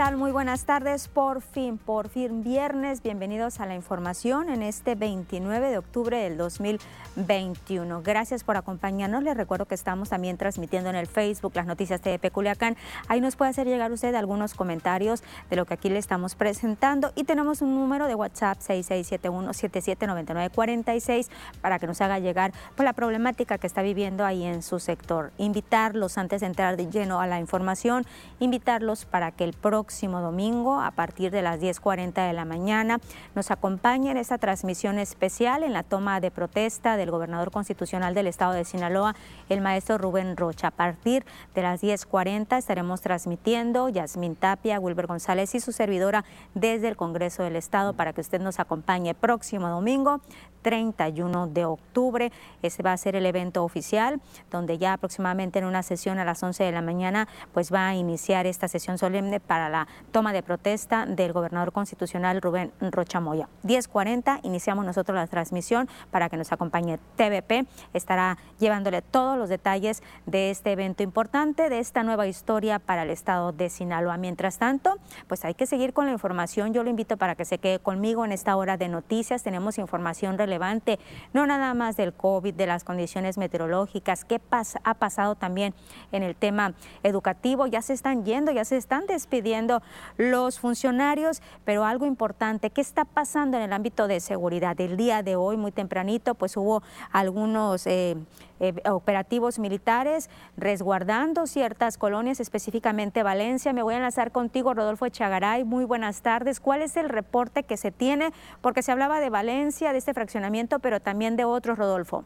¿Cómo 0.00 0.08
están? 0.08 0.18
Muy 0.18 0.32
buenas 0.32 0.64
tardes. 0.64 1.08
Por 1.08 1.42
fin, 1.42 1.76
por 1.76 2.08
fin 2.08 2.42
viernes. 2.42 3.02
Bienvenidos 3.02 3.60
a 3.60 3.66
la 3.66 3.74
información 3.74 4.48
en 4.48 4.62
este 4.62 4.94
29 4.94 5.68
de 5.68 5.76
octubre 5.76 6.16
del 6.16 6.38
2021. 6.38 8.00
Gracias 8.00 8.42
por 8.42 8.56
acompañarnos. 8.56 9.22
Les 9.22 9.36
recuerdo 9.36 9.66
que 9.66 9.74
estamos 9.74 10.08
también 10.08 10.38
transmitiendo 10.38 10.88
en 10.88 10.96
el 10.96 11.06
Facebook 11.06 11.52
las 11.54 11.66
noticias 11.66 12.02
de 12.02 12.18
Culiacán. 12.30 12.78
Ahí 13.08 13.20
nos 13.20 13.36
puede 13.36 13.50
hacer 13.50 13.66
llegar 13.66 13.92
usted 13.92 14.14
algunos 14.14 14.54
comentarios 14.54 15.22
de 15.50 15.56
lo 15.56 15.66
que 15.66 15.74
aquí 15.74 15.90
le 15.90 15.98
estamos 15.98 16.34
presentando. 16.34 17.12
Y 17.14 17.24
tenemos 17.24 17.60
un 17.60 17.74
número 17.74 18.06
de 18.06 18.14
WhatsApp 18.14 18.56
6671-779946 18.60 21.28
para 21.60 21.78
que 21.78 21.86
nos 21.86 22.00
haga 22.00 22.18
llegar 22.18 22.54
pues, 22.74 22.86
la 22.86 22.94
problemática 22.94 23.58
que 23.58 23.66
está 23.66 23.82
viviendo 23.82 24.24
ahí 24.24 24.44
en 24.44 24.62
su 24.62 24.78
sector. 24.78 25.30
Invitarlos 25.36 26.16
antes 26.16 26.40
de 26.40 26.46
entrar 26.46 26.78
de 26.78 26.88
lleno 26.88 27.20
a 27.20 27.26
la 27.26 27.38
información, 27.38 28.06
invitarlos 28.38 29.04
para 29.04 29.30
que 29.32 29.44
el 29.44 29.52
próximo 29.52 29.89
domingo 30.20 30.80
a 30.80 30.92
partir 30.92 31.30
de 31.30 31.42
las 31.42 31.60
10.40 31.60 32.26
de 32.26 32.32
la 32.32 32.44
mañana 32.44 33.00
nos 33.34 33.50
acompañe 33.50 34.10
en 34.10 34.16
esta 34.16 34.38
transmisión 34.38 34.98
especial 34.98 35.62
en 35.62 35.72
la 35.72 35.82
toma 35.82 36.20
de 36.20 36.30
protesta 36.30 36.96
del 36.96 37.10
gobernador 37.10 37.50
constitucional 37.50 38.14
del 38.14 38.28
estado 38.28 38.52
de 38.52 38.64
Sinaloa, 38.64 39.14
el 39.48 39.60
maestro 39.60 39.98
Rubén 39.98 40.36
Rocha. 40.36 40.68
A 40.68 40.70
partir 40.70 41.24
de 41.54 41.62
las 41.62 41.82
10.40 41.82 42.56
estaremos 42.56 43.00
transmitiendo 43.00 43.88
Yasmín 43.88 44.36
Tapia, 44.36 44.78
Wilber 44.78 45.06
González 45.06 45.54
y 45.54 45.60
su 45.60 45.72
servidora 45.72 46.24
desde 46.54 46.88
el 46.88 46.96
Congreso 46.96 47.42
del 47.42 47.56
Estado 47.56 47.92
para 47.94 48.12
que 48.12 48.20
usted 48.20 48.40
nos 48.40 48.60
acompañe 48.60 49.14
próximo 49.14 49.68
domingo 49.68 50.20
31 50.62 51.48
de 51.48 51.64
octubre. 51.64 52.32
Ese 52.62 52.82
va 52.82 52.92
a 52.92 52.96
ser 52.96 53.16
el 53.16 53.26
evento 53.26 53.64
oficial, 53.64 54.20
donde 54.50 54.78
ya 54.78 54.94
aproximadamente 54.94 55.58
en 55.58 55.64
una 55.64 55.82
sesión 55.82 56.18
a 56.18 56.24
las 56.24 56.42
11 56.42 56.64
de 56.64 56.72
la 56.72 56.82
mañana, 56.82 57.28
pues 57.52 57.72
va 57.72 57.88
a 57.88 57.94
iniciar 57.94 58.46
esta 58.46 58.68
sesión 58.68 58.98
solemne 58.98 59.40
para 59.40 59.68
la 59.68 59.88
toma 60.12 60.32
de 60.32 60.42
protesta 60.42 61.06
del 61.06 61.32
gobernador 61.32 61.72
constitucional 61.72 62.42
Rubén 62.42 62.72
Rochamoya. 62.80 63.48
10.40 63.64 64.40
iniciamos 64.42 64.84
nosotros 64.84 65.16
la 65.16 65.26
transmisión 65.26 65.88
para 66.10 66.28
que 66.28 66.36
nos 66.36 66.52
acompañe 66.52 66.98
TVP. 67.16 67.66
Estará 67.92 68.38
llevándole 68.58 69.02
todos 69.02 69.38
los 69.38 69.48
detalles 69.48 70.02
de 70.26 70.50
este 70.50 70.72
evento 70.72 71.02
importante, 71.02 71.68
de 71.68 71.78
esta 71.78 72.02
nueva 72.02 72.26
historia 72.26 72.78
para 72.78 73.02
el 73.02 73.10
estado 73.10 73.52
de 73.52 73.70
Sinaloa. 73.70 74.16
Mientras 74.16 74.58
tanto, 74.58 74.96
pues 75.28 75.44
hay 75.44 75.54
que 75.54 75.66
seguir 75.66 75.92
con 75.92 76.06
la 76.06 76.12
información. 76.12 76.72
Yo 76.72 76.82
lo 76.82 76.90
invito 76.90 77.16
para 77.16 77.34
que 77.34 77.44
se 77.44 77.58
quede 77.58 77.78
conmigo 77.78 78.24
en 78.24 78.32
esta 78.32 78.56
hora 78.56 78.76
de 78.76 78.88
noticias. 78.88 79.42
Tenemos 79.42 79.78
información 79.78 80.36
relevante, 80.50 80.98
no 81.32 81.46
nada 81.46 81.74
más 81.74 81.96
del 81.96 82.12
COVID, 82.12 82.54
de 82.54 82.66
las 82.66 82.82
condiciones 82.82 83.38
meteorológicas, 83.38 84.24
qué 84.24 84.40
ha 84.82 84.94
pasado 84.94 85.36
también 85.36 85.74
en 86.10 86.24
el 86.24 86.34
tema 86.34 86.74
educativo. 87.04 87.68
Ya 87.68 87.82
se 87.82 87.92
están 87.92 88.24
yendo, 88.24 88.50
ya 88.50 88.64
se 88.64 88.76
están 88.76 89.06
despidiendo 89.06 89.80
los 90.16 90.58
funcionarios, 90.58 91.40
pero 91.64 91.84
algo 91.84 92.04
importante, 92.04 92.70
¿qué 92.70 92.80
está 92.80 93.04
pasando 93.04 93.58
en 93.58 93.62
el 93.62 93.72
ámbito 93.72 94.08
de 94.08 94.18
seguridad? 94.18 94.80
El 94.80 94.96
día 94.96 95.22
de 95.22 95.36
hoy, 95.36 95.56
muy 95.56 95.70
tempranito, 95.70 96.34
pues 96.34 96.56
hubo 96.56 96.82
algunos... 97.12 97.86
Eh, 97.86 98.16
eh, 98.62 98.74
operativos 98.90 99.58
militares 99.58 100.28
resguardando 100.58 101.46
ciertas 101.46 101.96
colonias, 101.96 102.40
específicamente 102.40 103.22
Valencia. 103.22 103.72
Me 103.72 103.82
voy 103.82 103.94
a 103.94 103.96
enlazar 103.96 104.32
contigo, 104.32 104.74
Rodolfo 104.74 105.08
Chagaray. 105.08 105.64
Muy 105.64 105.86
buenas 105.86 106.20
tardes. 106.20 106.60
¿Cuál 106.60 106.82
es 106.82 106.98
el 106.98 107.08
reporte 107.08 107.62
que 107.62 107.78
se 107.78 107.90
tiene? 107.90 108.32
Porque 108.60 108.82
se 108.82 108.92
hablaba 108.92 109.18
de 109.18 109.30
Valencia, 109.30 109.92
de 109.92 109.98
este 109.98 110.12
fraccionamiento, 110.12 110.39
pero 110.80 111.00
también 111.00 111.36
de 111.36 111.44
otros, 111.44 111.78
Rodolfo. 111.78 112.24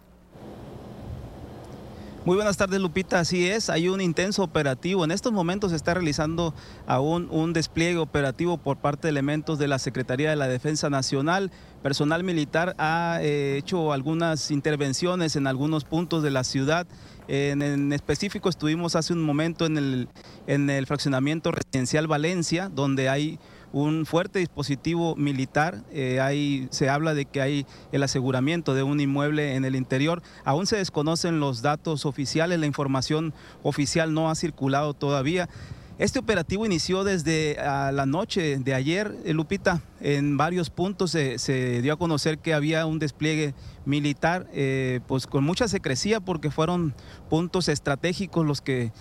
Muy 2.24 2.36
buenas 2.36 2.56
tardes, 2.56 2.80
Lupita. 2.80 3.20
Así 3.20 3.46
es, 3.46 3.68
hay 3.68 3.88
un 3.88 4.00
intenso 4.00 4.42
operativo. 4.42 5.04
En 5.04 5.10
estos 5.10 5.30
momentos 5.30 5.72
se 5.72 5.76
está 5.76 5.92
realizando 5.92 6.54
aún 6.86 7.28
un 7.30 7.52
despliegue 7.52 7.98
operativo 7.98 8.56
por 8.56 8.78
parte 8.78 9.08
de 9.08 9.10
elementos 9.10 9.58
de 9.58 9.68
la 9.68 9.78
Secretaría 9.78 10.30
de 10.30 10.36
la 10.36 10.48
Defensa 10.48 10.88
Nacional. 10.88 11.50
Personal 11.82 12.24
militar 12.24 12.74
ha 12.78 13.18
eh, 13.20 13.58
hecho 13.58 13.92
algunas 13.92 14.50
intervenciones 14.50 15.36
en 15.36 15.46
algunos 15.46 15.84
puntos 15.84 16.22
de 16.22 16.30
la 16.30 16.44
ciudad. 16.44 16.86
En, 17.28 17.92
específico 17.92 18.48
estuvimos 18.48 18.96
hace 18.96 19.12
un 19.12 19.22
momento 19.22 19.66
en 19.66 19.76
el, 19.76 20.08
en 20.46 20.70
el 20.70 20.86
fraccionamiento 20.86 21.52
residencial 21.52 22.06
Valencia, 22.06 22.70
donde 22.70 23.10
hay 23.10 23.38
un 23.74 24.06
fuerte 24.06 24.38
dispositivo 24.38 25.16
militar. 25.16 25.82
Eh, 25.90 26.66
se 26.70 26.88
habla 26.88 27.12
de 27.12 27.26
que 27.26 27.42
hay 27.42 27.66
el 27.90 28.04
aseguramiento 28.04 28.72
de 28.72 28.84
un 28.84 29.00
inmueble 29.00 29.56
en 29.56 29.64
el 29.64 29.74
interior. 29.74 30.22
Aún 30.44 30.66
se 30.66 30.76
desconocen 30.76 31.40
los 31.40 31.60
datos 31.60 32.06
oficiales, 32.06 32.60
la 32.60 32.66
información 32.66 33.34
oficial 33.64 34.14
no 34.14 34.30
ha 34.30 34.36
circulado 34.36 34.94
todavía. 34.94 35.48
Este 35.98 36.18
operativo 36.18 36.66
inició 36.66 37.04
desde 37.04 37.56
la 37.56 38.06
noche 38.06 38.58
de 38.58 38.74
ayer, 38.74 39.16
eh, 39.24 39.32
Lupita. 39.32 39.80
En 40.00 40.36
varios 40.36 40.70
puntos 40.70 41.12
se, 41.12 41.82
dio 41.82 41.92
a 41.92 41.96
conocer 41.96 42.38
que 42.38 42.54
había 42.54 42.86
un 42.86 42.98
despliegue 42.98 43.54
militar, 43.84 44.46
eh, 44.52 45.00
pues 45.06 45.26
con 45.26 45.44
mucha 45.44 45.66
secrecía, 45.66 46.20
porque 46.20 46.50
fueron 46.50 46.94
puntos 47.28 47.68
estratégicos 47.68 48.44
los 48.44 48.60
que 48.60 48.92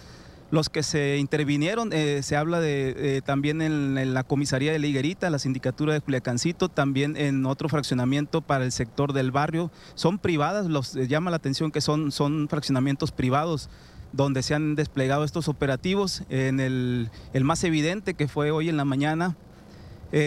los 0.53 0.69
que 0.69 0.83
se 0.83 1.17
intervinieron, 1.17 1.91
eh, 1.93 2.21
se 2.21 2.37
habla 2.37 2.59
de 2.59 2.93
eh, 2.95 3.21
también 3.25 3.59
en, 3.63 4.13
la 4.13 4.23
comisaría 4.23 4.71
de 4.71 4.77
la 4.77 4.85
Higuerita, 4.85 5.31
la 5.31 5.39
sindicatura 5.39 5.93
de 5.93 6.01
Culiacancito, 6.01 6.69
también 6.69 7.17
en 7.17 7.47
otro 7.47 7.69
fraccionamiento 7.69 8.41
para 8.41 8.63
el 8.63 8.71
sector 8.71 9.13
del 9.13 9.31
barrio. 9.31 9.71
Son 9.95 10.19
privadas, 10.19 10.67
los 10.67 10.95
eh, 10.95 11.07
llama 11.07 11.31
la 11.31 11.37
atención 11.37 11.71
que 11.71 11.81
son, 11.81 12.11
son 12.11 12.47
fraccionamientos 12.49 13.11
privados 13.11 13.67
donde 14.11 14.43
se 14.43 14.53
han 14.53 14.75
desplegado 14.75 15.23
estos 15.23 15.47
operativos. 15.47 16.21
En 16.29 16.59
el, 16.59 17.09
el 17.33 17.43
más 17.43 17.63
evidente 17.63 18.13
que 18.13 18.27
fue 18.27 18.51
hoy 18.51 18.69
en 18.69 18.77
la 18.77 18.85
mañana 18.85 19.35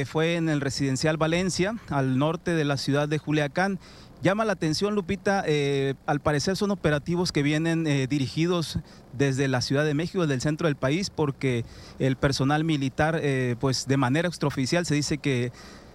fue 0.04 0.34
en 0.34 0.48
el 0.48 0.60
residencial 0.60 1.16
Valencia, 1.16 1.76
al 1.90 2.18
norte 2.18 2.50
de 2.50 2.64
la 2.64 2.76
ciudad 2.76 3.08
de 3.08 3.20
Culiacán 3.20 3.78
Llama 4.22 4.46
la 4.46 4.54
atención, 4.54 4.94
Lupita, 4.94 5.44
eh, 5.46 5.94
al 6.06 6.20
parecer 6.20 6.56
son 6.56 6.70
operativos 6.70 7.32
que 7.32 7.42
vienen 7.42 7.86
eh, 7.86 8.06
dirigidos 8.06 8.78
desde 9.12 9.46
la 9.46 9.60
Ciudad 9.60 9.84
de 9.84 9.92
México, 9.92 10.22
desde 10.22 10.34
el 10.34 10.40
centro 10.40 10.68
del 10.68 10.76
país, 10.76 11.10
porque 11.10 11.66
el 11.98 12.16
personal 12.16 12.64
militar, 12.64 13.20
eh, 13.22 13.56
pues 13.60 13.86
de 13.86 13.96
manera 13.98 14.26
extraoficial 14.26 14.86
se 14.86 14.94
dice 14.94 15.18
que 15.18 15.52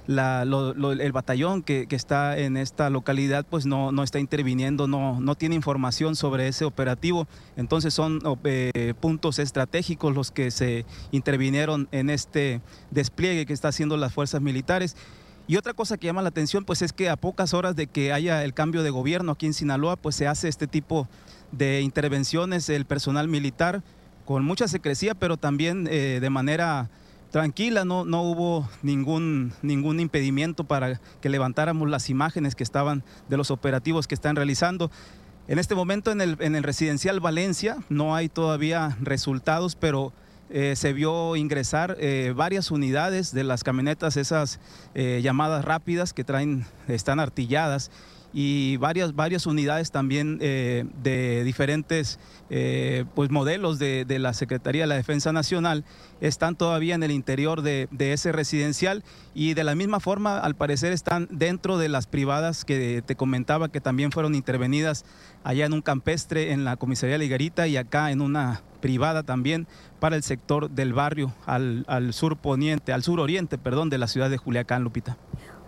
el 0.08 1.12
batallón 1.14 1.64
que, 1.64 1.88
está 1.90 2.38
en 2.38 2.58
esta 2.58 2.90
localidad 2.90 3.46
pues 3.50 3.66
no, 3.66 3.92
no 3.92 4.04
está 4.04 4.20
interviniendo, 4.20 4.88
no, 4.88 5.20
no 5.20 5.36
tiene 5.36 5.56
información 5.56 6.16
sobre 6.16 6.48
ese 6.48 6.66
operativo. 6.66 7.28
Entonces 7.56 7.94
son 7.94 8.20
puntos 9.00 9.40
estratégicos 9.40 10.14
los 10.14 10.32
que 10.32 10.52
se 10.52 10.86
intervinieron 11.12 11.88
en 11.92 12.10
este 12.10 12.62
despliegue 12.90 13.46
que 13.46 13.54
están 13.54 13.70
haciendo 13.70 13.96
las 13.96 14.14
fuerzas 14.14 14.42
militares. 14.42 14.96
Y 15.52 15.58
otra 15.58 15.74
cosa 15.74 15.98
que 15.98 16.08
llama 16.08 16.22
la 16.22 16.30
atención, 16.30 16.64
pues 16.64 16.82
es 16.82 16.94
que 16.94 17.10
a 17.10 17.18
pocas 17.18 17.54
horas 17.54 17.76
de 17.76 17.88
que 17.88 18.14
haya 18.14 18.46
el 18.46 18.54
cambio 18.54 18.84
de 18.84 18.90
gobierno 18.90 19.34
aquí 19.34 19.48
en 19.48 19.54
Sinaloa, 19.54 19.98
pues 19.98 20.16
se 20.16 20.26
hace 20.26 20.48
este 20.48 20.66
tipo 20.66 21.10
de 21.52 21.82
intervenciones, 21.82 22.70
el 22.70 22.86
personal 22.86 23.28
militar, 23.28 23.84
con 24.24 24.46
mucha 24.46 24.70
secrecía, 24.70 25.14
pero 25.14 25.36
también 25.36 25.90
eh, 25.92 26.20
de 26.22 26.30
manera 26.30 26.90
tranquila, 27.32 27.84
no, 27.84 28.06
no 28.06 28.22
hubo 28.22 28.70
ningún, 28.82 29.52
ningún 29.62 30.00
impedimento 30.00 30.64
para 30.64 31.02
que 31.20 31.28
levantáramos 31.28 31.90
las 31.90 32.10
imágenes 32.10 32.56
que 32.56 32.64
estaban 32.64 33.04
de 33.28 33.36
los 33.36 33.52
operativos 33.52 34.08
que 34.08 34.16
están 34.16 34.38
realizando. 34.38 34.90
En 35.50 35.60
este 35.60 35.76
momento 35.76 36.14
en 36.14 36.22
el, 36.22 36.38
en 36.40 36.56
el 36.56 36.64
residencial 36.64 37.20
Valencia 37.20 37.76
no 37.90 38.16
hay 38.16 38.30
todavía 38.30 38.96
resultados, 39.02 39.76
pero 39.76 40.14
eh, 40.54 40.76
se 40.76 40.92
vio 40.92 41.36
ingresar 41.38 41.96
eh, 42.00 42.34
varias 42.36 42.72
unidades 42.72 43.34
de 43.34 43.44
las 43.46 43.64
camionetas, 43.64 44.18
esas 44.18 44.60
eh, 44.94 45.22
llamadas 45.24 45.64
rápidas 45.64 46.14
que 46.14 46.24
traen, 46.24 46.66
están 46.88 47.20
artilladas 47.20 47.90
y 48.34 48.78
varias, 48.78 49.16
varias 49.16 49.46
unidades 49.46 49.92
también 49.92 50.38
de 50.38 51.44
diferentes 51.44 52.20
pues 53.16 53.30
modelos 53.30 53.80
de, 53.80 54.06
la 54.20 54.34
Secretaría 54.34 54.84
de 54.84 54.88
la 54.88 54.96
Defensa 54.96 55.32
Nacional 55.32 55.84
están 56.20 56.56
todavía 56.56 56.96
en 56.96 57.04
el 57.04 57.12
interior 57.12 57.62
de, 57.62 57.88
de, 57.92 58.14
ese 58.14 58.32
residencial 58.32 59.04
y 59.34 59.54
de 59.54 59.64
la 59.64 59.76
misma 59.76 60.00
forma 60.00 60.38
al 60.40 60.56
parecer 60.56 60.92
están 60.92 61.28
dentro 61.32 61.78
de 61.78 61.90
las 61.90 62.08
privadas 62.08 62.66
que 62.66 63.02
te 63.06 63.16
comentaba 63.16 63.70
que 63.70 63.82
también 63.82 64.12
fueron 64.12 64.36
intervenidas 64.36 65.06
allá 65.44 65.66
en 65.66 65.74
un 65.74 65.82
campestre 65.82 66.52
en 66.52 66.64
la 66.66 66.78
comisaría 66.78 67.18
Ligarita 67.18 67.68
y 67.68 67.78
acá 67.78 68.12
en 68.12 68.22
una 68.22 68.62
privada 68.82 69.24
también 69.24 69.68
para 70.00 70.18
el 70.18 70.24
sector 70.24 70.70
del 70.70 70.92
barrio 70.92 71.34
al, 71.46 71.86
sur 72.12 72.36
poniente, 72.38 72.92
al 72.92 73.04
sur 73.04 73.20
oriente, 73.20 73.58
perdón, 73.58 73.90
de 73.90 73.98
la 73.98 74.08
ciudad 74.08 74.30
de 74.30 74.38
Juliacán, 74.38 74.84
Lupita. 74.84 75.18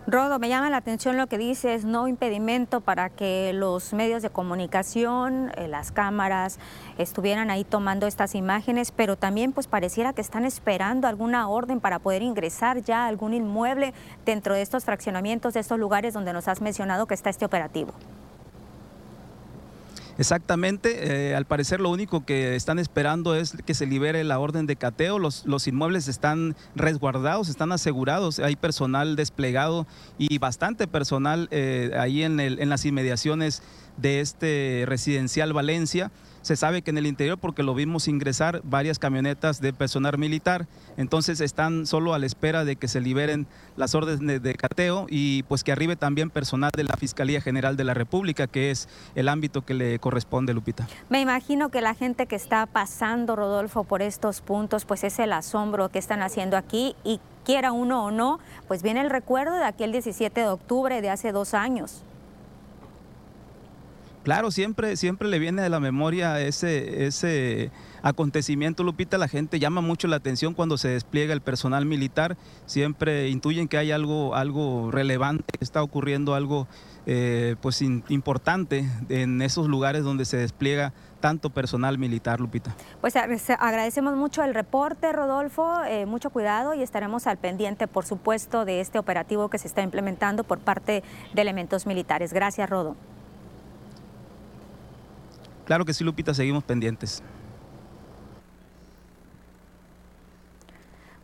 Rodo, 0.06 0.38
me 0.38 0.50
llama 0.50 0.68
la 0.68 0.76
atención 0.76 1.16
lo 1.16 1.28
que 1.28 1.38
dices, 1.38 1.86
no 1.86 2.08
impedimento 2.08 2.82
para 2.82 3.08
que 3.08 3.52
los 3.54 3.94
medios 3.94 4.20
de 4.20 4.28
comunicación, 4.28 5.50
eh, 5.56 5.66
las 5.66 5.92
cámaras, 5.92 6.58
estuvieran 6.98 7.50
ahí 7.50 7.64
tomando 7.64 8.06
estas 8.06 8.34
imágenes, 8.34 8.92
pero 8.92 9.16
también 9.16 9.52
pues 9.52 9.66
pareciera 9.66 10.12
que 10.12 10.20
están 10.20 10.44
esperando 10.44 11.08
alguna 11.08 11.48
orden 11.48 11.80
para 11.80 12.00
poder 12.00 12.20
ingresar 12.20 12.82
ya 12.82 13.04
a 13.04 13.08
algún 13.08 13.32
inmueble 13.32 13.94
dentro 14.26 14.54
de 14.54 14.60
estos 14.60 14.84
fraccionamientos, 14.84 15.54
de 15.54 15.60
estos 15.60 15.78
lugares 15.78 16.12
donde 16.12 16.34
nos 16.34 16.48
has 16.48 16.60
mencionado 16.60 17.06
que 17.06 17.14
está 17.14 17.30
este 17.30 17.46
operativo. 17.46 17.94
Exactamente, 20.16 21.30
eh, 21.30 21.34
al 21.34 21.44
parecer 21.44 21.80
lo 21.80 21.90
único 21.90 22.24
que 22.24 22.54
están 22.54 22.78
esperando 22.78 23.34
es 23.34 23.56
que 23.66 23.74
se 23.74 23.84
libere 23.84 24.22
la 24.22 24.38
orden 24.38 24.66
de 24.66 24.76
cateo, 24.76 25.18
los, 25.18 25.44
los 25.44 25.66
inmuebles 25.66 26.06
están 26.06 26.54
resguardados, 26.76 27.48
están 27.48 27.72
asegurados, 27.72 28.38
hay 28.38 28.54
personal 28.54 29.16
desplegado 29.16 29.88
y 30.16 30.38
bastante 30.38 30.86
personal 30.86 31.48
eh, 31.50 31.92
ahí 31.98 32.22
en, 32.22 32.38
el, 32.38 32.60
en 32.60 32.68
las 32.68 32.84
inmediaciones 32.84 33.62
de 33.96 34.20
este 34.20 34.84
residencial 34.86 35.52
Valencia. 35.52 36.12
Se 36.44 36.56
sabe 36.56 36.82
que 36.82 36.90
en 36.90 36.98
el 36.98 37.06
interior, 37.06 37.38
porque 37.38 37.62
lo 37.62 37.74
vimos 37.74 38.06
ingresar 38.06 38.60
varias 38.64 38.98
camionetas 38.98 39.62
de 39.62 39.72
personal 39.72 40.18
militar, 40.18 40.66
entonces 40.98 41.40
están 41.40 41.86
solo 41.86 42.12
a 42.12 42.18
la 42.18 42.26
espera 42.26 42.66
de 42.66 42.76
que 42.76 42.86
se 42.86 43.00
liberen 43.00 43.46
las 43.76 43.94
órdenes 43.94 44.42
de 44.42 44.54
cateo 44.54 45.06
y 45.08 45.44
pues 45.44 45.64
que 45.64 45.72
arribe 45.72 45.96
también 45.96 46.28
personal 46.28 46.70
de 46.76 46.84
la 46.84 46.98
Fiscalía 46.98 47.40
General 47.40 47.78
de 47.78 47.84
la 47.84 47.94
República, 47.94 48.46
que 48.46 48.70
es 48.70 48.90
el 49.14 49.30
ámbito 49.30 49.64
que 49.64 49.72
le 49.72 49.98
corresponde, 49.98 50.52
Lupita. 50.52 50.86
Me 51.08 51.22
imagino 51.22 51.70
que 51.70 51.80
la 51.80 51.94
gente 51.94 52.26
que 52.26 52.36
está 52.36 52.66
pasando, 52.66 53.36
Rodolfo, 53.36 53.84
por 53.84 54.02
estos 54.02 54.42
puntos, 54.42 54.84
pues 54.84 55.02
es 55.02 55.18
el 55.20 55.32
asombro 55.32 55.88
que 55.88 55.98
están 55.98 56.20
haciendo 56.20 56.58
aquí 56.58 56.94
y 57.04 57.20
quiera 57.46 57.72
uno 57.72 58.04
o 58.04 58.10
no, 58.10 58.38
pues 58.68 58.82
viene 58.82 59.00
el 59.00 59.08
recuerdo 59.08 59.54
de 59.54 59.64
aquel 59.64 59.92
17 59.92 60.42
de 60.42 60.48
octubre 60.48 61.00
de 61.00 61.08
hace 61.08 61.32
dos 61.32 61.54
años. 61.54 62.04
Claro, 64.24 64.50
siempre, 64.50 64.96
siempre 64.96 65.28
le 65.28 65.38
viene 65.38 65.60
de 65.60 65.68
la 65.68 65.80
memoria 65.80 66.40
ese, 66.40 67.04
ese 67.04 67.70
acontecimiento, 68.02 68.82
Lupita. 68.82 69.18
La 69.18 69.28
gente 69.28 69.58
llama 69.58 69.82
mucho 69.82 70.08
la 70.08 70.16
atención 70.16 70.54
cuando 70.54 70.78
se 70.78 70.88
despliega 70.88 71.34
el 71.34 71.42
personal 71.42 71.84
militar. 71.84 72.38
Siempre 72.64 73.28
intuyen 73.28 73.68
que 73.68 73.76
hay 73.76 73.92
algo, 73.92 74.34
algo 74.34 74.90
relevante, 74.90 75.44
que 75.58 75.62
está 75.62 75.82
ocurriendo 75.82 76.34
algo 76.34 76.66
eh, 77.04 77.56
pues 77.60 77.82
importante 77.82 78.88
en 79.10 79.42
esos 79.42 79.68
lugares 79.68 80.04
donde 80.04 80.24
se 80.24 80.38
despliega 80.38 80.94
tanto 81.20 81.50
personal 81.50 81.98
militar, 81.98 82.40
Lupita. 82.40 82.74
Pues 83.02 83.16
agradecemos 83.16 84.16
mucho 84.16 84.42
el 84.42 84.54
reporte, 84.54 85.12
Rodolfo, 85.12 85.82
eh, 85.84 86.06
mucho 86.06 86.30
cuidado 86.30 86.72
y 86.72 86.82
estaremos 86.82 87.26
al 87.26 87.36
pendiente, 87.36 87.86
por 87.88 88.06
supuesto, 88.06 88.64
de 88.64 88.80
este 88.80 88.98
operativo 88.98 89.50
que 89.50 89.58
se 89.58 89.68
está 89.68 89.82
implementando 89.82 90.44
por 90.44 90.60
parte 90.60 91.02
de 91.34 91.42
elementos 91.42 91.86
militares. 91.86 92.32
Gracias, 92.32 92.70
Rodo. 92.70 92.96
Claro 95.64 95.84
que 95.84 95.94
sí, 95.94 96.04
Lupita, 96.04 96.34
seguimos 96.34 96.62
pendientes. 96.64 97.22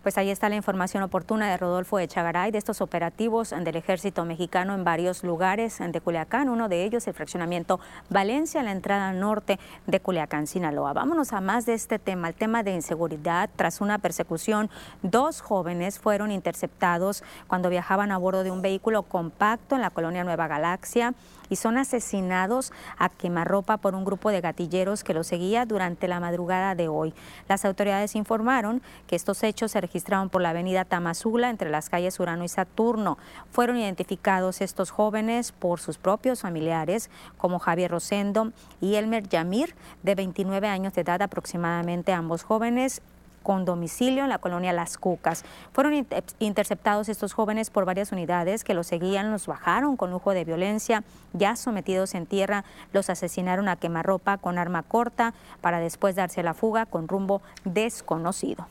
Pues 0.02 0.16
ahí 0.16 0.30
está 0.30 0.48
la 0.48 0.56
información 0.56 1.02
oportuna 1.02 1.50
de 1.50 1.58
Rodolfo 1.58 1.98
Echagaray 1.98 2.50
de 2.50 2.56
estos 2.56 2.80
operativos 2.80 3.50
del 3.50 3.76
ejército 3.76 4.24
mexicano 4.24 4.74
en 4.74 4.82
varios 4.82 5.22
lugares 5.22 5.78
de 5.78 6.00
Culiacán, 6.00 6.48
uno 6.48 6.70
de 6.70 6.84
ellos 6.84 7.06
el 7.06 7.12
fraccionamiento 7.12 7.80
Valencia, 8.08 8.62
la 8.62 8.72
entrada 8.72 9.12
norte 9.12 9.58
de 9.86 10.00
Culiacán, 10.00 10.46
Sinaloa. 10.46 10.94
Vámonos 10.94 11.34
a 11.34 11.42
más 11.42 11.66
de 11.66 11.74
este 11.74 11.98
tema, 11.98 12.28
el 12.28 12.34
tema 12.34 12.62
de 12.62 12.72
inseguridad. 12.72 13.50
Tras 13.56 13.82
una 13.82 13.98
persecución, 13.98 14.70
dos 15.02 15.42
jóvenes 15.42 15.98
fueron 15.98 16.30
interceptados 16.30 17.22
cuando 17.46 17.68
viajaban 17.68 18.10
a 18.10 18.16
bordo 18.16 18.42
de 18.42 18.50
un 18.50 18.62
vehículo 18.62 19.02
compacto 19.02 19.74
en 19.74 19.82
la 19.82 19.90
colonia 19.90 20.24
Nueva 20.24 20.48
Galaxia 20.48 21.12
y 21.50 21.56
son 21.56 21.76
asesinados 21.76 22.72
a 22.96 23.10
quemarropa 23.10 23.76
por 23.76 23.94
un 23.94 24.04
grupo 24.04 24.30
de 24.30 24.40
gatilleros 24.40 25.04
que 25.04 25.12
los 25.12 25.26
seguía 25.26 25.66
durante 25.66 26.08
la 26.08 26.20
madrugada 26.20 26.74
de 26.74 26.88
hoy. 26.88 27.12
Las 27.48 27.66
autoridades 27.66 28.16
informaron 28.16 28.80
que 29.06 29.16
estos 29.16 29.42
hechos 29.42 29.72
se 29.72 29.80
registraron 29.82 30.30
por 30.30 30.40
la 30.40 30.50
avenida 30.50 30.86
Tamazula 30.86 31.50
entre 31.50 31.68
las 31.68 31.90
calles 31.90 32.18
Urano 32.20 32.44
y 32.44 32.48
Saturno. 32.48 33.18
Fueron 33.50 33.76
identificados 33.76 34.62
estos 34.62 34.90
jóvenes 34.90 35.52
por 35.52 35.80
sus 35.80 35.98
propios 35.98 36.40
familiares 36.40 37.10
como 37.36 37.58
Javier 37.58 37.90
Rosendo 37.90 38.52
y 38.80 38.94
Elmer 38.94 39.28
Yamir, 39.28 39.74
de 40.02 40.14
29 40.14 40.68
años 40.68 40.94
de 40.94 41.02
edad 41.02 41.20
aproximadamente. 41.20 42.12
Ambos 42.12 42.44
jóvenes 42.44 43.02
con 43.42 43.64
domicilio 43.64 44.22
en 44.24 44.28
la 44.28 44.38
colonia 44.38 44.72
Las 44.72 44.98
Cucas. 44.98 45.44
Fueron 45.72 46.06
interceptados 46.38 47.08
estos 47.08 47.32
jóvenes 47.32 47.70
por 47.70 47.84
varias 47.84 48.12
unidades 48.12 48.64
que 48.64 48.74
los 48.74 48.86
seguían, 48.86 49.30
los 49.30 49.46
bajaron 49.46 49.96
con 49.96 50.10
lujo 50.10 50.32
de 50.32 50.44
violencia, 50.44 51.04
ya 51.32 51.56
sometidos 51.56 52.14
en 52.14 52.26
tierra, 52.26 52.64
los 52.92 53.10
asesinaron 53.10 53.68
a 53.68 53.76
quemarropa 53.76 54.38
con 54.38 54.58
arma 54.58 54.82
corta 54.82 55.34
para 55.60 55.80
después 55.80 56.16
darse 56.16 56.42
la 56.42 56.54
fuga 56.54 56.86
con 56.86 57.08
rumbo 57.08 57.42
desconocido. 57.64 58.66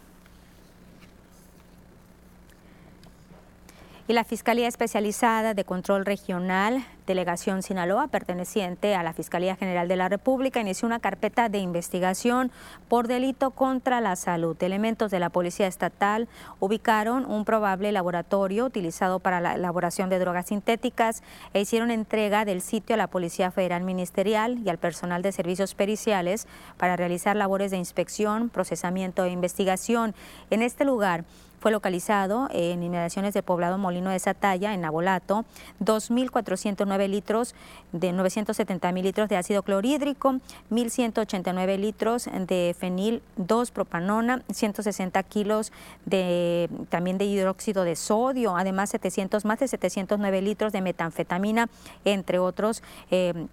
Y 4.10 4.14
la 4.14 4.24
Fiscalía 4.24 4.68
Especializada 4.68 5.54
de 5.54 5.64
Control 5.64 6.04
Regional, 6.04 6.84
Delegación 7.06 7.62
Sinaloa, 7.62 8.08
perteneciente 8.08 8.96
a 8.96 9.04
la 9.04 9.14
Fiscalía 9.14 9.56
General 9.56 9.88
de 9.88 9.98
la 9.98 10.10
República, 10.10 10.60
inició 10.60 10.88
una 10.88 11.00
carpeta 11.00 11.48
de 11.48 11.60
investigación 11.60 12.52
por 12.88 13.08
delito 13.08 13.52
contra 13.52 14.02
la 14.02 14.16
salud. 14.16 14.58
Elementos 14.64 15.12
de 15.12 15.20
la 15.20 15.30
Policía 15.30 15.68
Estatal 15.68 16.28
ubicaron 16.60 17.24
un 17.24 17.46
probable 17.46 17.92
laboratorio 17.92 18.66
utilizado 18.66 19.20
para 19.20 19.42
la 19.42 19.54
elaboración 19.54 20.10
de 20.10 20.18
drogas 20.18 20.48
sintéticas 20.48 21.22
e 21.54 21.62
hicieron 21.62 21.92
entrega 21.92 22.46
del 22.46 22.62
sitio 22.62 22.96
a 22.96 22.98
la 22.98 23.12
Policía 23.12 23.52
Federal 23.52 23.84
Ministerial 23.84 24.58
y 24.58 24.70
al 24.70 24.80
personal 24.80 25.22
de 25.22 25.34
servicios 25.34 25.76
periciales 25.76 26.48
para 26.78 26.96
realizar 26.96 27.36
labores 27.36 27.70
de 27.70 27.78
inspección, 27.78 28.50
procesamiento 28.50 29.24
e 29.24 29.30
investigación. 29.30 30.16
En 30.50 30.64
este 30.64 30.84
lugar, 30.84 31.26
fue 31.60 31.72
localizado 31.72 32.48
en 32.52 32.84
inmediaciones 32.84 33.34
del 33.34 33.44
poblado 33.44 33.78
Molino 33.78 34.10
de 34.10 34.20
Satalla, 34.20 34.74
en 34.74 34.82
Nabolato, 34.82 35.46
2.409 35.84 37.08
litros 37.08 37.56
de 37.92 38.12
970 38.14 38.92
mil 38.92 39.04
litros 39.04 39.30
de 39.30 39.38
ácido 39.38 39.64
clorhídrico, 39.64 40.40
1.189 40.72 41.78
litros 41.78 42.30
de 42.34 42.76
fenil 42.78 43.22
2 43.38 43.72
propanona, 43.72 44.42
160 44.52 45.22
kilos 45.24 45.72
de, 46.06 46.70
también 46.90 47.18
de 47.18 47.26
hidróxido 47.26 47.84
de 47.84 47.96
sodio, 47.96 48.56
además 48.56 48.90
700, 48.92 49.46
más 49.46 49.60
de 49.60 49.68
709 49.68 50.42
litros 50.42 50.72
de 50.72 50.82
metanfetamina, 50.82 51.70
entre 52.06 52.40
otros 52.40 52.84
eh, 53.12 53.48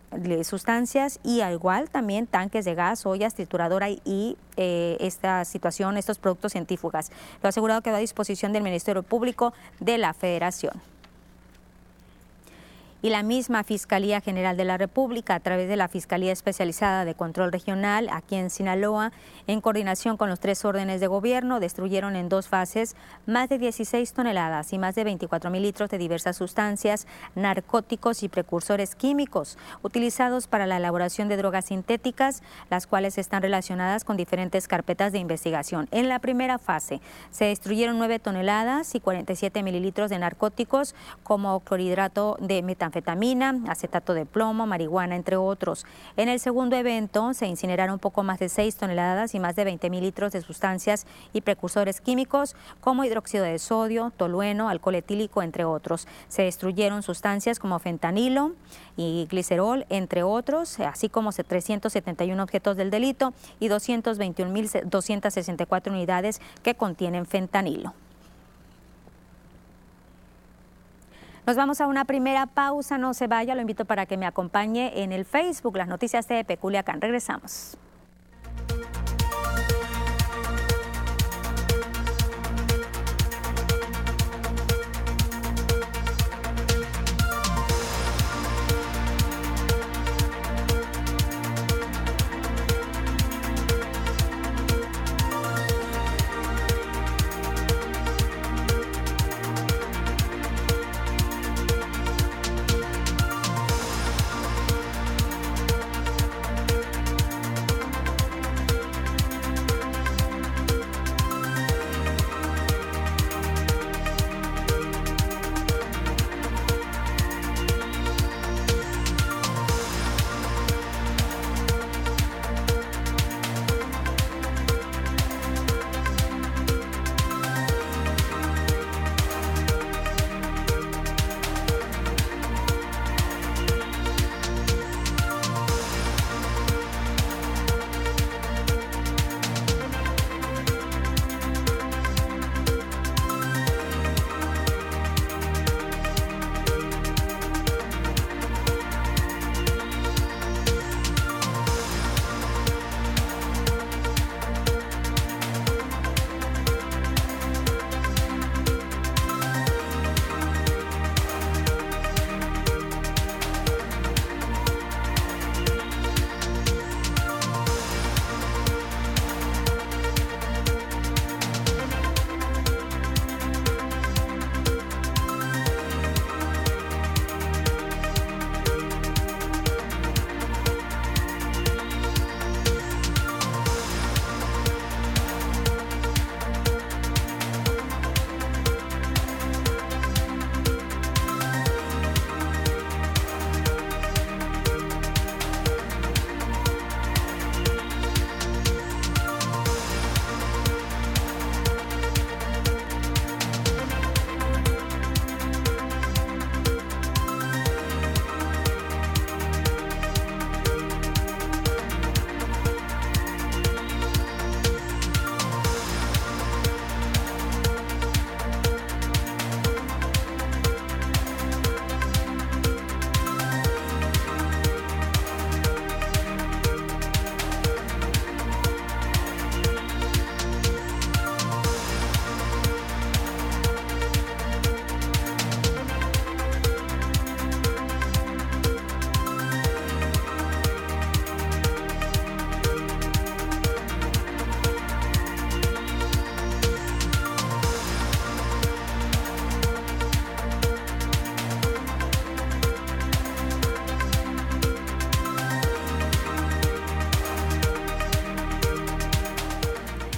sustancias, 0.44 1.18
y 1.22 1.40
al 1.40 1.54
igual 1.54 1.90
también 1.90 2.26
tanques 2.26 2.64
de 2.64 2.74
gas, 2.74 3.06
ollas, 3.06 3.34
trituradora 3.34 3.88
y 3.90 4.36
eh, 4.56 4.96
esta 5.00 5.44
situación, 5.44 5.96
estos 5.96 6.18
productos 6.18 6.52
científicos. 6.52 6.76
Lo 7.42 7.48
asegurado 7.48 7.82
que 7.82 7.90
a 7.96 8.00
disposición 8.00 8.52
del 8.52 8.62
Ministerio 8.62 9.02
Público 9.02 9.52
de 9.80 9.98
la 9.98 10.14
Federación 10.14 10.80
y 13.06 13.10
la 13.10 13.22
misma 13.22 13.62
Fiscalía 13.62 14.20
General 14.20 14.56
de 14.56 14.64
la 14.64 14.78
República, 14.78 15.36
a 15.36 15.40
través 15.40 15.68
de 15.68 15.76
la 15.76 15.86
Fiscalía 15.86 16.32
Especializada 16.32 17.04
de 17.04 17.14
Control 17.14 17.52
Regional 17.52 18.08
aquí 18.10 18.34
en 18.34 18.50
Sinaloa, 18.50 19.12
en 19.46 19.60
coordinación 19.60 20.16
con 20.16 20.28
los 20.28 20.40
tres 20.40 20.64
órdenes 20.64 21.00
de 21.00 21.06
gobierno, 21.06 21.60
destruyeron 21.60 22.16
en 22.16 22.28
dos 22.28 22.48
fases 22.48 22.96
más 23.24 23.48
de 23.48 23.58
16 23.58 24.12
toneladas 24.12 24.72
y 24.72 24.78
más 24.78 24.96
de 24.96 25.04
24 25.04 25.50
mil 25.50 25.62
litros 25.62 25.88
de 25.88 25.98
diversas 25.98 26.36
sustancias, 26.36 27.06
narcóticos 27.36 28.24
y 28.24 28.28
precursores 28.28 28.96
químicos 28.96 29.56
utilizados 29.84 30.48
para 30.48 30.66
la 30.66 30.78
elaboración 30.78 31.28
de 31.28 31.36
drogas 31.36 31.66
sintéticas, 31.66 32.42
las 32.70 32.88
cuales 32.88 33.18
están 33.18 33.40
relacionadas 33.40 34.02
con 34.02 34.16
diferentes 34.16 34.66
carpetas 34.66 35.12
de 35.12 35.20
investigación. 35.20 35.86
En 35.92 36.08
la 36.08 36.18
primera 36.18 36.58
fase 36.58 37.00
se 37.30 37.44
destruyeron 37.44 37.98
9 37.98 38.18
toneladas 38.18 38.96
y 38.96 39.00
47 39.00 39.62
mililitros 39.62 40.10
de 40.10 40.18
narcóticos 40.18 40.96
como 41.22 41.60
clorhidrato 41.60 42.36
de 42.40 42.62
metanfetamina 42.64 42.95
metanfetamina, 42.96 43.60
acetato 43.68 44.14
de 44.14 44.24
plomo, 44.24 44.66
marihuana, 44.66 45.16
entre 45.16 45.36
otros. 45.36 45.84
En 46.16 46.30
el 46.30 46.40
segundo 46.40 46.74
evento 46.76 47.34
se 47.34 47.46
incineraron 47.46 47.98
poco 47.98 48.22
más 48.22 48.38
de 48.38 48.48
6 48.48 48.74
toneladas 48.76 49.34
y 49.34 49.40
más 49.40 49.54
de 49.56 49.64
20 49.64 49.90
mil 49.90 50.02
litros 50.02 50.32
de 50.32 50.40
sustancias 50.40 51.06
y 51.32 51.42
precursores 51.42 52.00
químicos 52.00 52.56
como 52.80 53.04
hidróxido 53.04 53.44
de 53.44 53.58
sodio, 53.58 54.12
tolueno, 54.16 54.70
alcohol 54.70 54.94
etílico, 54.94 55.42
entre 55.42 55.64
otros. 55.64 56.06
Se 56.28 56.42
destruyeron 56.42 57.02
sustancias 57.02 57.58
como 57.58 57.78
fentanilo 57.78 58.52
y 58.96 59.26
glicerol, 59.30 59.84
entre 59.90 60.22
otros, 60.22 60.80
así 60.80 61.10
como 61.10 61.32
371 61.32 62.42
objetos 62.42 62.78
del 62.78 62.90
delito 62.90 63.34
y 63.60 63.68
221.264 63.68 65.90
unidades 65.90 66.40
que 66.62 66.74
contienen 66.74 67.26
fentanilo. 67.26 67.92
Nos 71.46 71.54
vamos 71.54 71.80
a 71.80 71.86
una 71.86 72.04
primera 72.04 72.46
pausa, 72.46 72.98
no 72.98 73.14
se 73.14 73.28
vaya, 73.28 73.54
lo 73.54 73.60
invito 73.60 73.84
para 73.84 74.04
que 74.06 74.16
me 74.16 74.26
acompañe 74.26 75.04
en 75.04 75.12
el 75.12 75.24
Facebook, 75.24 75.76
las 75.76 75.86
noticias 75.86 76.26
de 76.26 76.44
Peculiacán. 76.44 77.00
Regresamos. 77.00 77.78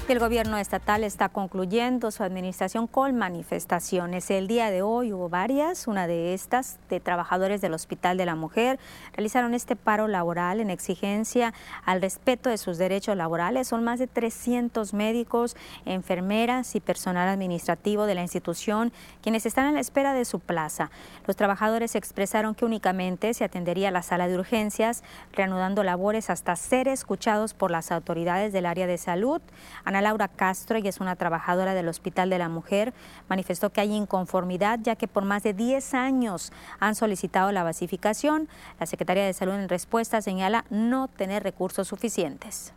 El 0.08 0.20
gobierno 0.20 0.56
estatal 0.56 1.04
está 1.04 1.28
concluyendo 1.28 2.10
su 2.10 2.22
administración 2.22 2.86
con 2.86 3.14
manifestaciones. 3.18 4.30
El 4.30 4.48
día 4.48 4.70
de 4.70 4.80
hoy 4.80 5.12
hubo 5.12 5.28
varias, 5.28 5.86
una 5.86 6.06
de 6.06 6.32
estas 6.32 6.78
de 6.88 6.98
trabajadores 6.98 7.60
del 7.60 7.74
Hospital 7.74 8.16
de 8.16 8.24
la 8.24 8.34
Mujer 8.34 8.78
realizaron 9.12 9.52
este 9.52 9.76
paro 9.76 10.08
laboral 10.08 10.60
en 10.60 10.70
exigencia 10.70 11.52
al 11.84 12.00
respeto 12.00 12.48
de 12.48 12.56
sus 12.56 12.78
derechos 12.78 13.18
laborales. 13.18 13.68
Son 13.68 13.84
más 13.84 13.98
de 13.98 14.06
300 14.06 14.94
médicos, 14.94 15.56
enfermeras 15.84 16.74
y 16.74 16.80
personal 16.80 17.28
administrativo 17.28 18.06
de 18.06 18.14
la 18.14 18.22
institución 18.22 18.94
quienes 19.20 19.44
están 19.44 19.66
a 19.66 19.72
la 19.72 19.80
espera 19.80 20.14
de 20.14 20.24
su 20.24 20.40
plaza. 20.40 20.90
Los 21.26 21.36
trabajadores 21.36 21.94
expresaron 21.94 22.54
que 22.54 22.64
únicamente 22.64 23.34
se 23.34 23.44
atendería 23.44 23.90
la 23.90 24.00
sala 24.00 24.26
de 24.26 24.38
urgencias, 24.38 25.04
reanudando 25.34 25.84
labores 25.84 26.30
hasta 26.30 26.56
ser 26.56 26.88
escuchados 26.88 27.52
por 27.52 27.70
las 27.70 27.92
autoridades 27.92 28.54
del 28.54 28.64
área 28.64 28.86
de 28.86 28.96
salud. 28.96 29.42
Laura 30.00 30.28
Castro, 30.28 30.78
y 30.78 30.88
es 30.88 31.00
una 31.00 31.16
trabajadora 31.16 31.74
del 31.74 31.88
Hospital 31.88 32.30
de 32.30 32.38
la 32.38 32.48
Mujer, 32.48 32.92
manifestó 33.28 33.70
que 33.70 33.80
hay 33.80 33.94
inconformidad 33.94 34.78
ya 34.82 34.96
que 34.96 35.08
por 35.08 35.24
más 35.24 35.42
de 35.42 35.54
10 35.54 35.94
años 35.94 36.52
han 36.80 36.94
solicitado 36.94 37.52
la 37.52 37.62
basificación. 37.62 38.48
La 38.80 38.86
Secretaría 38.86 39.24
de 39.24 39.32
Salud 39.32 39.54
en 39.54 39.68
respuesta 39.68 40.22
señala 40.22 40.64
no 40.70 41.08
tener 41.08 41.42
recursos 41.42 41.88
suficientes. 41.88 42.72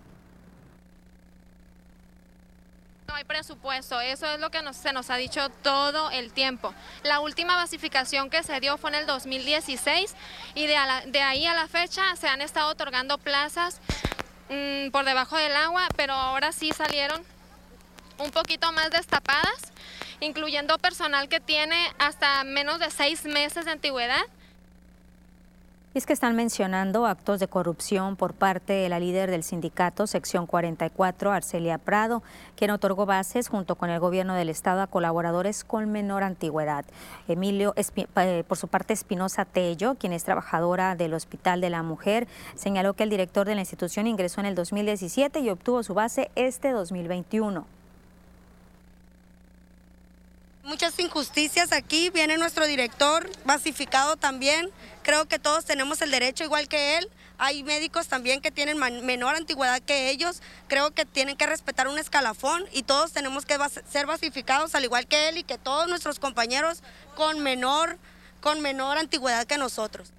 No 3.07 3.15
hay 3.15 3.25
presupuesto, 3.25 3.99
eso 3.99 4.25
es 4.25 4.39
lo 4.39 4.49
que 4.51 4.59
se 4.73 4.93
nos 4.93 5.09
ha 5.09 5.17
dicho 5.17 5.49
todo 5.61 6.11
el 6.11 6.31
tiempo. 6.31 6.73
La 7.03 7.19
última 7.19 7.57
basificación 7.57 8.29
que 8.29 8.41
se 8.41 8.57
dio 8.61 8.77
fue 8.77 8.89
en 8.91 8.95
el 8.95 9.05
2016 9.05 10.15
y 10.55 10.65
de, 10.65 10.77
de 11.07 11.21
ahí 11.21 11.45
a 11.45 11.53
la 11.53 11.67
fecha 11.67 12.01
se 12.15 12.29
han 12.29 12.41
estado 12.41 12.69
otorgando 12.69 13.17
plazas 13.17 13.81
Mm, 14.51 14.91
por 14.91 15.05
debajo 15.05 15.37
del 15.37 15.55
agua, 15.55 15.87
pero 15.95 16.11
ahora 16.11 16.51
sí 16.51 16.71
salieron 16.75 17.23
un 18.17 18.31
poquito 18.31 18.69
más 18.73 18.91
destapadas, 18.91 19.71
incluyendo 20.19 20.77
personal 20.77 21.29
que 21.29 21.39
tiene 21.39 21.77
hasta 21.99 22.43
menos 22.43 22.79
de 22.79 22.91
seis 22.91 23.23
meses 23.23 23.63
de 23.63 23.71
antigüedad 23.71 24.21
es 25.93 26.05
que 26.05 26.13
están 26.13 26.37
mencionando 26.37 27.05
actos 27.05 27.41
de 27.41 27.49
corrupción 27.49 28.15
por 28.15 28.33
parte 28.33 28.71
de 28.71 28.87
la 28.87 28.99
líder 28.99 29.29
del 29.29 29.43
sindicato, 29.43 30.07
sección 30.07 30.47
44, 30.47 31.31
Arcelia 31.31 31.77
Prado, 31.77 32.23
quien 32.55 32.71
otorgó 32.71 33.05
bases 33.05 33.49
junto 33.49 33.75
con 33.75 33.89
el 33.89 33.99
gobierno 33.99 34.33
del 34.33 34.47
estado 34.47 34.81
a 34.81 34.87
colaboradores 34.87 35.65
con 35.65 35.91
menor 35.91 36.23
antigüedad. 36.23 36.85
Emilio, 37.27 37.73
eh, 37.75 38.43
por 38.47 38.57
su 38.57 38.69
parte, 38.69 38.93
Espinosa 38.93 39.43
Tello, 39.43 39.95
quien 39.95 40.13
es 40.13 40.23
trabajadora 40.23 40.95
del 40.95 41.13
Hospital 41.13 41.59
de 41.59 41.69
la 41.69 41.83
Mujer, 41.83 42.25
señaló 42.55 42.93
que 42.93 43.03
el 43.03 43.09
director 43.09 43.45
de 43.45 43.55
la 43.55 43.61
institución 43.61 44.07
ingresó 44.07 44.39
en 44.39 44.45
el 44.45 44.55
2017 44.55 45.41
y 45.41 45.49
obtuvo 45.49 45.83
su 45.83 45.93
base 45.93 46.31
este 46.35 46.71
2021 46.71 47.65
muchas 50.71 50.97
injusticias 50.99 51.73
aquí, 51.73 52.09
viene 52.11 52.37
nuestro 52.37 52.65
director 52.65 53.29
basificado 53.43 54.15
también, 54.15 54.69
creo 55.03 55.27
que 55.27 55.39
todos 55.39 55.65
tenemos 55.65 56.01
el 56.01 56.11
derecho 56.11 56.43
igual 56.43 56.67
que 56.67 56.97
él, 56.97 57.09
hay 57.37 57.63
médicos 57.63 58.07
también 58.07 58.39
que 58.39 58.51
tienen 58.51 58.77
menor 58.77 59.35
antigüedad 59.35 59.81
que 59.81 60.09
ellos, 60.09 60.41
creo 60.67 60.91
que 60.91 61.05
tienen 61.05 61.35
que 61.35 61.47
respetar 61.47 61.87
un 61.87 61.97
escalafón 61.97 62.63
y 62.71 62.83
todos 62.83 63.11
tenemos 63.11 63.45
que 63.45 63.57
ser 63.89 64.05
basificados 64.05 64.75
al 64.75 64.83
igual 64.83 65.07
que 65.07 65.29
él 65.29 65.37
y 65.39 65.43
que 65.43 65.57
todos 65.57 65.87
nuestros 65.87 66.19
compañeros 66.19 66.83
con 67.15 67.39
menor, 67.39 67.97
con 68.41 68.61
menor 68.61 68.97
antigüedad 68.97 69.47
que 69.47 69.57
nosotros. 69.57 70.11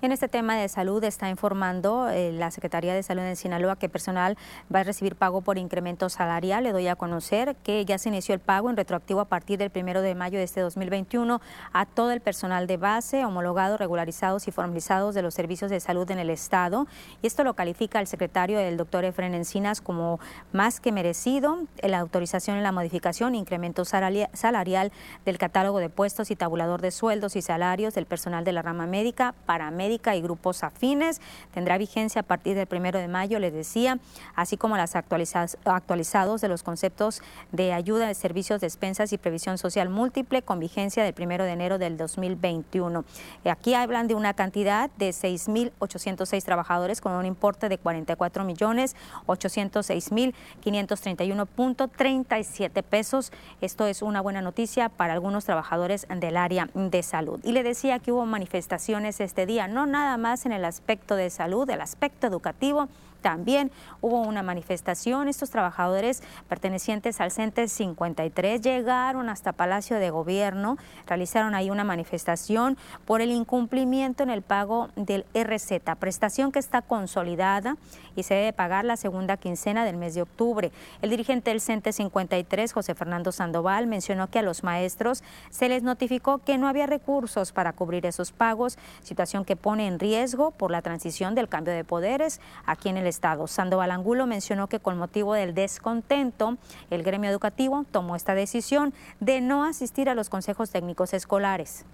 En 0.00 0.12
este 0.12 0.28
tema 0.28 0.54
de 0.54 0.68
salud 0.68 1.02
está 1.02 1.28
informando 1.28 2.08
eh, 2.08 2.30
la 2.30 2.52
Secretaría 2.52 2.94
de 2.94 3.02
Salud 3.02 3.24
en 3.24 3.34
Sinaloa 3.34 3.74
que 3.74 3.88
personal 3.88 4.38
va 4.72 4.80
a 4.80 4.84
recibir 4.84 5.16
pago 5.16 5.40
por 5.40 5.58
incremento 5.58 6.08
salarial. 6.08 6.62
Le 6.62 6.70
doy 6.70 6.86
a 6.86 6.94
conocer 6.94 7.56
que 7.64 7.84
ya 7.84 7.98
se 7.98 8.08
inició 8.08 8.32
el 8.32 8.40
pago 8.40 8.70
en 8.70 8.76
retroactivo 8.76 9.18
a 9.18 9.24
partir 9.24 9.58
del 9.58 9.70
primero 9.70 10.00
de 10.00 10.14
mayo 10.14 10.38
de 10.38 10.44
este 10.44 10.60
2021 10.60 11.40
a 11.72 11.84
todo 11.84 12.12
el 12.12 12.20
personal 12.20 12.68
de 12.68 12.76
base, 12.76 13.24
homologado, 13.24 13.76
regularizados 13.76 14.46
y 14.46 14.52
formalizados 14.52 15.16
de 15.16 15.22
los 15.22 15.34
servicios 15.34 15.68
de 15.68 15.80
salud 15.80 16.08
en 16.12 16.20
el 16.20 16.30
Estado. 16.30 16.86
Y 17.20 17.26
esto 17.26 17.42
lo 17.42 17.54
califica 17.54 17.98
el 17.98 18.06
secretario, 18.06 18.60
el 18.60 18.76
doctor 18.76 19.04
Efren 19.04 19.34
Encinas, 19.34 19.80
como 19.80 20.20
más 20.52 20.78
que 20.78 20.92
merecido. 20.92 21.64
La 21.82 21.98
autorización 21.98 22.56
en 22.56 22.62
la 22.62 22.70
modificación, 22.70 23.34
incremento 23.34 23.84
salarial 23.84 24.92
del 25.24 25.38
catálogo 25.38 25.80
de 25.80 25.88
puestos 25.88 26.30
y 26.30 26.36
tabulador 26.36 26.82
de 26.82 26.92
sueldos 26.92 27.34
y 27.34 27.42
salarios 27.42 27.94
del 27.94 28.06
personal 28.06 28.44
de 28.44 28.52
la 28.52 28.62
rama 28.62 28.86
médica, 28.86 29.34
para 29.44 29.72
médica 29.88 30.14
y 30.14 30.20
grupos 30.20 30.62
afines. 30.64 31.22
Tendrá 31.54 31.78
vigencia 31.78 32.20
a 32.20 32.22
partir 32.22 32.54
del 32.54 32.66
primero 32.66 32.98
de 32.98 33.08
mayo, 33.08 33.38
les 33.38 33.54
decía, 33.54 33.98
así 34.34 34.58
como 34.58 34.76
las 34.76 34.96
actualizados 34.96 36.42
de 36.42 36.48
los 36.48 36.62
conceptos 36.62 37.22
de 37.52 37.72
ayuda 37.72 38.06
de 38.06 38.14
servicios, 38.14 38.60
despensas 38.60 39.14
y 39.14 39.18
previsión 39.18 39.56
social 39.56 39.88
múltiple 39.88 40.42
con 40.42 40.60
vigencia 40.60 41.02
del 41.02 41.14
primero 41.14 41.44
de 41.44 41.52
enero 41.52 41.78
del 41.78 41.96
2021. 41.96 43.06
Aquí 43.46 43.72
hablan 43.72 44.08
de 44.08 44.14
una 44.14 44.34
cantidad 44.34 44.90
de 44.98 45.08
6.806 45.08 46.44
trabajadores 46.44 47.00
con 47.00 47.12
un 47.12 47.24
importe 47.24 47.70
de 47.70 47.78
44 47.78 48.44
millones 48.44 48.94
806 49.24 50.12
mil 50.12 50.34
531.37 50.62 52.82
pesos. 52.82 53.32
Esto 53.62 53.86
es 53.86 54.02
una 54.02 54.20
buena 54.20 54.42
noticia 54.42 54.90
para 54.90 55.14
algunos 55.14 55.46
trabajadores 55.46 56.06
del 56.14 56.36
área 56.36 56.68
de 56.74 57.02
salud. 57.02 57.40
Y 57.42 57.52
le 57.52 57.62
decía 57.62 58.00
que 58.00 58.12
hubo 58.12 58.26
manifestaciones 58.26 59.20
este 59.20 59.46
día 59.46 59.68
no 59.68 59.77
nada 59.86 60.16
más 60.16 60.46
en 60.46 60.52
el 60.52 60.64
aspecto 60.64 61.16
de 61.16 61.30
salud, 61.30 61.68
el 61.70 61.80
aspecto 61.80 62.26
educativo, 62.26 62.88
también 63.20 63.70
hubo 64.00 64.22
una 64.22 64.42
manifestación. 64.42 65.28
Estos 65.28 65.50
trabajadores 65.50 66.22
pertenecientes 66.48 67.20
al 67.20 67.30
CENTE 67.30 67.68
53 67.68 68.60
llegaron 68.60 69.28
hasta 69.28 69.52
Palacio 69.52 69.96
de 69.96 70.10
Gobierno, 70.10 70.78
realizaron 71.06 71.54
ahí 71.54 71.70
una 71.70 71.84
manifestación 71.84 72.76
por 73.04 73.20
el 73.20 73.30
incumplimiento 73.30 74.22
en 74.22 74.30
el 74.30 74.42
pago 74.42 74.88
del 74.96 75.24
RZ, 75.34 75.80
prestación 75.98 76.52
que 76.52 76.58
está 76.58 76.82
consolidada 76.82 77.76
y 78.16 78.22
se 78.22 78.34
debe 78.34 78.52
pagar 78.52 78.84
la 78.84 78.96
segunda 78.96 79.36
quincena 79.36 79.84
del 79.84 79.96
mes 79.96 80.14
de 80.14 80.22
octubre. 80.22 80.72
El 81.02 81.10
dirigente 81.10 81.50
del 81.50 81.60
CENTE 81.60 81.92
53, 81.92 82.72
José 82.72 82.94
Fernando 82.94 83.32
Sandoval, 83.32 83.86
mencionó 83.86 84.28
que 84.28 84.40
a 84.40 84.42
los 84.42 84.64
maestros 84.64 85.22
se 85.50 85.68
les 85.68 85.82
notificó 85.82 86.38
que 86.38 86.58
no 86.58 86.68
había 86.68 86.86
recursos 86.86 87.52
para 87.52 87.72
cubrir 87.72 88.06
esos 88.06 88.32
pagos, 88.32 88.78
situación 89.02 89.44
que 89.44 89.56
pone 89.56 89.86
en 89.86 89.98
riesgo 89.98 90.50
por 90.50 90.70
la 90.70 90.82
transición 90.82 91.34
del 91.34 91.48
cambio 91.48 91.74
de 91.74 91.84
poderes 91.84 92.40
aquí 92.66 92.88
en 92.88 92.96
el 92.96 93.06
Estado. 93.08 93.46
Sandoval 93.46 93.90
Angulo 93.90 94.26
mencionó 94.26 94.68
que 94.68 94.80
con 94.80 94.98
motivo 94.98 95.34
del 95.34 95.54
descontento, 95.54 96.56
el 96.90 97.02
gremio 97.02 97.30
educativo 97.30 97.84
tomó 97.90 98.16
esta 98.16 98.34
decisión 98.34 98.94
de 99.20 99.40
no 99.40 99.64
asistir 99.64 100.08
a 100.08 100.14
los 100.14 100.28
consejos 100.28 100.70
técnicos 100.70 101.14
escolares. 101.14 101.84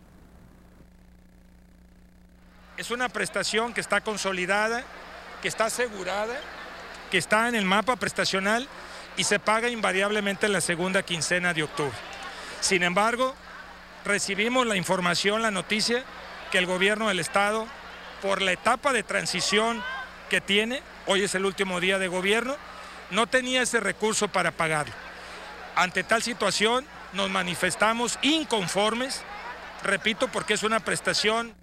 Es 2.77 2.91
una 2.91 3.09
prestación 3.09 3.73
que 3.73 3.81
está 3.81 4.01
consolidada, 4.01 4.83
que 5.41 5.49
está 5.49 5.67
asegurada, 5.67 6.35
que 7.11 7.19
está 7.19 7.49
en 7.49 7.55
el 7.55 7.65
mapa 7.65 7.97
prestacional 7.97 8.69
y 9.17 9.25
se 9.25 9.39
paga 9.39 9.69
invariablemente 9.69 10.47
en 10.47 10.53
la 10.53 10.61
segunda 10.61 11.03
quincena 11.03 11.55
de 11.55 11.63
octubre. 11.63 11.97
Sin 12.61 12.83
embargo, 12.83 13.35
recibimos 14.05 14.67
la 14.67 14.77
información, 14.77 15.43
la 15.43 15.51
noticia, 15.51 16.03
que 16.51 16.59
el 16.59 16.67
gobierno 16.67 17.09
del 17.09 17.21
Estado, 17.21 17.67
por 18.23 18.43
la 18.43 18.53
etapa 18.53 18.93
de 18.93 19.03
transición 19.03 19.83
que 20.35 20.41
tiene, 20.41 20.83
hoy 21.07 21.23
es 21.23 21.37
el 21.37 21.45
último 21.45 21.79
día 21.79 22.01
de 22.01 22.09
gobierno, 22.09 22.57
no 23.13 23.29
tenía 23.29 23.63
ese 23.63 23.79
recurso 23.79 24.27
para 24.27 24.51
pagarlo. 24.51 24.93
Ante 25.77 26.03
tal 26.03 26.25
situación 26.25 26.85
nos 27.13 27.31
manifestamos 27.31 28.19
inconformes, 28.21 29.23
repito, 29.85 30.27
porque 30.27 30.55
es 30.55 30.65
una 30.65 30.81
prestación 30.81 31.55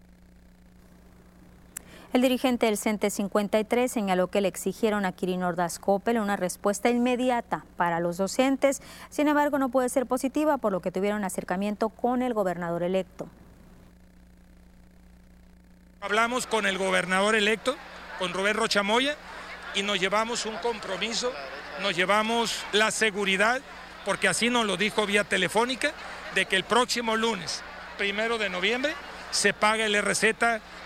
el 2.14 2.22
dirigente 2.22 2.68
del 2.68 2.78
CENTE 2.78 3.10
53 3.10 3.92
señaló 3.92 4.28
que 4.28 4.40
le 4.40 4.48
exigieron 4.48 5.04
a 5.06 5.12
Kirin 5.12 5.44
Ordaz 5.44 5.78
Coppel 5.78 6.18
una 6.20 6.38
respuesta 6.38 6.90
inmediata 6.90 7.66
para 7.76 8.00
los 8.00 8.16
docentes, 8.18 8.82
sin 9.10 9.28
embargo 9.28 9.58
no 9.60 9.68
puede 9.68 9.90
ser 9.90 10.06
positiva 10.06 10.58
por 10.58 10.72
lo 10.72 10.82
que 10.82 10.92
tuvieron 10.92 11.26
acercamiento 11.26 11.90
con 11.90 12.22
el 12.22 12.34
gobernador 12.34 12.84
electo. 12.84 13.28
Hablamos 16.00 16.48
con 16.48 16.66
el 16.66 16.78
gobernador 16.78 17.36
electo, 17.36 17.78
con 18.22 18.36
Rubén 18.36 18.54
Rochamoya, 18.54 19.16
y 19.74 19.82
nos 19.82 20.00
llevamos 20.00 20.46
un 20.46 20.56
compromiso, 20.58 21.34
nos 21.82 21.96
llevamos 21.96 22.56
la 22.72 22.92
seguridad, 22.92 23.60
porque 24.06 24.28
así 24.28 24.48
nos 24.52 24.68
lo 24.68 24.78
dijo 24.78 25.08
vía 25.08 25.24
telefónica, 25.24 25.92
de 26.36 26.46
que 26.46 26.56
el 26.56 26.64
próximo 26.64 27.16
lunes, 27.16 27.64
primero 27.98 28.38
de 28.38 28.48
noviembre, 28.48 28.94
se 29.32 29.56
pague 29.56 29.86
el 29.86 30.00
RZ 30.00 30.36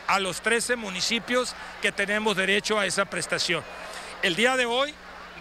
a 0.07 0.19
los 0.21 0.39
13 0.39 0.77
municipios 0.77 1.53
que 1.81 1.91
tenemos 1.91 2.37
derecho 2.37 2.79
a 2.79 2.85
esa 2.85 3.03
prestación. 3.03 3.65
El 4.21 4.37
día 4.37 4.55
de 4.55 4.65
hoy, 4.65 4.93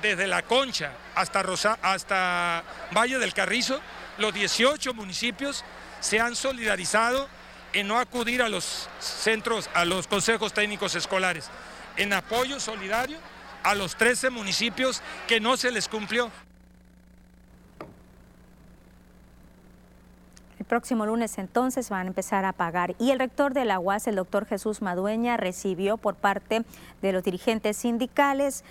desde 0.02 0.26
La 0.26 0.42
Concha 0.42 0.90
hasta, 1.14 1.44
Rosa, 1.44 1.78
hasta 1.80 2.64
Valle 2.90 3.20
del 3.20 3.32
Carrizo, 3.34 3.80
los 4.18 4.34
18 4.34 4.94
municipios 4.94 5.62
se 6.00 6.18
han 6.18 6.34
solidarizado 6.34 7.28
en 7.72 7.86
no 7.86 8.00
acudir 8.00 8.42
a 8.42 8.48
los 8.48 8.88
centros, 8.98 9.70
a 9.74 9.84
los 9.84 10.08
consejos 10.08 10.52
técnicos 10.52 10.96
escolares. 10.96 11.50
En 11.96 12.12
apoyo 12.12 12.60
solidario 12.60 13.18
a 13.62 13.74
los 13.74 13.96
13 13.96 14.30
municipios 14.30 15.02
que 15.26 15.40
no 15.40 15.56
se 15.56 15.70
les 15.70 15.88
cumplió. 15.88 16.30
El 20.58 20.66
próximo 20.66 21.04
lunes 21.04 21.36
entonces 21.38 21.90
van 21.90 22.06
a 22.06 22.08
empezar 22.08 22.44
a 22.44 22.52
pagar. 22.52 22.94
Y 22.98 23.10
el 23.10 23.18
rector 23.18 23.52
de 23.52 23.64
la 23.64 23.78
UAS, 23.78 24.06
el 24.06 24.16
doctor 24.16 24.46
Jesús 24.46 24.80
Madueña, 24.80 25.36
recibió 25.36 25.98
por 25.98 26.14
parte 26.14 26.64
de 27.02 27.12
los 27.12 27.22
dirigentes 27.22 27.76
sindicales 27.76 28.64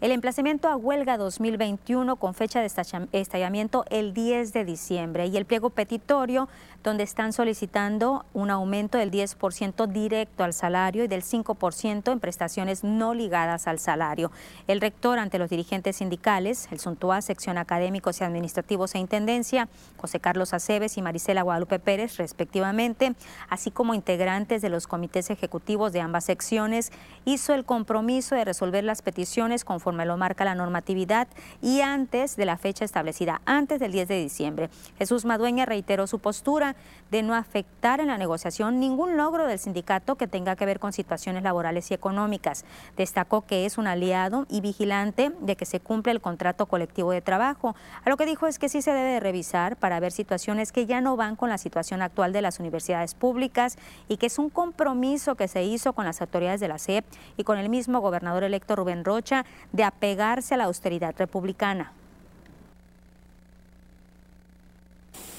el 0.00 0.12
emplazamiento 0.12 0.68
a 0.68 0.76
huelga 0.76 1.18
2021 1.18 2.16
con 2.16 2.34
fecha 2.34 2.60
de 2.60 2.70
estallamiento 3.12 3.84
el 3.90 4.14
10 4.14 4.52
de 4.52 4.64
diciembre 4.64 5.26
y 5.26 5.36
el 5.36 5.44
pliego 5.44 5.70
petitorio 5.70 6.48
donde 6.82 7.04
están 7.04 7.32
solicitando 7.32 8.24
un 8.32 8.50
aumento 8.50 8.96
del 8.96 9.10
10% 9.10 9.86
directo 9.86 10.44
al 10.44 10.52
salario 10.52 11.04
y 11.04 11.08
del 11.08 11.22
5% 11.22 12.12
en 12.12 12.20
prestaciones 12.20 12.84
no 12.84 13.12
ligadas 13.14 13.66
al 13.66 13.78
salario. 13.78 14.30
El 14.66 14.80
rector 14.80 15.18
ante 15.18 15.38
los 15.38 15.50
dirigentes 15.50 15.96
sindicales, 15.96 16.68
el 16.70 16.80
Suntua, 16.80 17.20
sección 17.20 17.58
académicos 17.58 18.20
y 18.20 18.24
administrativos 18.24 18.94
e 18.94 18.98
intendencia, 18.98 19.68
José 19.98 20.20
Carlos 20.20 20.54
Aceves 20.54 20.96
y 20.96 21.02
Marisela 21.02 21.42
Guadalupe 21.42 21.78
Pérez, 21.78 22.16
respectivamente, 22.16 23.14
así 23.48 23.70
como 23.70 23.94
integrantes 23.94 24.62
de 24.62 24.70
los 24.70 24.86
comités 24.86 25.30
ejecutivos 25.30 25.92
de 25.92 26.00
ambas 26.00 26.24
secciones, 26.24 26.92
hizo 27.24 27.52
el 27.54 27.64
compromiso 27.64 28.34
de 28.34 28.44
resolver 28.44 28.84
las 28.84 29.02
peticiones 29.02 29.64
conforme 29.64 30.06
lo 30.06 30.16
marca 30.16 30.44
la 30.44 30.54
normatividad 30.54 31.28
y 31.60 31.82
antes 31.82 32.36
de 32.36 32.46
la 32.46 32.56
fecha 32.56 32.84
establecida, 32.84 33.42
antes 33.44 33.80
del 33.80 33.92
10 33.92 34.08
de 34.08 34.20
diciembre. 34.22 34.70
Jesús 34.98 35.24
Madueña 35.24 35.66
reiteró 35.66 36.06
su 36.06 36.18
postura 36.18 36.69
de 37.10 37.22
no 37.22 37.34
afectar 37.34 38.00
en 38.00 38.08
la 38.08 38.18
negociación 38.18 38.78
ningún 38.78 39.16
logro 39.16 39.46
del 39.46 39.58
sindicato 39.58 40.14
que 40.14 40.26
tenga 40.26 40.56
que 40.56 40.66
ver 40.66 40.78
con 40.78 40.92
situaciones 40.92 41.42
laborales 41.42 41.90
y 41.90 41.94
económicas. 41.94 42.64
Destacó 42.96 43.42
que 43.42 43.66
es 43.66 43.78
un 43.78 43.86
aliado 43.86 44.46
y 44.48 44.60
vigilante 44.60 45.32
de 45.40 45.56
que 45.56 45.66
se 45.66 45.80
cumpla 45.80 46.12
el 46.12 46.20
contrato 46.20 46.66
colectivo 46.66 47.10
de 47.12 47.20
trabajo. 47.20 47.74
A 48.04 48.10
lo 48.10 48.16
que 48.16 48.26
dijo 48.26 48.46
es 48.46 48.58
que 48.58 48.68
sí 48.68 48.82
se 48.82 48.92
debe 48.92 49.10
de 49.10 49.20
revisar 49.20 49.76
para 49.76 50.00
ver 50.00 50.12
situaciones 50.12 50.72
que 50.72 50.86
ya 50.86 51.00
no 51.00 51.16
van 51.16 51.36
con 51.36 51.48
la 51.48 51.58
situación 51.58 52.02
actual 52.02 52.32
de 52.32 52.42
las 52.42 52.60
universidades 52.60 53.14
públicas 53.14 53.76
y 54.08 54.16
que 54.16 54.26
es 54.26 54.38
un 54.38 54.50
compromiso 54.50 55.34
que 55.34 55.48
se 55.48 55.64
hizo 55.64 55.92
con 55.92 56.04
las 56.04 56.20
autoridades 56.20 56.60
de 56.60 56.68
la 56.68 56.78
SEP 56.78 57.04
y 57.36 57.44
con 57.44 57.58
el 57.58 57.68
mismo 57.68 58.00
gobernador 58.00 58.44
electo 58.44 58.76
Rubén 58.76 59.04
Rocha 59.04 59.44
de 59.72 59.84
apegarse 59.84 60.54
a 60.54 60.58
la 60.58 60.64
austeridad 60.64 61.14
republicana. 61.18 61.92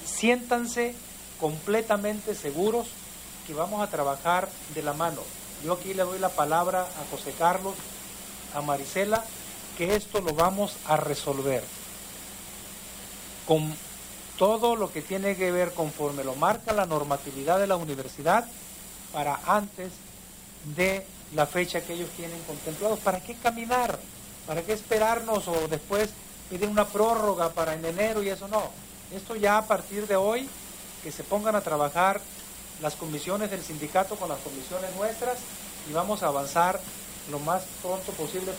Siéntanse 0.04 0.94
completamente 1.42 2.36
seguros 2.36 2.86
que 3.48 3.52
vamos 3.52 3.82
a 3.82 3.90
trabajar 3.90 4.48
de 4.76 4.82
la 4.82 4.92
mano. 4.92 5.20
Yo 5.64 5.72
aquí 5.72 5.92
le 5.92 6.04
doy 6.04 6.20
la 6.20 6.28
palabra 6.28 6.82
a 6.82 7.10
José 7.10 7.34
Carlos, 7.36 7.74
a 8.54 8.62
Marisela, 8.62 9.24
que 9.76 9.96
esto 9.96 10.20
lo 10.20 10.34
vamos 10.34 10.76
a 10.86 10.96
resolver 10.96 11.64
con 13.48 13.74
todo 14.38 14.76
lo 14.76 14.92
que 14.92 15.02
tiene 15.02 15.34
que 15.36 15.50
ver 15.50 15.72
conforme 15.72 16.22
lo 16.22 16.36
marca 16.36 16.72
la 16.72 16.86
normatividad 16.86 17.58
de 17.58 17.66
la 17.66 17.74
universidad 17.74 18.46
para 19.12 19.40
antes 19.44 19.90
de 20.76 21.04
la 21.34 21.46
fecha 21.46 21.80
que 21.80 21.94
ellos 21.94 22.10
tienen 22.16 22.40
contemplados. 22.44 23.00
¿Para 23.00 23.18
qué 23.18 23.34
caminar? 23.34 23.98
¿Para 24.46 24.62
qué 24.62 24.74
esperarnos 24.74 25.48
o 25.48 25.66
después 25.66 26.10
pedir 26.48 26.68
una 26.68 26.86
prórroga 26.86 27.48
para 27.48 27.74
en 27.74 27.84
enero 27.84 28.22
y 28.22 28.28
eso 28.28 28.46
no? 28.46 28.70
Esto 29.12 29.34
ya 29.34 29.58
a 29.58 29.66
partir 29.66 30.06
de 30.06 30.14
hoy 30.14 30.48
que 31.02 31.12
se 31.12 31.24
pongan 31.24 31.56
a 31.56 31.60
trabajar 31.60 32.20
las 32.80 32.94
comisiones 32.96 33.50
del 33.50 33.62
sindicato 33.62 34.16
con 34.16 34.28
las 34.28 34.38
comisiones 34.40 34.94
nuestras 34.96 35.38
y 35.88 35.92
vamos 35.92 36.22
a 36.22 36.28
avanzar 36.28 36.80
lo 37.30 37.38
más 37.38 37.64
pronto 37.80 38.12
posible. 38.12 38.52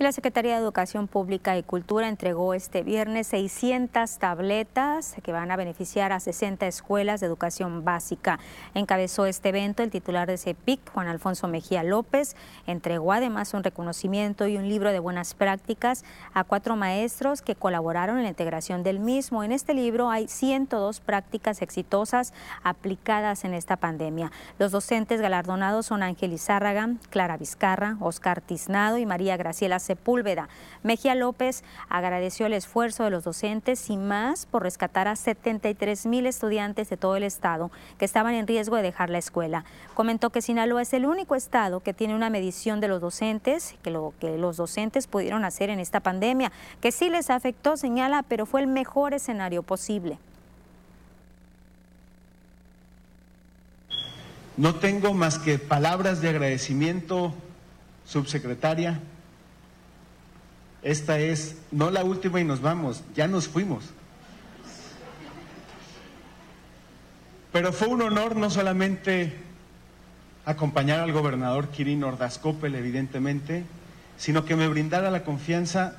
La 0.00 0.12
Secretaría 0.12 0.54
de 0.54 0.62
Educación 0.62 1.08
Pública 1.08 1.58
y 1.58 1.62
Cultura 1.62 2.08
entregó 2.08 2.54
este 2.54 2.82
viernes 2.82 3.26
600 3.26 4.16
tabletas 4.16 5.14
que 5.22 5.30
van 5.30 5.50
a 5.50 5.56
beneficiar 5.56 6.10
a 6.12 6.20
60 6.20 6.66
escuelas 6.66 7.20
de 7.20 7.26
educación 7.26 7.84
básica. 7.84 8.38
Encabezó 8.72 9.26
este 9.26 9.50
evento 9.50 9.82
el 9.82 9.90
titular 9.90 10.26
de 10.26 10.38
CEPIC, 10.38 10.90
Juan 10.94 11.06
Alfonso 11.06 11.48
Mejía 11.48 11.82
López. 11.82 12.34
Entregó 12.66 13.12
además 13.12 13.52
un 13.52 13.62
reconocimiento 13.62 14.46
y 14.46 14.56
un 14.56 14.70
libro 14.70 14.90
de 14.90 15.00
buenas 15.00 15.34
prácticas 15.34 16.02
a 16.32 16.44
cuatro 16.44 16.76
maestros 16.76 17.42
que 17.42 17.54
colaboraron 17.54 18.16
en 18.16 18.22
la 18.22 18.30
integración 18.30 18.82
del 18.82 19.00
mismo. 19.00 19.44
En 19.44 19.52
este 19.52 19.74
libro 19.74 20.08
hay 20.08 20.28
102 20.28 21.00
prácticas 21.00 21.60
exitosas 21.60 22.32
aplicadas 22.62 23.44
en 23.44 23.52
esta 23.52 23.76
pandemia. 23.76 24.32
Los 24.58 24.72
docentes 24.72 25.20
galardonados 25.20 25.84
son 25.84 26.02
Ángel 26.02 26.32
Izárraga, 26.32 26.88
Clara 27.10 27.36
Vizcarra, 27.36 27.98
Oscar 28.00 28.40
Tiznado 28.40 28.96
y 28.96 29.04
María 29.04 29.36
Graciela 29.36 29.78
Sepúlveda. 29.90 30.48
Mejía 30.84 31.16
López 31.16 31.64
agradeció 31.88 32.46
el 32.46 32.52
esfuerzo 32.52 33.02
de 33.02 33.10
los 33.10 33.24
docentes 33.24 33.90
y 33.90 33.96
más 33.96 34.46
por 34.46 34.62
rescatar 34.62 35.08
a 35.08 35.16
73 35.16 36.06
mil 36.06 36.26
estudiantes 36.26 36.88
de 36.88 36.96
todo 36.96 37.16
el 37.16 37.24
estado 37.24 37.72
que 37.98 38.04
estaban 38.04 38.34
en 38.34 38.46
riesgo 38.46 38.76
de 38.76 38.82
dejar 38.82 39.10
la 39.10 39.18
escuela. 39.18 39.64
Comentó 39.94 40.30
que 40.30 40.42
Sinaloa 40.42 40.82
es 40.82 40.92
el 40.92 41.06
único 41.06 41.34
estado 41.34 41.80
que 41.80 41.92
tiene 41.92 42.14
una 42.14 42.30
medición 42.30 42.78
de 42.78 42.86
los 42.86 43.00
docentes, 43.00 43.74
que 43.82 43.90
lo 43.90 44.14
que 44.20 44.38
los 44.38 44.56
docentes 44.56 45.08
pudieron 45.08 45.44
hacer 45.44 45.70
en 45.70 45.80
esta 45.80 45.98
pandemia, 45.98 46.52
que 46.80 46.92
sí 46.92 47.10
les 47.10 47.28
afectó, 47.28 47.76
señala, 47.76 48.22
pero 48.22 48.46
fue 48.46 48.60
el 48.60 48.68
mejor 48.68 49.12
escenario 49.12 49.64
posible. 49.64 50.18
No 54.56 54.76
tengo 54.76 55.14
más 55.14 55.40
que 55.40 55.58
palabras 55.58 56.20
de 56.20 56.28
agradecimiento, 56.28 57.34
subsecretaria, 58.04 59.00
esta 60.82 61.18
es 61.18 61.56
no 61.70 61.90
la 61.90 62.04
última 62.04 62.40
y 62.40 62.44
nos 62.44 62.60
vamos, 62.60 63.02
ya 63.14 63.28
nos 63.28 63.48
fuimos. 63.48 63.84
Pero 67.52 67.72
fue 67.72 67.88
un 67.88 68.02
honor 68.02 68.36
no 68.36 68.48
solamente 68.48 69.36
acompañar 70.44 71.00
al 71.00 71.12
gobernador 71.12 71.68
Kirin 71.68 72.04
Ordaz 72.04 72.40
evidentemente, 72.62 73.64
sino 74.16 74.44
que 74.44 74.56
me 74.56 74.68
brindara 74.68 75.10
la 75.10 75.24
confianza 75.24 75.96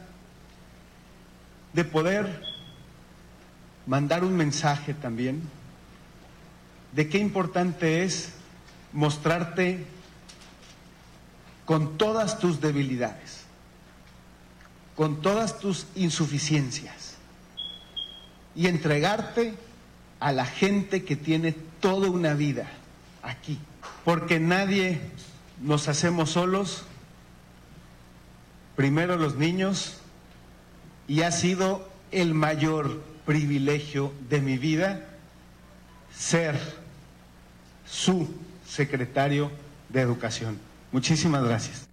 de 1.73 1.83
poder 1.83 2.43
mandar 3.85 4.23
un 4.23 4.35
mensaje 4.35 4.93
también 4.93 5.41
de 6.93 7.07
qué 7.09 7.17
importante 7.17 8.03
es 8.03 8.33
mostrarte 8.93 9.85
con 11.65 11.97
todas 11.97 12.39
tus 12.39 12.59
debilidades 12.59 13.40
con 14.95 15.21
todas 15.21 15.59
tus 15.59 15.85
insuficiencias 15.95 17.15
y 18.55 18.67
entregarte 18.67 19.53
a 20.19 20.31
la 20.31 20.45
gente 20.45 21.03
que 21.03 21.15
tiene 21.15 21.53
toda 21.79 22.09
una 22.09 22.33
vida 22.33 22.69
aquí. 23.23 23.59
Porque 24.05 24.39
nadie 24.39 24.99
nos 25.61 25.87
hacemos 25.87 26.31
solos, 26.31 26.83
primero 28.75 29.17
los 29.17 29.35
niños, 29.35 29.97
y 31.07 31.21
ha 31.21 31.31
sido 31.31 31.89
el 32.11 32.33
mayor 32.33 33.01
privilegio 33.25 34.11
de 34.29 34.41
mi 34.41 34.57
vida 34.57 35.07
ser 36.15 36.59
su 37.85 38.29
secretario 38.67 39.51
de 39.89 40.01
Educación. 40.01 40.59
Muchísimas 40.91 41.43
gracias. 41.43 41.90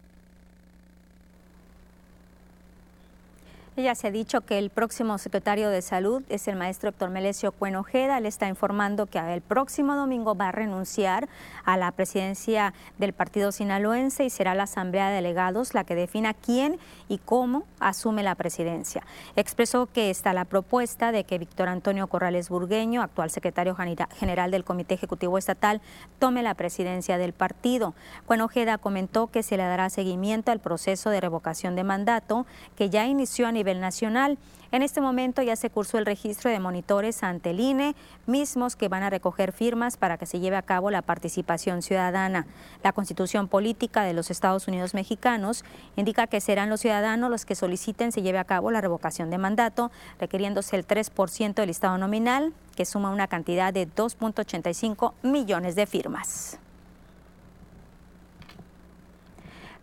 Ya 3.78 3.94
se 3.94 4.08
ha 4.08 4.10
dicho 4.10 4.40
que 4.40 4.58
el 4.58 4.70
próximo 4.70 5.18
secretario 5.18 5.70
de 5.70 5.82
Salud 5.82 6.24
es 6.28 6.48
el 6.48 6.56
maestro 6.56 6.90
Héctor 6.90 7.10
Melesio 7.10 7.52
Cuenojeda. 7.52 8.18
Él 8.18 8.26
está 8.26 8.48
informando 8.48 9.06
que 9.06 9.20
el 9.20 9.40
próximo 9.40 9.94
domingo 9.94 10.34
va 10.34 10.48
a 10.48 10.52
renunciar 10.52 11.28
a 11.64 11.76
la 11.76 11.92
presidencia 11.92 12.74
del 12.98 13.12
partido 13.12 13.52
sinaloense 13.52 14.24
y 14.24 14.30
será 14.30 14.56
la 14.56 14.64
Asamblea 14.64 15.10
de 15.10 15.14
Delegados 15.14 15.74
la 15.74 15.84
que 15.84 15.94
defina 15.94 16.34
quién 16.34 16.80
y 17.08 17.18
cómo 17.18 17.66
asume 17.78 18.24
la 18.24 18.34
presidencia. 18.34 19.04
Expresó 19.36 19.86
que 19.86 20.10
está 20.10 20.32
la 20.32 20.44
propuesta 20.44 21.12
de 21.12 21.22
que 21.22 21.38
Víctor 21.38 21.68
Antonio 21.68 22.08
Corrales 22.08 22.48
Burgueño, 22.48 23.00
actual 23.00 23.30
secretario 23.30 23.76
general 23.76 24.50
del 24.50 24.64
Comité 24.64 24.94
Ejecutivo 24.94 25.38
Estatal, 25.38 25.80
tome 26.18 26.42
la 26.42 26.54
presidencia 26.54 27.16
del 27.16 27.32
partido. 27.32 27.94
Cuenojeda 28.26 28.76
comentó 28.78 29.28
que 29.28 29.44
se 29.44 29.56
le 29.56 29.62
dará 29.62 29.88
seguimiento 29.88 30.50
al 30.50 30.58
proceso 30.58 31.10
de 31.10 31.20
revocación 31.20 31.76
de 31.76 31.84
mandato 31.84 32.44
que 32.74 32.90
ya 32.90 33.06
inició 33.06 33.46
a 33.46 33.52
nivel 33.52 33.67
nacional. 33.76 34.38
En 34.70 34.82
este 34.82 35.00
momento 35.00 35.40
ya 35.40 35.56
se 35.56 35.70
cursó 35.70 35.96
el 35.96 36.04
registro 36.04 36.50
de 36.50 36.58
monitores 36.58 37.22
ante 37.22 37.50
el 37.50 37.60
INE, 37.60 37.94
mismos 38.26 38.76
que 38.76 38.88
van 38.88 39.02
a 39.02 39.10
recoger 39.10 39.52
firmas 39.52 39.96
para 39.96 40.18
que 40.18 40.26
se 40.26 40.40
lleve 40.40 40.56
a 40.56 40.62
cabo 40.62 40.90
la 40.90 41.00
participación 41.00 41.80
ciudadana. 41.80 42.46
La 42.82 42.92
constitución 42.92 43.48
política 43.48 44.02
de 44.02 44.12
los 44.12 44.30
Estados 44.30 44.68
Unidos 44.68 44.92
mexicanos 44.92 45.64
indica 45.96 46.26
que 46.26 46.40
serán 46.40 46.68
los 46.68 46.80
ciudadanos 46.80 47.30
los 47.30 47.46
que 47.46 47.54
soliciten 47.54 48.12
se 48.12 48.22
lleve 48.22 48.38
a 48.38 48.44
cabo 48.44 48.70
la 48.70 48.80
revocación 48.80 49.30
de 49.30 49.38
mandato, 49.38 49.90
requiriéndose 50.20 50.76
el 50.76 50.86
3% 50.86 51.54
del 51.54 51.68
listado 51.68 51.96
nominal, 51.96 52.52
que 52.76 52.84
suma 52.84 53.10
una 53.10 53.26
cantidad 53.26 53.72
de 53.72 53.88
2.85 53.88 55.14
millones 55.22 55.76
de 55.76 55.86
firmas. 55.86 56.58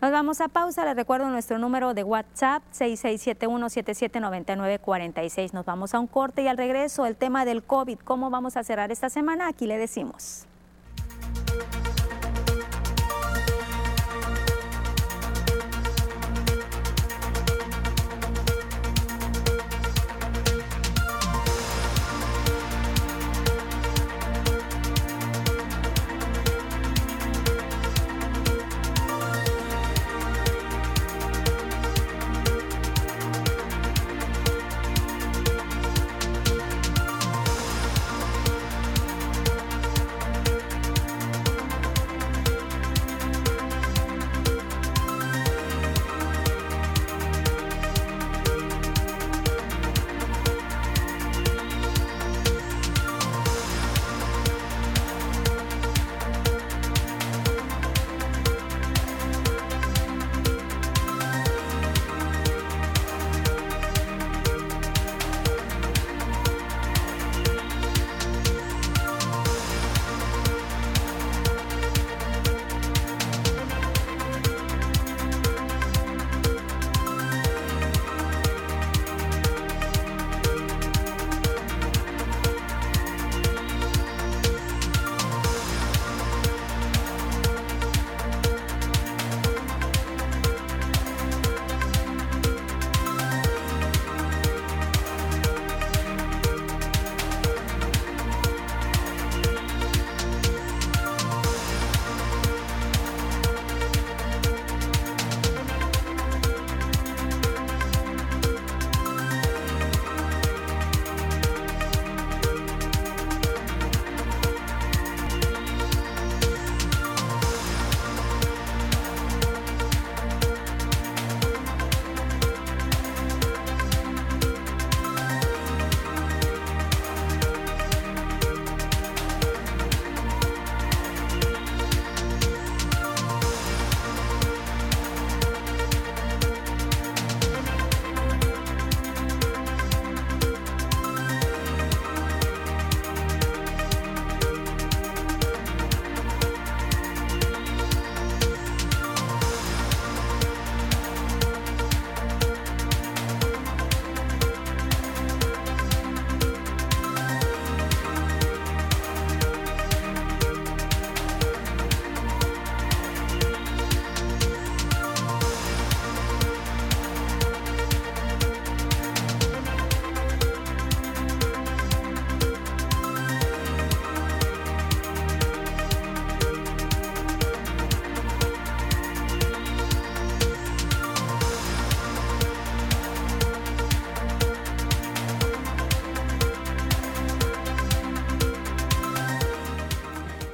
Nos 0.06 0.12
vamos 0.12 0.40
a 0.40 0.50
pausa. 0.50 0.86
Les 0.86 0.96
recuerdo 0.96 1.32
nuestro 1.32 1.58
número 1.58 1.96
de 1.96 2.04
WhatsApp 2.04 2.62
6671779946. 2.74 5.54
Nos 5.54 5.66
vamos 5.66 5.96
a 5.96 6.00
un 6.00 6.06
corte 6.06 6.44
y 6.44 6.48
al 6.48 6.58
regreso 6.58 7.08
el 7.08 7.16
tema 7.16 7.44
del 7.44 7.64
COVID. 7.64 7.98
¿Cómo 8.04 8.30
vamos 8.30 8.56
a 8.56 8.64
cerrar 8.64 8.92
esta 8.92 9.10
semana? 9.10 9.48
Aquí 9.48 9.66
le 9.66 9.80
decimos. 9.80 10.46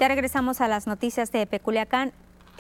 Ya 0.01 0.07
regresamos 0.07 0.61
a 0.61 0.67
las 0.67 0.87
noticias 0.87 1.31
de 1.31 1.45
Peculiacán. 1.45 2.11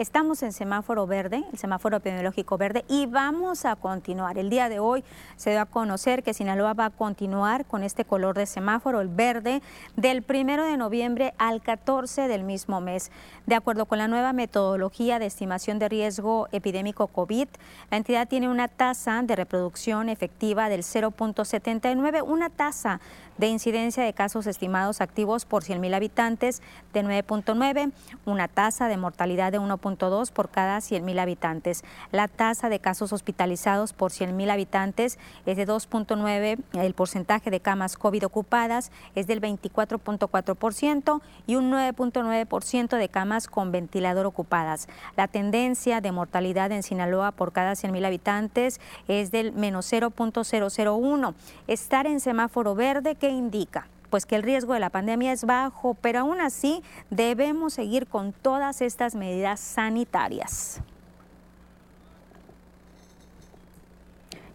Estamos 0.01 0.41
en 0.41 0.51
semáforo 0.51 1.05
verde, 1.05 1.43
el 1.51 1.59
semáforo 1.59 1.97
epidemiológico 1.97 2.57
verde, 2.57 2.83
y 2.87 3.05
vamos 3.05 3.65
a 3.65 3.75
continuar. 3.75 4.39
El 4.39 4.49
día 4.49 4.67
de 4.67 4.79
hoy 4.79 5.03
se 5.35 5.51
dio 5.51 5.61
a 5.61 5.67
conocer 5.67 6.23
que 6.23 6.33
Sinaloa 6.33 6.73
va 6.73 6.85
a 6.85 6.89
continuar 6.89 7.65
con 7.65 7.83
este 7.83 8.03
color 8.03 8.35
de 8.35 8.47
semáforo, 8.47 8.99
el 8.99 9.09
verde, 9.09 9.61
del 9.97 10.23
primero 10.23 10.65
de 10.65 10.75
noviembre 10.75 11.35
al 11.37 11.61
14 11.61 12.27
del 12.27 12.43
mismo 12.43 12.81
mes. 12.81 13.11
De 13.45 13.53
acuerdo 13.53 13.85
con 13.85 13.99
la 13.99 14.07
nueva 14.07 14.33
metodología 14.33 15.19
de 15.19 15.27
estimación 15.27 15.77
de 15.77 15.89
riesgo 15.89 16.47
epidémico 16.51 17.05
COVID, 17.05 17.47
la 17.91 17.97
entidad 17.97 18.27
tiene 18.27 18.49
una 18.49 18.69
tasa 18.69 19.21
de 19.21 19.35
reproducción 19.35 20.09
efectiva 20.09 20.67
del 20.67 20.81
0.79, 20.81 22.23
una 22.25 22.49
tasa 22.49 23.01
de 23.37 23.47
incidencia 23.47 24.03
de 24.03 24.13
casos 24.13 24.45
estimados 24.47 25.01
activos 25.01 25.45
por 25.45 25.63
100.000 25.63 25.95
habitantes 25.95 26.61
de 26.93 27.03
9.9, 27.03 27.91
una 28.25 28.47
tasa 28.47 28.87
de 28.87 28.97
mortalidad 28.97 29.51
de 29.51 29.59
1.2 29.97 30.31
por 30.31 30.49
cada 30.49 30.77
100.000 30.77 31.19
habitantes. 31.19 31.83
La 32.11 32.27
tasa 32.27 32.69
de 32.69 32.79
casos 32.79 33.13
hospitalizados 33.13 33.93
por 33.93 34.11
100.000 34.11 34.51
habitantes 34.51 35.19
es 35.45 35.57
de 35.57 35.67
2.9, 35.67 36.59
el 36.73 36.93
porcentaje 36.93 37.49
de 37.51 37.59
camas 37.59 37.97
COVID 37.97 38.25
ocupadas 38.25 38.91
es 39.15 39.27
del 39.27 39.41
24.4% 39.41 41.21
y 41.47 41.55
un 41.55 41.71
9.9% 41.71 42.97
de 42.97 43.09
camas 43.09 43.47
con 43.47 43.71
ventilador 43.71 44.25
ocupadas. 44.25 44.87
La 45.15 45.27
tendencia 45.27 46.01
de 46.01 46.11
mortalidad 46.11 46.71
en 46.71 46.83
Sinaloa 46.83 47.31
por 47.31 47.51
cada 47.51 47.73
100.000 47.73 48.05
habitantes 48.05 48.79
es 49.07 49.31
del 49.31 49.51
menos 49.51 49.91
0.001. 49.91 51.33
Estar 51.67 52.07
en 52.07 52.19
semáforo 52.19 52.75
verde 52.75 53.15
que 53.15 53.29
indica? 53.29 53.87
Pues 54.11 54.27
que 54.27 54.35
el 54.35 54.43
riesgo 54.43 54.73
de 54.73 54.79
la 54.79 54.91
pandemia 54.91 55.31
es 55.31 55.45
bajo, 55.45 55.95
pero 55.95 56.19
aún 56.19 56.41
así 56.41 56.83
debemos 57.09 57.73
seguir 57.73 58.05
con 58.05 58.33
todas 58.33 58.81
estas 58.81 59.15
medidas 59.15 59.59
sanitarias. 59.59 60.81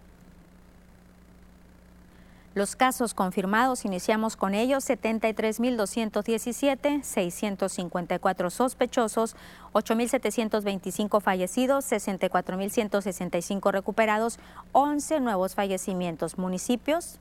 los 2.59 2.77
casos 2.77 3.14
confirmados, 3.14 3.87
iniciamos 3.87 4.37
con 4.37 4.53
ellos, 4.53 4.87
73.217, 4.90 7.03
654 7.03 8.51
sospechosos, 8.51 9.35
8.725 9.73 11.23
fallecidos, 11.23 11.90
64.165 11.90 13.71
recuperados, 13.71 14.38
11 14.73 15.21
nuevos 15.21 15.55
fallecimientos. 15.55 16.37
Municipios, 16.37 17.16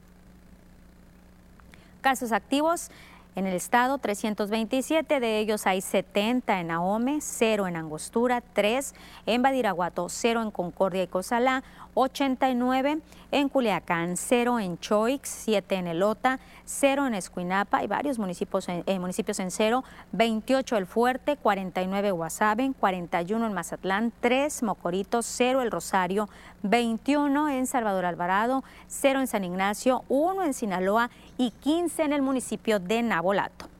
casos 2.02 2.34
activos, 2.34 2.92
en 3.38 3.46
el 3.46 3.54
estado, 3.54 4.00
327 4.00 5.20
de 5.20 5.38
ellos 5.38 5.68
hay 5.68 5.82
70 5.82 6.60
en 6.60 6.72
Ahome, 6.72 7.20
0 7.22 7.68
en 7.68 7.76
Angostura, 7.76 8.42
3 8.42 8.96
en 9.28 9.44
Badiraguato, 9.44 10.10
0 10.10 10.42
en 10.42 10.50
Concordia 10.50 11.04
y 11.04 11.08
Cozalá, 11.08 11.64
89 11.98 13.00
en 13.32 13.50
Culiacán, 13.50 14.18
0 14.18 14.60
en 14.60 14.78
Choix, 14.78 15.20
7 15.24 15.76
en 15.76 15.88
Elota, 15.88 16.40
0 16.66 17.08
en 17.08 17.16
Escuinapa 17.16 17.84
y 17.84 17.88
varios 17.88 18.20
municipios 18.20 18.70
en, 18.70 18.84
eh, 18.86 19.00
municipios 19.00 19.40
en 19.40 19.50
0, 19.50 19.84
28 20.12 20.78
El 20.78 20.86
Fuerte, 20.86 21.38
49 21.38 22.12
Guasave, 22.12 22.72
41 22.80 23.48
en 23.48 23.54
Mazatlán, 23.54 24.14
3 24.20 24.64
Mocorito, 24.64 25.24
0 25.24 25.62
El 25.64 25.72
Rosario, 25.72 26.30
21 26.62 27.50
en 27.50 27.66
Salvador 27.66 28.06
Alvarado, 28.06 28.64
0 28.88 29.20
en 29.22 29.28
San 29.28 29.44
Ignacio, 29.44 30.04
1 30.08 30.44
en 30.44 30.54
Sinaloa 30.54 31.10
y 31.38 31.52
15 31.52 32.04
en 32.04 32.14
el 32.14 32.22
municipio 32.22 32.80
de 32.80 33.02
Nabolato. 33.02 33.77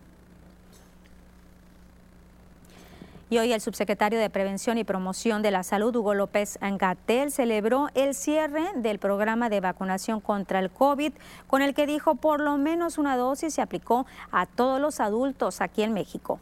Y 3.30 3.40
hoy 3.40 3.52
el 3.52 3.60
subsecretario 3.60 4.20
de 4.20 4.30
Prevención 4.30 4.78
y 4.78 4.86
Promoción 4.86 5.42
de 5.42 5.52
la 5.52 5.64
Salud, 5.64 5.94
Hugo 5.94 6.14
López 6.14 6.58
Angatel, 6.62 7.30
celebró 7.30 7.90
el 7.94 8.16
cierre 8.16 8.70
del 8.76 9.00
programa 9.00 9.50
de 9.50 9.60
vacunación 9.60 10.22
contra 10.22 10.60
el 10.60 10.70
COVID, 10.70 11.12
con 11.46 11.62
el 11.62 11.74
que 11.74 11.86
dijo 11.86 12.16
por 12.16 12.40
lo 12.40 12.58
menos 12.58 12.98
una 12.98 13.18
dosis 13.18 13.54
se 13.54 13.62
aplicó 13.62 14.06
a 14.32 14.46
todos 14.46 14.80
los 14.80 15.02
adultos 15.02 15.60
aquí 15.60 15.84
en 15.84 15.94
México. 15.94 16.40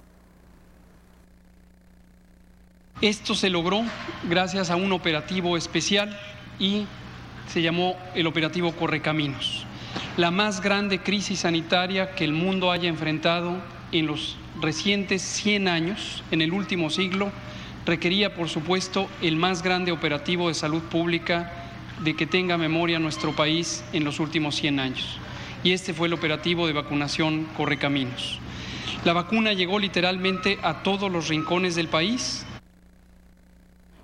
Esto 3.01 3.33
se 3.33 3.49
logró 3.49 3.81
gracias 4.29 4.69
a 4.69 4.75
un 4.75 4.91
operativo 4.91 5.57
especial 5.57 6.15
y 6.59 6.85
se 7.47 7.63
llamó 7.63 7.95
el 8.13 8.27
operativo 8.27 8.73
Correcaminos, 8.73 9.65
la 10.17 10.29
más 10.29 10.61
grande 10.61 11.01
crisis 11.01 11.39
sanitaria 11.39 12.13
que 12.13 12.25
el 12.25 12.31
mundo 12.31 12.71
haya 12.71 12.87
enfrentado 12.87 13.57
en 13.99 14.08
los 14.08 14.38
recientes 14.62 15.21
100 15.21 15.67
años, 15.67 16.23
en 16.31 16.41
el 16.41 16.53
último 16.53 16.89
siglo, 16.89 17.31
requería, 17.86 18.36
por 18.36 18.49
supuesto, 18.49 19.08
el 19.21 19.36
más 19.38 19.63
grande 19.63 19.91
operativo 19.91 20.47
de 20.47 20.53
salud 20.53 20.81
pública 20.84 21.51
de 22.03 22.15
que 22.15 22.25
tenga 22.25 22.58
memoria 22.58 22.99
nuestro 22.99 23.36
país 23.36 23.84
en 23.93 24.03
los 24.03 24.19
últimos 24.19 24.55
100 24.55 24.79
años. 24.79 25.19
Y 25.63 25.71
este 25.71 25.93
fue 25.93 26.08
el 26.08 26.13
operativo 26.13 26.67
de 26.67 26.73
vacunación 26.73 27.47
Correcaminos. 27.55 28.39
La 29.03 29.13
vacuna 29.13 29.53
llegó 29.53 29.79
literalmente 29.79 30.58
a 30.62 30.84
todos 30.84 31.12
los 31.12 31.27
rincones 31.27 31.75
del 31.75 31.88
país, 31.88 32.45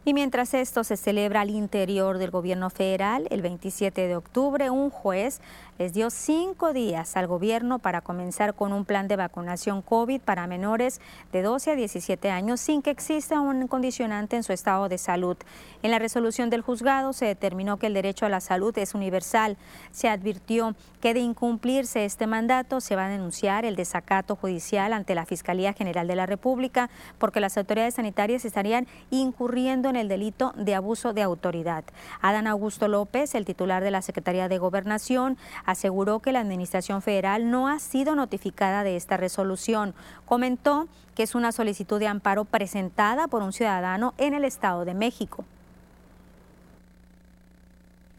y 0.04 0.16
mientras 0.16 0.56
esto 0.56 0.84
se 0.84 0.98
celebra 0.98 1.42
al 1.42 1.52
interior 1.52 2.18
del 2.18 2.32
gobierno 2.32 2.72
federal, 2.72 3.28
el 3.30 3.44
27 3.44 4.08
de 4.08 4.16
octubre, 4.16 4.72
un 4.72 4.90
juez 4.90 5.42
les 5.82 5.94
dio 5.94 6.12
cinco 6.12 6.74
días 6.74 7.18
al 7.18 7.26
gobierno 7.26 7.80
para 7.80 8.02
comenzar 8.02 8.54
con 8.54 8.72
un 8.72 8.86
plan 8.86 9.08
de 9.08 9.16
vacunación 9.16 9.82
COVID 9.82 10.22
para 10.22 10.46
menores 10.46 11.02
de 11.32 11.42
12 11.42 11.72
a 11.72 11.76
17 11.76 12.30
años 12.30 12.62
sin 12.62 12.84
que 12.84 12.92
exista 12.92 13.40
un 13.40 13.68
condicionante 13.68 14.36
en 14.36 14.44
su 14.44 14.54
estado 14.54 14.90
de 14.90 15.00
salud. 15.00 15.38
En 15.82 15.90
la 15.90 15.98
resolución 15.98 16.52
del 16.52 16.62
juzgado 16.62 17.14
se 17.14 17.26
determinó 17.26 17.78
que 17.78 17.88
el 17.88 17.96
derecho 17.96 18.28
a 18.28 18.30
la 18.30 18.42
salud 18.42 18.78
es 18.78 18.94
universal. 18.94 19.58
Se 19.90 20.08
advirtió 20.08 20.76
que 21.00 21.16
de 21.16 21.22
incumplirse 21.22 22.06
este 22.06 22.28
mandato 22.28 22.80
se 22.80 22.96
va 22.96 23.08
a 23.08 23.10
denunciar 23.10 23.66
el 23.66 23.76
desacato 23.76 24.36
judicial 24.36 24.94
ante 24.94 25.16
la 25.16 25.26
Fiscalía 25.26 25.74
General 25.74 26.08
de 26.08 26.16
la 26.16 26.28
República 26.28 26.92
porque 27.18 27.40
las 27.40 27.58
autoridades 27.58 27.96
sanitarias 27.96 28.46
estarían 28.46 28.86
incurriendo 29.10 29.90
en 29.90 29.96
el 29.96 30.10
delito 30.10 30.54
de 30.56 30.76
abuso 30.76 31.14
de 31.14 31.24
autoridad. 31.24 31.84
Adán 32.22 32.46
Augusto 32.46 32.88
López, 32.88 33.34
el 33.34 33.46
titular 33.46 33.84
de 33.84 33.90
la 33.90 34.04
Secretaría 34.04 34.48
de 34.48 34.60
Gobernación, 34.60 35.40
aseguró 35.72 36.20
que 36.20 36.32
la 36.32 36.40
Administración 36.40 37.02
Federal 37.02 37.50
no 37.50 37.68
ha 37.68 37.80
sido 37.80 38.16
notificada 38.16 38.84
de 38.84 38.96
esta 38.96 39.18
resolución. 39.18 39.94
Comentó 40.26 40.88
que 41.16 41.24
es 41.24 41.36
una 41.36 41.52
solicitud 41.52 42.00
de 42.00 42.08
amparo 42.08 42.46
presentada 42.46 43.28
por 43.28 43.42
un 43.42 43.54
ciudadano 43.54 44.14
en 44.18 44.34
el 44.34 44.46
Estado 44.46 44.86
de 44.86 44.94
México. 44.94 45.46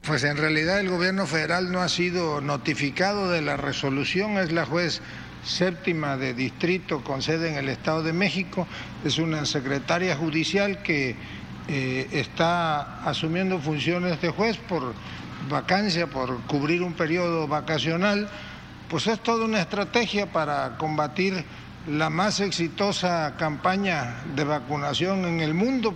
Pues 0.03 0.25
en 0.25 0.37
realidad 0.37 0.81
el 0.81 0.91
gobierno 0.91 1.27
federal 1.27 1.71
no 1.71 1.81
ha 1.81 1.89
sido 1.89 2.41
notificado 2.41 3.31
de 3.31 3.41
la 3.41 3.57
resolución, 3.57 4.37
es 4.37 4.51
la 4.51 4.67
juez 4.67 5.01
séptima 5.45 6.17
de 6.17 6.35
distrito 6.35 7.05
con 7.05 7.23
sede 7.23 7.51
en 7.51 7.55
el 7.55 7.69
Estado 7.69 8.03
de 8.03 8.13
México, 8.13 8.67
es 9.05 9.19
una 9.19 9.45
secretaria 9.45 10.17
judicial 10.17 10.83
que 10.83 11.15
eh, 11.69 12.09
está 12.11 13.05
asumiendo 13.05 13.61
funciones 13.61 14.21
de 14.21 14.31
juez 14.31 14.57
por 14.57 14.95
vacancia, 15.49 16.07
por 16.07 16.41
cubrir 16.43 16.83
un 16.83 16.95
periodo 16.95 17.49
vacacional, 17.49 18.29
pues 18.89 19.07
es 19.07 19.21
toda 19.21 19.45
una 19.45 19.61
estrategia 19.61 20.33
para 20.33 20.77
combatir 20.77 21.45
la 21.89 22.11
más 22.11 22.41
exitosa 22.41 23.35
campaña 23.37 24.23
de 24.35 24.45
vacunación 24.45 25.25
en 25.25 25.41
el 25.41 25.55
mundo. 25.55 25.95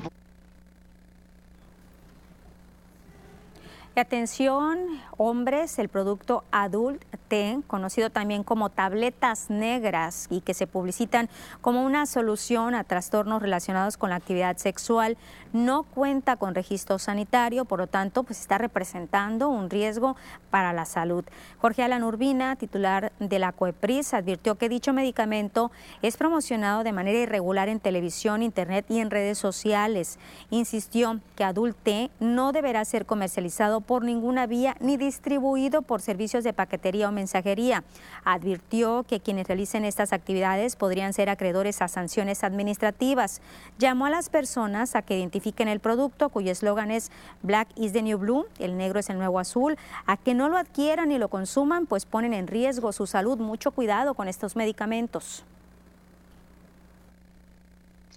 Atención, 4.01 4.79
hombres, 5.17 5.79
el 5.79 5.89
producto 5.89 6.45
Adult 6.51 7.03
T, 7.29 7.61
conocido 7.67 8.11
también 8.11 8.45
como 8.45 8.71
tabletas 8.71 9.51
negras 9.51 10.27
y 10.31 10.41
que 10.41 10.55
se 10.55 10.67
publicitan 10.67 11.29
como 11.61 11.85
una 11.85 12.07
solución 12.07 12.75
a 12.75 12.85
trastornos 12.85 13.43
relacionados 13.43 13.97
con 13.97 14.11
la 14.11 14.17
actividad 14.17 14.57
sexual, 14.57 15.17
no 15.53 15.85
cuenta 15.85 16.37
con 16.37 16.55
registro 16.55 16.99
sanitario, 16.99 17.65
por 17.65 17.79
lo 17.79 17.87
tanto, 17.87 18.23
pues 18.23 18.41
está 18.41 18.59
representando 18.59 19.49
un 19.49 19.71
riesgo 19.71 20.17
para 20.51 20.73
la 20.73 20.85
salud. 20.85 21.25
Jorge 21.59 21.83
Alan 21.83 22.03
Urbina, 22.03 22.57
titular 22.57 23.13
de 23.19 23.39
la 23.39 23.53
COEPRIS, 23.53 24.15
advirtió 24.15 24.57
que 24.57 24.69
dicho 24.69 24.93
medicamento 24.93 25.71
es 26.03 26.17
promocionado 26.17 26.85
de 26.85 26.93
manera 26.93 27.19
irregular 27.19 27.69
en 27.69 27.81
televisión, 27.81 28.43
internet 28.43 28.87
y 28.89 29.01
en 29.01 29.11
redes 29.11 29.39
sociales. 29.39 30.19
Insistió 30.51 31.21
que 31.35 31.45
Adult 31.45 31.77
T 31.83 32.11
no 32.21 32.53
deberá 32.53 32.85
ser 32.85 33.07
comercializado 33.07 33.81
por 33.87 34.05
ninguna 34.05 34.47
vía 34.47 34.77
ni 34.81 34.97
distribuido 34.97 35.83
por 35.83 36.03
servicios 36.03 36.45
de 36.45 36.53
paquetería 36.53 37.09
o 37.09 37.13
mensajería. 37.13 37.85
Advirtió 38.25 39.05
que 39.05 39.21
quienes 39.21 39.47
realicen 39.47 39.85
estas 39.85 40.13
actividades 40.13 40.77
podrían 40.77 41.13
ser 41.13 41.31
acreedores 41.31 41.81
a 41.83 41.89
sanciones 41.89 42.45
administrativas. 42.45 43.41
Llamó 43.79 44.07
a 44.07 44.11
las 44.11 44.29
personas 44.29 44.95
a 44.97 45.03
que 45.03 45.19
identifiquen 45.19 45.69
el 45.69 45.81
producto 45.81 46.29
cuyo 46.29 46.53
eslogan 46.53 46.91
es 46.91 47.11
Black 47.43 47.69
is 47.77 47.93
the 47.93 48.03
New 48.03 48.19
Blue, 48.19 48.47
el 48.59 48.77
negro 48.77 49.01
es 49.01 49.09
el 49.11 49.19
nuevo 49.19 49.39
azul, 49.39 49.77
a 50.07 50.17
que 50.17 50.35
no 50.35 50.49
lo 50.49 50.59
adquieran 50.59 51.13
y 51.13 51.19
lo 51.19 51.29
consuman, 51.29 51.87
pues 51.87 52.07
ponen 52.07 52.35
en 52.35 52.47
riesgo 52.47 52.93
su 52.93 53.07
salud. 53.07 53.39
Mucho 53.39 53.71
cuidado 53.71 54.15
con 54.15 54.29
estos 54.29 54.57
medicamentos. 54.57 55.45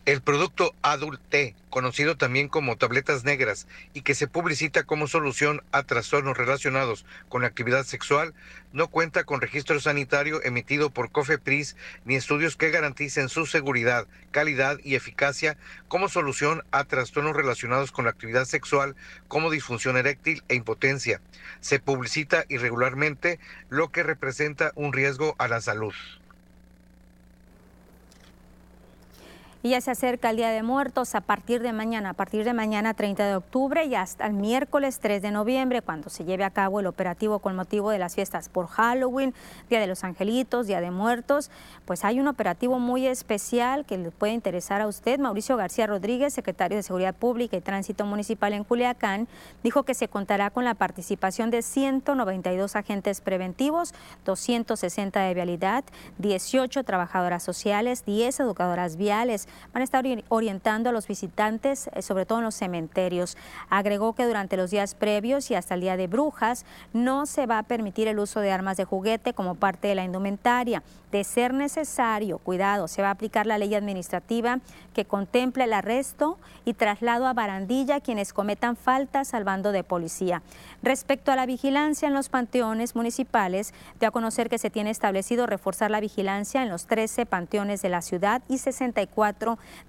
El 0.10 0.24
producto 0.24 0.74
Adult 0.82 1.22
T, 1.30 1.54
conocido 1.70 2.18
también 2.18 2.48
como 2.48 2.78
tabletas 2.78 3.26
negras 3.26 3.68
y 3.94 4.02
que 4.02 4.16
se 4.16 4.26
publicita 4.26 4.82
como 4.82 5.06
solución 5.06 5.62
a 5.72 5.84
trastornos 5.84 6.36
relacionados 6.36 7.06
con 7.28 7.44
la 7.44 7.48
actividad 7.50 7.84
sexual, 7.84 8.34
no 8.74 8.88
cuenta 8.88 9.24
con 9.24 9.40
registro 9.40 9.80
sanitario 9.80 10.44
emitido 10.44 10.90
por 10.90 11.12
COFEPRIS 11.12 11.76
ni 12.06 12.16
estudios 12.16 12.56
que 12.56 12.72
garanticen 12.72 13.30
su 13.30 13.46
seguridad, 13.46 14.08
calidad 14.32 14.80
y 14.84 14.96
eficacia 14.96 15.58
como 15.88 16.10
solución 16.10 16.64
a 16.72 16.86
trastornos 16.86 17.36
relacionados 17.36 17.92
con 17.92 18.06
la 18.06 18.12
actividad 18.12 18.46
sexual 18.46 18.96
como 19.28 19.52
disfunción 19.52 19.96
eréctil 19.96 20.42
e 20.48 20.56
impotencia. 20.56 21.22
Se 21.62 21.80
publicita 21.80 22.46
irregularmente, 22.50 23.40
lo 23.70 23.92
que 23.92 24.02
representa 24.02 24.72
un 24.74 24.92
riesgo 24.92 25.36
a 25.38 25.48
la 25.48 25.62
salud. 25.62 25.94
Y 29.62 29.72
ya 29.72 29.82
se 29.82 29.92
acerca 29.92 30.30
el 30.30 30.38
Día 30.38 30.52
de 30.52 30.64
Muertos 30.64 31.16
a 31.16 31.22
partir 31.22 31.62
de 31.62 31.74
mañana, 31.74 32.12
a 32.12 32.14
partir 32.14 32.46
de 32.46 32.54
mañana 32.54 32.94
30 32.94 33.26
de 33.28 33.36
octubre 33.36 33.84
y 33.84 33.94
hasta 33.94 34.26
el 34.26 34.32
miércoles 34.32 35.00
3 35.02 35.22
de 35.22 35.32
noviembre, 35.32 35.82
cuando 35.82 36.10
se 36.10 36.24
lleve 36.24 36.46
a 36.46 36.50
cabo 36.50 36.80
el 36.80 36.88
operativo 36.88 37.40
con 37.40 37.58
motivo 37.58 37.92
de 37.92 38.00
las 38.00 38.16
fiestas 38.16 38.48
por 38.48 38.68
Halloween, 38.68 39.34
Día 39.70 39.82
de 39.82 39.88
los 39.88 40.06
Angelitos, 40.06 40.68
Día 40.68 40.80
de 40.80 40.92
Muertos. 40.92 41.52
Pues 41.84 42.06
hay 42.06 42.22
un 42.22 42.30
operativo 42.30 42.80
muy 42.80 43.06
especial 43.06 43.86
que 43.86 43.98
le 43.98 44.12
puede 44.12 44.32
interesar 44.32 44.80
a 44.80 44.88
usted. 44.88 45.20
Mauricio 45.20 45.58
García 45.58 45.88
Rodríguez, 45.88 46.34
secretario 46.34 46.78
de 46.78 46.84
Seguridad 46.84 47.14
Pública 47.14 47.58
y 47.58 47.62
Tránsito 47.62 48.06
Municipal 48.06 48.54
en 48.54 48.64
Culiacán, 48.64 49.28
dijo 49.62 49.84
que 49.84 49.94
se 49.94 50.08
contará 50.08 50.52
con 50.52 50.64
la 50.64 50.76
participación 50.76 51.52
de 51.52 51.64
192 51.64 52.78
agentes 52.78 53.20
preventivos, 53.20 53.94
260 54.24 55.20
de 55.20 55.34
vialidad, 55.34 55.84
18 56.18 56.86
trabajadoras 56.86 57.44
sociales, 57.44 58.06
10 58.06 58.40
educadoras 58.40 58.96
viales, 58.96 59.49
van 59.74 59.82
a 59.82 59.84
estar 59.84 60.06
orientando 60.30 60.90
a 60.90 60.94
los 60.94 61.08
visitantes, 61.08 61.90
eh, 61.94 62.02
sobre 62.02 62.26
todo 62.26 62.40
en 62.40 62.46
los 62.46 62.56
cementerios. 62.56 63.38
Agregó 63.70 64.14
que 64.14 64.26
durante 64.26 64.58
los 64.58 64.72
días 64.72 64.96
previos 64.96 65.52
y 65.52 65.56
hasta 65.56 65.76
el 65.76 65.82
día 65.82 65.98
de 65.98 66.08
brujas 66.08 66.66
no 66.94 67.26
se 67.26 67.46
va 67.46 67.60
a 67.60 67.64
permitir 67.64 68.08
el 68.08 68.20
uso 68.20 68.40
de 68.40 68.52
armas 68.52 68.78
de 68.78 68.86
juguete 68.86 69.34
como 69.34 69.56
parte 69.56 69.88
de 69.88 69.96
la 69.96 70.04
indumentaria. 70.04 70.84
De 71.12 71.24
ser 71.24 71.54
necesario, 71.54 72.38
cuidado, 72.38 72.88
se 72.88 73.02
va 73.02 73.08
a 73.08 73.12
aplicar 73.12 73.48
la 73.48 73.58
ley 73.58 73.74
administrativa 73.74 74.60
que 74.94 75.06
contempla 75.06 75.64
el 75.64 75.74
arresto 75.74 76.38
y 76.66 76.74
traslado 76.74 77.26
a 77.26 77.34
barandilla 77.34 77.96
a 77.96 78.00
quienes 78.00 78.32
cometan 78.32 78.76
faltas 78.76 79.34
al 79.34 79.44
bando 79.44 79.72
de 79.72 79.84
policía. 79.84 80.44
Respecto 80.84 81.32
a 81.32 81.36
la 81.36 81.48
vigilancia 81.48 82.08
en 82.08 82.14
los 82.14 82.30
panteones 82.30 82.96
municipales, 82.96 83.74
de 84.00 84.06
a 84.06 84.12
conocer 84.12 84.50
que 84.50 84.58
se 84.58 84.70
tiene 84.70 84.92
establecido 84.92 85.48
reforzar 85.48 85.90
la 85.90 86.00
vigilancia 86.00 86.62
en 86.62 86.70
los 86.70 86.86
13 86.86 87.26
panteones 87.26 87.82
de 87.82 87.90
la 87.90 88.02
ciudad 88.02 88.42
y 88.48 88.60
64 88.60 89.39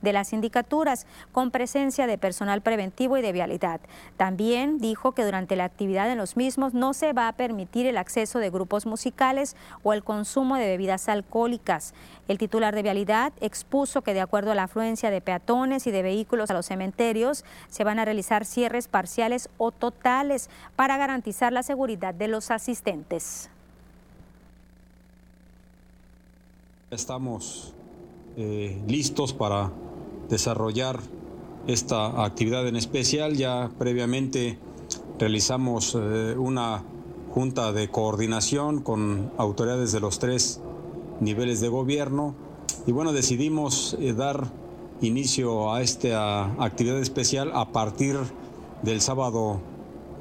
de 0.00 0.12
las 0.12 0.28
sindicaturas, 0.28 1.06
con 1.32 1.50
presencia 1.50 2.06
de 2.06 2.18
personal 2.18 2.62
preventivo 2.62 3.16
y 3.16 3.22
de 3.22 3.32
vialidad. 3.32 3.80
También 4.16 4.78
dijo 4.78 5.12
que 5.12 5.24
durante 5.24 5.56
la 5.56 5.64
actividad 5.64 6.10
en 6.10 6.18
los 6.18 6.36
mismos 6.36 6.74
no 6.74 6.94
se 6.94 7.12
va 7.12 7.28
a 7.28 7.32
permitir 7.32 7.86
el 7.86 7.96
acceso 7.96 8.38
de 8.38 8.50
grupos 8.50 8.86
musicales 8.86 9.56
o 9.82 9.92
el 9.92 10.04
consumo 10.04 10.56
de 10.56 10.66
bebidas 10.66 11.08
alcohólicas. 11.08 11.94
El 12.28 12.38
titular 12.38 12.74
de 12.74 12.82
vialidad 12.82 13.32
expuso 13.40 14.02
que 14.02 14.14
de 14.14 14.20
acuerdo 14.20 14.52
a 14.52 14.54
la 14.54 14.64
afluencia 14.64 15.10
de 15.10 15.20
peatones 15.20 15.86
y 15.86 15.90
de 15.90 16.02
vehículos 16.02 16.50
a 16.50 16.54
los 16.54 16.66
cementerios, 16.66 17.44
se 17.68 17.84
van 17.84 17.98
a 17.98 18.04
realizar 18.04 18.44
cierres 18.44 18.88
parciales 18.88 19.48
o 19.58 19.72
totales 19.72 20.48
para 20.76 20.96
garantizar 20.96 21.52
la 21.52 21.62
seguridad 21.62 22.14
de 22.14 22.28
los 22.28 22.50
asistentes. 22.50 23.50
Estamos 26.90 27.74
eh, 28.36 28.80
listos 28.86 29.32
para 29.32 29.72
desarrollar 30.28 31.00
esta 31.66 32.24
actividad 32.24 32.66
en 32.68 32.76
especial. 32.76 33.36
Ya 33.36 33.70
previamente 33.78 34.58
realizamos 35.18 35.96
eh, 35.98 36.34
una 36.38 36.84
junta 37.34 37.72
de 37.72 37.90
coordinación 37.90 38.82
con 38.82 39.32
autoridades 39.36 39.92
de 39.92 40.00
los 40.00 40.18
tres 40.18 40.60
niveles 41.20 41.60
de 41.60 41.68
gobierno 41.68 42.34
y 42.86 42.92
bueno, 42.92 43.12
decidimos 43.12 43.96
eh, 44.00 44.14
dar 44.14 44.50
inicio 45.00 45.72
a 45.72 45.82
esta 45.82 46.52
actividad 46.62 46.98
especial 46.98 47.50
a 47.54 47.72
partir 47.72 48.16
del 48.82 49.00
sábado 49.00 49.60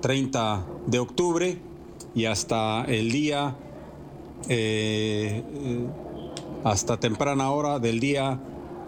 30 0.01 0.66
de 0.88 0.99
octubre 0.99 1.62
y 2.16 2.26
hasta 2.26 2.84
el 2.86 3.12
día 3.12 3.55
hasta 6.64 6.99
temprana 6.99 7.51
hora 7.51 7.80
del 7.80 7.99
día 7.99 8.39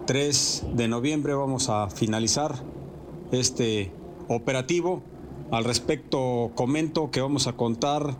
3 0.05 0.63
de 0.73 0.87
noviembre 0.87 1.33
vamos 1.33 1.69
a 1.69 1.89
finalizar 1.89 2.55
este 3.31 3.91
operativo. 4.27 5.03
Al 5.51 5.63
respecto 5.63 6.51
comento 6.55 7.11
que 7.11 7.21
vamos 7.21 7.47
a 7.47 7.53
contar 7.53 8.17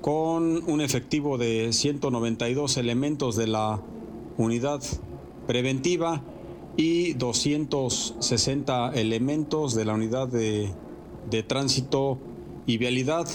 con 0.00 0.68
un 0.68 0.80
efectivo 0.80 1.38
de 1.38 1.72
192 1.72 2.76
elementos 2.76 3.36
de 3.36 3.46
la 3.46 3.80
unidad 4.38 4.80
preventiva 5.46 6.22
y 6.76 7.12
260 7.14 8.92
elementos 8.94 9.74
de 9.74 9.84
la 9.84 9.94
unidad 9.94 10.28
de, 10.28 10.72
de 11.28 11.42
tránsito 11.42 12.18
y 12.66 12.78
vialidad. 12.78 13.28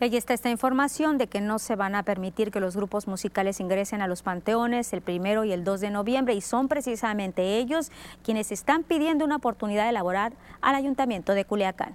Ahí 0.00 0.16
está 0.16 0.34
esta 0.34 0.50
información 0.50 1.18
de 1.18 1.28
que 1.28 1.40
no 1.40 1.58
se 1.58 1.76
van 1.76 1.94
a 1.94 2.02
permitir 2.02 2.50
que 2.50 2.60
los 2.60 2.76
grupos 2.76 3.06
musicales 3.06 3.60
ingresen 3.60 4.02
a 4.02 4.08
los 4.08 4.22
panteones 4.22 4.92
el 4.92 5.00
primero 5.00 5.44
y 5.44 5.52
el 5.52 5.62
2 5.62 5.80
de 5.80 5.90
noviembre 5.90 6.34
y 6.34 6.40
son 6.40 6.66
precisamente 6.68 7.58
ellos 7.58 7.92
quienes 8.24 8.50
están 8.50 8.82
pidiendo 8.82 9.24
una 9.24 9.36
oportunidad 9.36 9.84
de 9.84 9.90
elaborar 9.90 10.32
al 10.60 10.74
Ayuntamiento 10.74 11.32
de 11.32 11.44
Culiacán. 11.44 11.94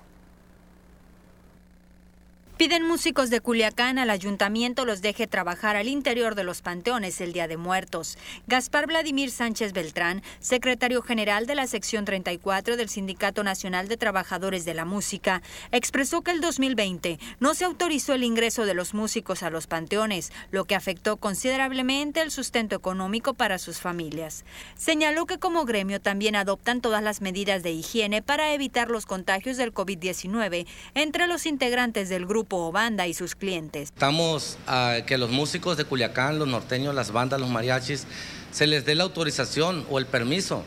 Piden 2.60 2.86
músicos 2.86 3.30
de 3.30 3.40
Culiacán 3.40 4.00
al 4.00 4.10
ayuntamiento 4.10 4.84
los 4.84 5.02
deje 5.02 5.28
trabajar 5.28 5.78
al 5.78 5.88
interior 5.88 6.36
de 6.36 6.44
los 6.44 6.62
panteones 6.62 7.22
el 7.22 7.32
Día 7.32 7.48
de 7.48 7.56
Muertos. 7.56 8.18
Gaspar 8.48 8.86
Vladimir 8.86 9.32
Sánchez 9.32 9.72
Beltrán, 9.72 10.22
secretario 10.42 11.02
general 11.02 11.48
de 11.48 11.56
la 11.56 11.68
sección 11.68 12.04
34 12.04 12.76
del 12.76 12.90
Sindicato 12.90 13.46
Nacional 13.46 13.88
de 13.88 13.96
Trabajadores 13.96 14.66
de 14.66 14.74
la 14.74 14.84
Música, 14.84 15.42
expresó 15.72 16.22
que 16.22 16.32
el 16.32 16.42
2020 16.42 17.18
no 17.40 17.54
se 17.54 17.64
autorizó 17.64 18.14
el 18.14 18.26
ingreso 18.26 18.66
de 18.66 18.74
los 18.74 18.94
músicos 18.94 19.42
a 19.42 19.50
los 19.50 19.66
panteones, 19.66 20.34
lo 20.52 20.66
que 20.66 20.76
afectó 20.76 21.16
considerablemente 21.16 22.20
el 22.20 22.30
sustento 22.30 22.76
económico 22.76 23.36
para 23.36 23.58
sus 23.58 23.80
familias. 23.80 24.44
Señaló 24.76 25.28
que 25.28 25.40
como 25.40 25.64
gremio 25.64 26.02
también 26.02 26.36
adoptan 26.36 26.82
todas 26.82 27.02
las 27.02 27.22
medidas 27.22 27.64
de 27.64 27.72
higiene 27.72 28.22
para 28.22 28.54
evitar 28.54 28.90
los 28.90 29.06
contagios 29.06 29.56
del 29.56 29.74
COVID-19 29.74 30.68
entre 30.94 31.28
los 31.28 31.46
integrantes 31.46 32.10
del 32.10 32.26
grupo 32.26 32.49
banda 32.50 33.08
y 33.08 33.14
sus 33.14 33.36
clientes. 33.36 33.90
Estamos 33.90 34.58
a 34.68 34.98
que 35.06 35.18
los 35.18 35.30
músicos 35.30 35.78
de 35.78 35.86
Culiacán, 35.86 36.40
los 36.40 36.48
norteños, 36.48 36.96
las 36.96 37.12
bandas, 37.12 37.40
los 37.40 37.50
mariachis, 37.50 38.06
se 38.52 38.68
les 38.68 38.86
dé 38.86 38.96
la 38.96 39.04
autorización 39.04 39.86
o 39.90 40.00
el 40.00 40.06
permiso 40.06 40.64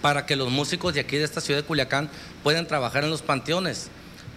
para 0.00 0.24
que 0.24 0.36
los 0.36 0.50
músicos 0.50 0.94
de 0.94 1.00
aquí 1.00 1.18
de 1.18 1.24
esta 1.24 1.40
ciudad 1.40 1.60
de 1.60 1.66
Culiacán 1.66 2.10
puedan 2.42 2.66
trabajar 2.66 3.04
en 3.04 3.10
los 3.10 3.22
panteones. 3.22 3.88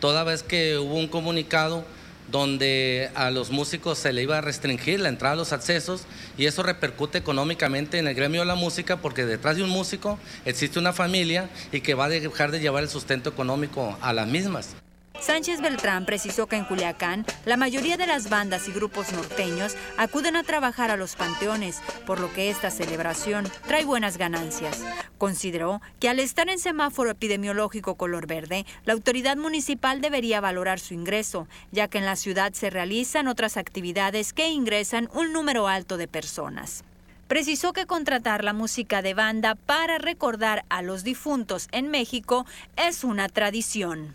Toda 0.01 0.25
vez 0.25 0.43
que 0.43 0.77
hubo 0.77 0.95
un 0.95 1.07
comunicado 1.07 1.85
donde 2.29 3.09
a 3.15 3.31
los 3.31 3.51
músicos 3.51 3.97
se 3.97 4.11
le 4.13 4.23
iba 4.23 4.37
a 4.37 4.41
restringir 4.41 4.99
la 4.99 5.09
entrada 5.09 5.33
a 5.33 5.37
los 5.37 5.53
accesos 5.53 6.03
y 6.37 6.45
eso 6.45 6.63
repercute 6.63 7.17
económicamente 7.17 7.99
en 7.99 8.07
el 8.07 8.15
gremio 8.15 8.41
de 8.41 8.47
la 8.47 8.55
música 8.55 8.97
porque 8.97 9.25
detrás 9.25 9.57
de 9.57 9.63
un 9.63 9.69
músico 9.69 10.19
existe 10.45 10.79
una 10.79 10.93
familia 10.93 11.49
y 11.71 11.81
que 11.81 11.93
va 11.93 12.05
a 12.05 12.09
dejar 12.09 12.51
de 12.51 12.59
llevar 12.59 12.83
el 12.83 12.89
sustento 12.89 13.29
económico 13.29 13.97
a 14.01 14.13
las 14.13 14.27
mismas. 14.27 14.75
Sánchez 15.19 15.61
Beltrán 15.61 16.05
precisó 16.05 16.47
que 16.47 16.57
en 16.57 16.65
Culiacán 16.65 17.25
la 17.45 17.55
mayoría 17.55 17.97
de 17.97 18.07
las 18.07 18.29
bandas 18.29 18.67
y 18.67 18.71
grupos 18.71 19.11
norteños 19.13 19.75
acuden 19.97 20.35
a 20.35 20.43
trabajar 20.43 20.91
a 20.91 20.97
los 20.97 21.15
panteones, 21.15 21.81
por 22.05 22.19
lo 22.19 22.33
que 22.33 22.49
esta 22.49 22.69
celebración 22.69 23.49
trae 23.67 23.85
buenas 23.85 24.17
ganancias. 24.17 24.83
Consideró 25.17 25.81
que 25.99 26.09
al 26.09 26.19
estar 26.19 26.49
en 26.49 26.59
semáforo 26.59 27.11
epidemiológico 27.11 27.95
color 27.95 28.27
verde, 28.27 28.65
la 28.85 28.93
autoridad 28.93 29.37
municipal 29.37 30.01
debería 30.01 30.41
valorar 30.41 30.79
su 30.79 30.93
ingreso, 30.93 31.47
ya 31.71 31.87
que 31.87 31.99
en 31.99 32.05
la 32.05 32.15
ciudad 32.15 32.53
se 32.53 32.69
realizan 32.69 33.27
otras 33.27 33.55
actividades 33.55 34.33
que 34.33 34.49
ingresan 34.49 35.09
un 35.13 35.31
número 35.31 35.67
alto 35.67 35.97
de 35.97 36.07
personas 36.07 36.83
precisó 37.27 37.73
que 37.73 37.87
contratar 37.87 38.43
la 38.43 38.53
música 38.53 39.01
de 39.01 39.15
banda 39.15 39.55
para 39.55 39.97
recordar 39.97 40.65
a 40.69 40.83
los 40.83 41.03
difuntos 41.03 41.67
en 41.71 41.89
México 41.89 42.45
es 42.75 43.03
una 43.03 43.27
tradición. 43.27 44.13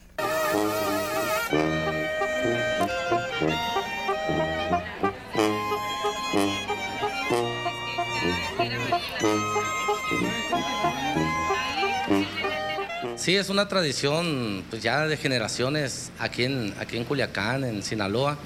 Sí, 13.16 13.36
es 13.36 13.50
una 13.50 13.68
tradición 13.68 14.64
pues 14.70 14.82
ya 14.82 15.06
de 15.06 15.18
generaciones 15.18 16.10
aquí 16.18 16.44
en, 16.44 16.74
aquí 16.80 16.96
en 16.96 17.04
Culiacán, 17.04 17.62
en 17.62 17.82
Sinaloa, 17.82 18.38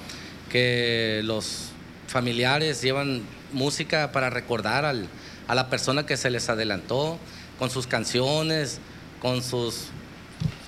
que 0.51 1.21
los 1.23 1.69
familiares 2.09 2.83
llevan 2.83 3.23
música 3.53 4.11
para 4.11 4.29
recordar 4.29 4.85
a 4.85 5.55
la 5.55 5.71
persona 5.71 6.05
que 6.05 6.17
se 6.17 6.31
les 6.31 6.49
adelantó, 6.49 7.19
con 7.61 7.71
sus 7.71 7.87
canciones, 7.87 8.81
con 9.21 9.45
sus, 9.45 9.85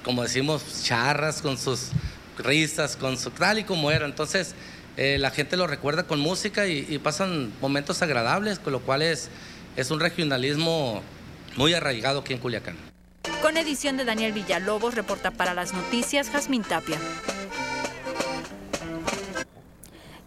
como 0.05 0.22
decimos, 0.22 0.84
charras, 0.84 1.42
con 1.42 1.59
sus 1.59 1.88
risas, 2.38 2.96
con 2.96 3.16
su 3.16 3.30
tal 3.30 3.59
y 3.59 3.64
como 3.64 3.90
era. 3.90 4.07
Entonces, 4.07 4.55
eh, 4.96 5.16
la 5.18 5.30
gente 5.30 5.57
lo 5.57 5.66
recuerda 5.66 6.05
con 6.05 6.20
música 6.20 6.66
y, 6.66 6.98
pasan 6.98 7.52
momentos 7.61 8.02
agradables, 8.02 8.59
con 8.59 8.72
lo 8.72 8.80
cual 8.80 9.02
es, 9.02 9.30
es 9.76 9.90
un 9.90 9.98
regionalismo 9.98 11.02
muy 11.57 11.74
arraigado 11.74 12.20
aquí 12.20 12.34
en 12.34 12.38
Culiacán. 12.38 12.76
Con 13.42 13.57
edición 13.57 13.96
de 13.96 14.05
Daniel 14.05 14.32
Villalobos, 14.32 14.94
reporta 14.94 15.30
para 15.30 15.55
las 15.55 15.72
noticias 15.72 16.30
Jazmín 16.30 16.62
Tapia. 16.62 16.98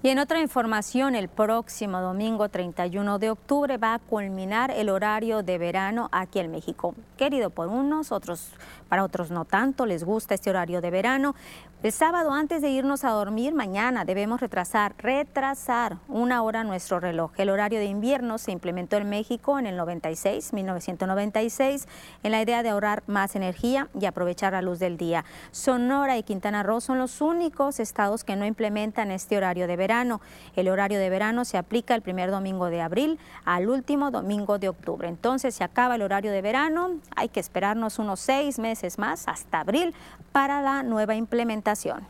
Y 0.03 0.09
en 0.09 0.19
otra 0.19 0.39
información, 0.39 1.15
el 1.15 1.27
próximo 1.27 1.99
domingo 1.99 2.49
31 2.49 3.19
de 3.19 3.31
octubre 3.31 3.77
va 3.77 3.95
a 3.95 3.99
culminar 3.99 4.71
el 4.71 4.89
horario 4.89 5.41
de 5.41 5.57
verano 5.57 6.07
aquí 6.11 6.39
en 6.39 6.51
México. 6.51 6.93
Querido 7.17 7.49
por 7.49 7.67
unos, 7.67 8.11
otros 8.11 8.51
para 8.87 9.03
otros 9.03 9.31
no 9.31 9.45
tanto, 9.45 9.85
les 9.85 10.03
gusta 10.03 10.33
este 10.33 10.49
horario 10.49 10.81
de 10.81 10.89
verano. 10.89 11.35
El 11.83 11.91
sábado 11.91 12.31
antes 12.31 12.63
de 12.63 12.69
irnos 12.69 13.03
a 13.03 13.11
dormir, 13.11 13.53
mañana 13.53 14.03
debemos 14.03 14.41
retrasar, 14.41 14.95
retrasar 14.97 15.97
una 16.07 16.41
hora 16.41 16.63
nuestro 16.63 16.99
reloj. 16.99 17.31
El 17.37 17.51
horario 17.51 17.77
de 17.77 17.85
invierno 17.85 18.39
se 18.39 18.51
implementó 18.51 18.97
en 18.97 19.07
México 19.07 19.59
en 19.59 19.67
el 19.67 19.77
96, 19.77 20.53
1996, 20.53 21.87
en 22.23 22.31
la 22.31 22.41
idea 22.41 22.63
de 22.63 22.69
ahorrar 22.69 23.03
más 23.05 23.35
energía 23.35 23.89
y 23.99 24.05
aprovechar 24.05 24.53
la 24.53 24.63
luz 24.63 24.79
del 24.79 24.97
día. 24.97 25.23
Sonora 25.51 26.17
y 26.17 26.23
Quintana 26.23 26.63
Roo 26.63 26.81
son 26.81 26.97
los 26.97 27.21
únicos 27.21 27.79
estados 27.79 28.23
que 28.23 28.35
no 28.35 28.47
implementan 28.47 29.11
este 29.11 29.37
horario 29.37 29.67
de 29.67 29.75
verano. 29.75 30.19
El 30.55 30.69
horario 30.69 30.97
de 30.97 31.11
verano 31.11 31.45
se 31.45 31.59
aplica 31.59 31.93
el 31.93 32.01
primer 32.01 32.31
domingo 32.31 32.71
de 32.71 32.81
abril 32.81 33.19
al 33.45 33.69
último 33.69 34.09
domingo 34.09 34.57
de 34.57 34.69
octubre. 34.69 35.07
Entonces 35.07 35.53
se 35.53 35.63
acaba 35.63 35.93
el 35.93 36.01
horario 36.01 36.31
de 36.31 36.41
verano, 36.41 36.95
hay 37.15 37.29
que 37.29 37.39
esperarnos 37.39 37.99
unos 37.99 38.19
seis 38.19 38.57
meses 38.57 38.76
más 38.97 39.27
hasta 39.27 39.61
abril 39.61 39.93
para 40.31 40.61
la 40.61 40.83
nueva 40.83 41.15
implementación. 41.15 42.05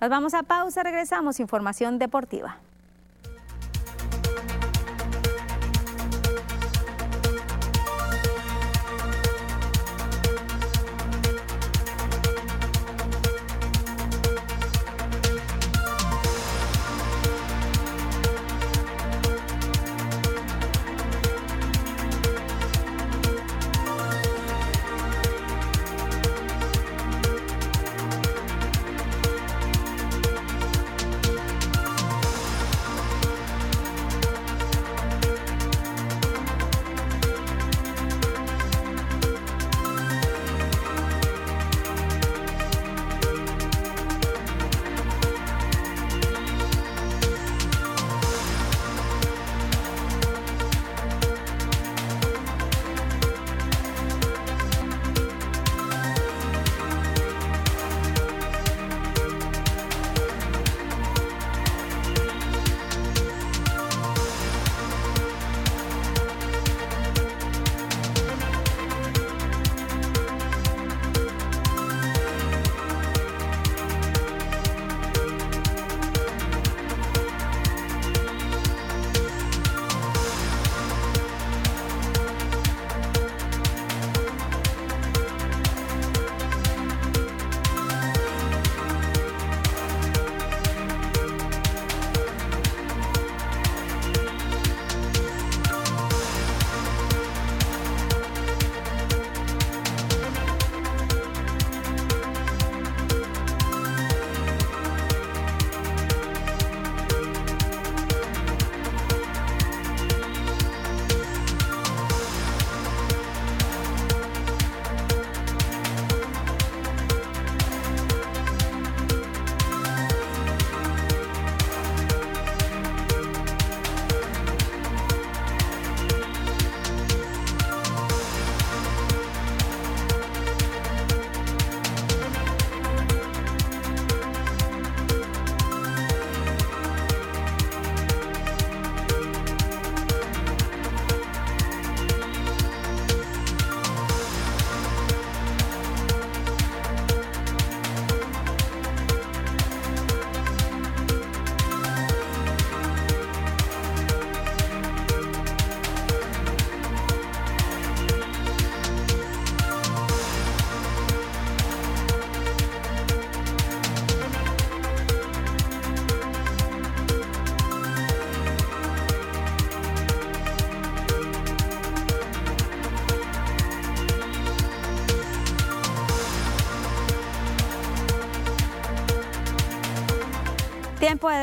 Nos 0.00 0.08
vamos 0.08 0.32
a 0.34 0.42
pausa, 0.42 0.82
regresamos, 0.82 1.40
información 1.40 1.98
deportiva. 1.98 2.56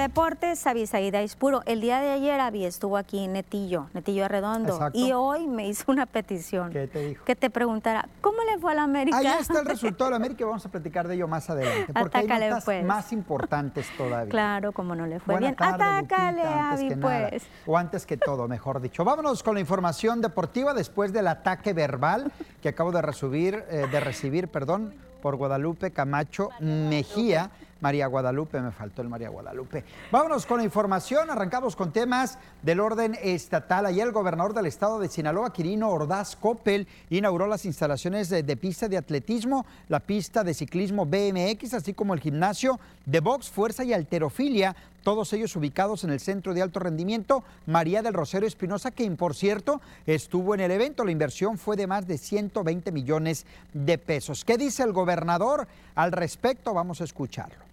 Deportes, 0.07 0.65
Avisaída 0.65 1.21
Ispuro. 1.21 1.63
El 1.65 1.81
día 1.81 1.99
de 1.99 2.11
ayer 2.11 2.39
Avi 2.39 2.63
estuvo 2.63 2.95
aquí 2.95 3.25
en 3.25 3.33
Netillo, 3.33 3.89
Netillo 3.93 4.23
Arredondo, 4.23 4.79
y 4.93 5.11
hoy 5.11 5.47
me 5.47 5.67
hizo 5.67 5.91
una 5.91 6.05
petición. 6.05 6.71
¿Qué 6.71 6.87
te 6.87 7.09
dijo? 7.09 7.25
Que 7.25 7.35
te 7.35 7.49
preguntara, 7.49 8.07
¿cómo 8.21 8.37
le 8.49 8.57
fue 8.57 8.71
a 8.71 8.75
la 8.75 8.83
América? 8.83 9.17
Ahí 9.17 9.27
está 9.27 9.59
el 9.59 9.65
resultado 9.75 10.05
de 10.05 10.11
la 10.11 10.15
América 10.15 10.43
y 10.43 10.45
vamos 10.45 10.65
a 10.65 10.69
platicar 10.69 11.09
de 11.09 11.15
ello 11.15 11.27
más 11.27 11.49
adelante, 11.49 11.91
porque 11.91 12.19
hay 12.19 12.27
notas 12.27 12.63
pues. 12.63 12.85
más 12.85 13.11
importantes 13.11 13.85
todavía. 13.97 14.31
Claro, 14.31 14.71
como 14.71 14.95
no 14.95 15.05
le 15.07 15.19
fue 15.19 15.33
Buena 15.33 15.47
bien. 15.47 15.55
tarde, 15.57 15.83
Atácale, 15.83 16.41
Lupita, 16.41 16.71
Avi, 16.71 16.89
nada. 16.95 17.29
pues. 17.29 17.43
O 17.65 17.77
antes 17.77 18.05
que 18.05 18.15
todo, 18.15 18.47
mejor 18.47 18.79
dicho. 18.79 19.03
Vámonos 19.03 19.43
con 19.43 19.55
la 19.55 19.59
información 19.59 20.21
deportiva 20.21 20.73
después 20.73 21.11
del 21.11 21.27
ataque 21.27 21.73
verbal 21.73 22.31
que 22.61 22.69
acabo 22.69 22.93
de 22.93 23.01
recibir, 23.01 23.65
eh, 23.69 23.87
de 23.91 23.99
recibir 23.99 24.47
perdón, 24.47 24.93
por 25.21 25.35
Guadalupe 25.35 25.91
Camacho 25.91 26.49
Mejía. 26.61 27.51
María 27.81 28.07
Guadalupe, 28.07 28.59
me 28.59 28.71
faltó 28.71 29.01
el 29.01 29.09
María 29.09 29.29
Guadalupe. 29.29 29.83
Vámonos 30.11 30.45
con 30.45 30.57
la 30.57 30.63
información, 30.63 31.29
arrancamos 31.29 31.75
con 31.75 31.91
temas 31.91 32.37
del 32.61 32.79
orden 32.79 33.17
estatal. 33.21 33.85
Ayer 33.85 34.07
el 34.07 34.13
gobernador 34.13 34.53
del 34.53 34.65
estado 34.65 34.99
de 34.99 35.09
Sinaloa, 35.09 35.53
Quirino 35.53 35.89
Ordaz 35.89 36.35
Coppel, 36.35 36.87
inauguró 37.09 37.47
las 37.47 37.65
instalaciones 37.65 38.29
de, 38.29 38.57
pista 38.57 38.87
de 38.87 38.97
atletismo, 38.97 39.65
la 39.89 39.99
pista 39.99 40.43
de 40.43 40.53
ciclismo 40.53 41.05
BMX, 41.05 41.73
así 41.73 41.93
como 41.93 42.13
el 42.13 42.19
gimnasio 42.19 42.79
de 43.05 43.19
box, 43.19 43.49
fuerza 43.49 43.83
y 43.83 43.93
alterofilia, 43.93 44.75
todos 45.03 45.31
ellos 45.31 45.55
ubicados 45.55 46.03
en 46.03 46.09
el 46.09 46.19
Centro 46.19 46.53
de 46.53 46.61
Alto 46.61 46.81
Rendimiento 46.81 47.41
María 47.65 48.01
del 48.01 48.13
Rosario 48.13 48.45
Espinosa, 48.45 48.91
quien 48.91 49.15
por 49.15 49.35
cierto 49.35 49.79
estuvo 50.05 50.53
en 50.53 50.59
el 50.59 50.71
evento. 50.71 51.05
La 51.05 51.11
inversión 51.11 51.57
fue 51.57 51.77
de 51.77 51.87
más 51.87 52.05
de 52.07 52.17
120 52.17 52.91
millones 52.91 53.45
de 53.73 53.97
pesos. 53.97 54.43
¿Qué 54.43 54.57
dice 54.57 54.83
el 54.83 54.91
gobernador 54.91 55.65
al 55.95 56.11
respecto? 56.11 56.73
Vamos 56.73 56.99
a 56.99 57.05
escucharlo. 57.05 57.66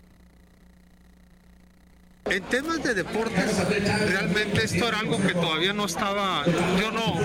En 2.31 2.43
temas 2.45 2.83
de 2.83 2.95
deportes, 2.95 3.55
realmente 4.09 4.65
esto 4.65 4.89
era 4.89 5.01
algo 5.01 5.21
que 5.21 5.35
todavía 5.35 5.75
no 5.75 5.85
estaba, 5.85 6.43
yo 6.81 6.91
no, 6.91 7.21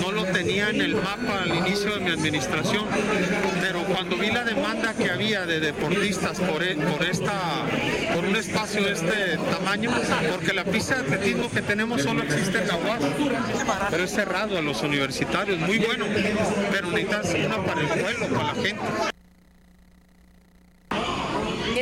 no 0.00 0.12
lo 0.12 0.24
tenía 0.32 0.70
en 0.70 0.80
el 0.80 0.96
mapa 0.96 1.42
al 1.42 1.54
inicio 1.54 1.94
de 1.96 2.00
mi 2.00 2.10
administración, 2.10 2.86
pero 3.60 3.84
cuando 3.84 4.16
vi 4.16 4.30
la 4.30 4.42
demanda 4.42 4.94
que 4.94 5.10
había 5.10 5.44
de 5.44 5.60
deportistas 5.60 6.40
por, 6.40 6.62
e, 6.62 6.76
por, 6.76 7.04
esta, 7.04 7.66
por 8.14 8.24
un 8.24 8.34
espacio 8.34 8.82
de 8.82 8.92
este 8.92 9.36
tamaño, 9.50 9.90
porque 10.30 10.54
la 10.54 10.64
pista 10.64 10.96
de 10.96 11.02
atletismo 11.02 11.50
que 11.50 11.60
tenemos 11.60 12.00
solo 12.00 12.22
existe 12.22 12.58
en 12.58 12.68
la 12.68 12.78
pero 13.90 14.04
es 14.04 14.10
cerrado 14.10 14.56
a 14.56 14.62
los 14.62 14.82
universitarios, 14.82 15.58
muy 15.58 15.78
bueno, 15.78 16.06
pero 16.70 16.90
necesitas 16.90 17.34
una 17.34 17.62
para 17.64 17.80
el 17.82 17.86
pueblo, 17.86 18.26
para 18.28 18.54
la 18.54 18.62
gente 18.62 19.11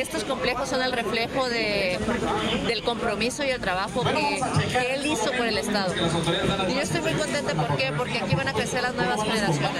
estos 0.01 0.23
complejos 0.23 0.69
son 0.69 0.81
el 0.81 0.91
reflejo 0.91 1.47
de, 1.49 1.99
del 2.67 2.83
compromiso 2.83 3.43
y 3.43 3.49
el 3.49 3.61
trabajo 3.61 4.03
que, 4.03 4.41
él 4.93 5.05
hizo 5.05 5.31
por 5.31 5.45
el 5.45 5.57
Estado. 5.57 5.93
Y 6.67 6.73
yo 6.73 6.81
estoy 6.81 7.01
muy 7.01 7.13
contenta, 7.13 7.53
¿por? 7.53 7.91
Porque 7.97 8.19
aquí 8.19 8.35
van 8.35 8.47
a 8.47 8.53
crecer 8.53 8.81
las 8.81 8.95
nuevas 8.95 9.21
generaciones. 9.23 9.71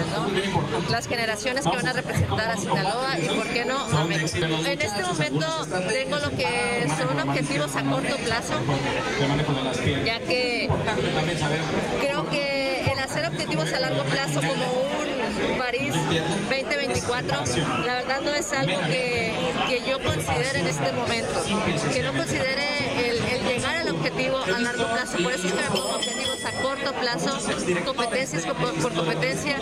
Las 0.90 1.08
generaciones 1.08 1.64
que 1.66 1.76
van 1.76 1.88
a 1.88 1.94
representar 1.94 2.50
a 2.50 2.58
Sinaloa 2.58 3.20
y, 3.20 3.28
¿por 3.28 3.48
qué 3.48 3.66
no. 3.66 3.88
En 4.02 4.12
este 4.82 5.02
momento 5.04 5.68
tengo 5.90 6.18
lo 6.18 6.30
que 6.32 6.88
son 6.98 7.30
objetivos 7.30 7.76
a 7.76 7.84
corto 7.84 8.16
plazo, 8.18 8.54
ya 10.06 10.20
que 10.20 10.70
creo 12.00 12.30
que 12.30 12.92
el 12.92 13.00
hacer 13.00 13.28
objetivos 13.28 13.74
a 13.74 13.80
largo 13.80 14.04
plazo 14.04 14.42
como 14.42 15.01
un 15.01 15.01
París 15.58 15.94
2024, 15.94 17.44
la 17.86 17.94
verdad 17.96 18.22
no 18.22 18.34
es 18.34 18.52
algo 18.54 18.80
que, 18.88 19.34
que 19.68 19.90
yo 19.90 20.02
considere 20.04 20.60
en 20.60 20.68
este 20.68 20.92
momento, 20.92 21.44
que 21.94 22.04
no 22.04 22.14
considere 22.14 23.10
el, 23.10 23.44
llegar 23.48 23.78
al 23.78 23.90
objetivo 23.90 24.38
a 24.38 24.60
largo 24.60 24.86
plazo. 24.92 25.18
Por 25.24 25.34
eso 25.34 25.48
tenemos 25.48 25.80
objetivos 25.80 26.46
a 26.46 26.52
corto 26.62 26.94
plazo, 26.94 27.40
competencias 27.86 28.46
por, 28.46 28.94
competencia, 28.94 29.58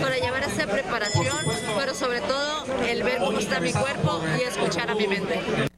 para 0.00 0.16
llevar 0.18 0.44
esa 0.44 0.66
preparación, 0.66 1.36
pero 1.78 1.94
sobre 1.94 2.20
todo 2.20 2.64
el 2.88 3.02
ver 3.02 3.18
cómo 3.18 3.38
está 3.38 3.60
mi 3.60 3.72
cuerpo 3.72 4.20
y 4.38 4.42
escuchar 4.42 4.90
a 4.90 4.94
mi 4.94 5.06
mente 5.06 5.71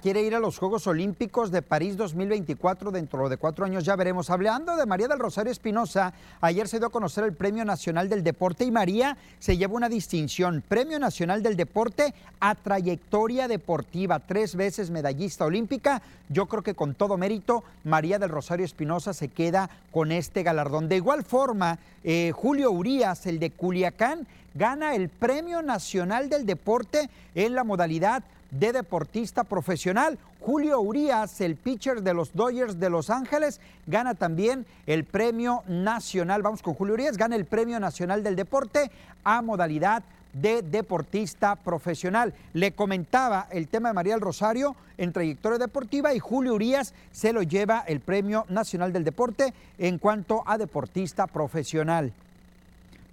quiere 0.00 0.22
ir 0.22 0.36
a 0.36 0.38
los 0.38 0.58
Juegos 0.58 0.86
Olímpicos 0.86 1.50
de 1.50 1.60
París 1.60 1.96
2024 1.96 2.92
dentro 2.92 3.28
de 3.28 3.36
cuatro 3.36 3.64
años, 3.64 3.84
ya 3.84 3.96
veremos. 3.96 4.30
Hablando 4.30 4.76
de 4.76 4.86
María 4.86 5.08
del 5.08 5.18
Rosario 5.18 5.50
Espinosa, 5.50 6.14
ayer 6.40 6.68
se 6.68 6.78
dio 6.78 6.86
a 6.86 6.92
conocer 6.92 7.24
el 7.24 7.32
Premio 7.32 7.64
Nacional 7.64 8.08
del 8.08 8.22
Deporte 8.22 8.64
y 8.64 8.70
María 8.70 9.16
se 9.40 9.56
llevó 9.56 9.74
una 9.74 9.88
distinción, 9.88 10.62
Premio 10.68 11.00
Nacional 11.00 11.42
del 11.42 11.56
Deporte 11.56 12.14
a 12.38 12.54
trayectoria 12.54 13.48
deportiva, 13.48 14.20
tres 14.20 14.54
veces 14.54 14.90
medallista 14.90 15.44
olímpica. 15.44 16.02
Yo 16.28 16.46
creo 16.46 16.62
que 16.62 16.74
con 16.74 16.94
todo 16.94 17.16
mérito, 17.16 17.64
María 17.82 18.20
del 18.20 18.30
Rosario 18.30 18.64
Espinosa 18.64 19.12
se 19.12 19.26
queda 19.26 19.70
con 19.90 20.12
este 20.12 20.44
galardón. 20.44 20.88
De 20.88 20.96
igual 20.96 21.24
forma, 21.24 21.80
eh, 22.04 22.30
Julio 22.32 22.70
Urías, 22.70 23.26
el 23.26 23.40
de 23.40 23.50
Culiacán, 23.50 24.28
gana 24.54 24.94
el 24.94 25.08
Premio 25.08 25.62
Nacional 25.62 26.28
del 26.28 26.46
Deporte 26.46 27.10
en 27.34 27.56
la 27.56 27.64
modalidad 27.64 28.22
de 28.58 28.72
deportista 28.72 29.44
profesional. 29.44 30.18
Julio 30.40 30.80
Urias, 30.80 31.40
el 31.40 31.56
pitcher 31.56 32.02
de 32.02 32.14
los 32.14 32.34
Dodgers 32.34 32.78
de 32.78 32.90
Los 32.90 33.10
Ángeles, 33.10 33.60
gana 33.86 34.14
también 34.14 34.66
el 34.86 35.04
premio 35.04 35.62
nacional. 35.66 36.42
Vamos 36.42 36.62
con 36.62 36.74
Julio 36.74 36.94
Urias, 36.94 37.16
gana 37.16 37.36
el 37.36 37.46
premio 37.46 37.80
nacional 37.80 38.22
del 38.22 38.36
deporte 38.36 38.90
a 39.24 39.42
modalidad 39.42 40.02
de 40.34 40.62
deportista 40.62 41.56
profesional. 41.56 42.34
Le 42.52 42.72
comentaba 42.72 43.46
el 43.50 43.68
tema 43.68 43.88
de 43.88 43.94
María 43.94 44.14
del 44.14 44.20
Rosario 44.20 44.76
en 44.98 45.12
trayectoria 45.12 45.58
deportiva 45.58 46.14
y 46.14 46.18
Julio 46.18 46.54
Urias 46.54 46.92
se 47.12 47.32
lo 47.32 47.42
lleva 47.42 47.84
el 47.86 48.00
Premio 48.00 48.44
Nacional 48.48 48.92
del 48.92 49.04
Deporte 49.04 49.54
en 49.78 49.98
cuanto 49.98 50.42
a 50.46 50.58
deportista 50.58 51.26
profesional. 51.26 52.12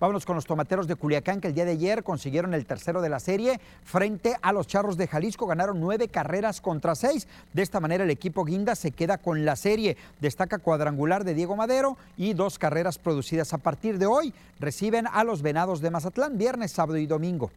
Vámonos 0.01 0.25
con 0.25 0.35
los 0.35 0.47
tomateros 0.47 0.87
de 0.87 0.95
Culiacán, 0.95 1.39
que 1.39 1.47
el 1.49 1.53
día 1.53 1.63
de 1.63 1.73
ayer 1.73 2.03
consiguieron 2.03 2.55
el 2.55 2.65
tercero 2.65 3.03
de 3.03 3.09
la 3.09 3.19
serie 3.19 3.59
frente 3.83 4.35
a 4.41 4.51
los 4.51 4.65
charros 4.65 4.97
de 4.97 5.05
Jalisco. 5.05 5.45
Ganaron 5.45 5.79
nueve 5.79 6.07
carreras 6.07 6.59
contra 6.59 6.95
seis. 6.95 7.27
De 7.53 7.61
esta 7.61 7.79
manera, 7.79 8.03
el 8.03 8.09
equipo 8.09 8.43
Guinda 8.43 8.73
se 8.73 8.89
queda 8.89 9.19
con 9.19 9.45
la 9.45 9.55
serie. 9.55 9.97
Destaca 10.19 10.57
cuadrangular 10.57 11.23
de 11.23 11.35
Diego 11.35 11.55
Madero 11.55 11.97
y 12.17 12.33
dos 12.33 12.57
carreras 12.57 12.97
producidas. 12.97 13.53
A 13.53 13.59
partir 13.59 13.99
de 13.99 14.07
hoy, 14.07 14.33
reciben 14.59 15.05
a 15.05 15.23
los 15.23 15.43
venados 15.43 15.81
de 15.81 15.91
Mazatlán, 15.91 16.35
viernes, 16.35 16.71
sábado 16.71 16.97
y 16.97 17.05
domingo. 17.05 17.51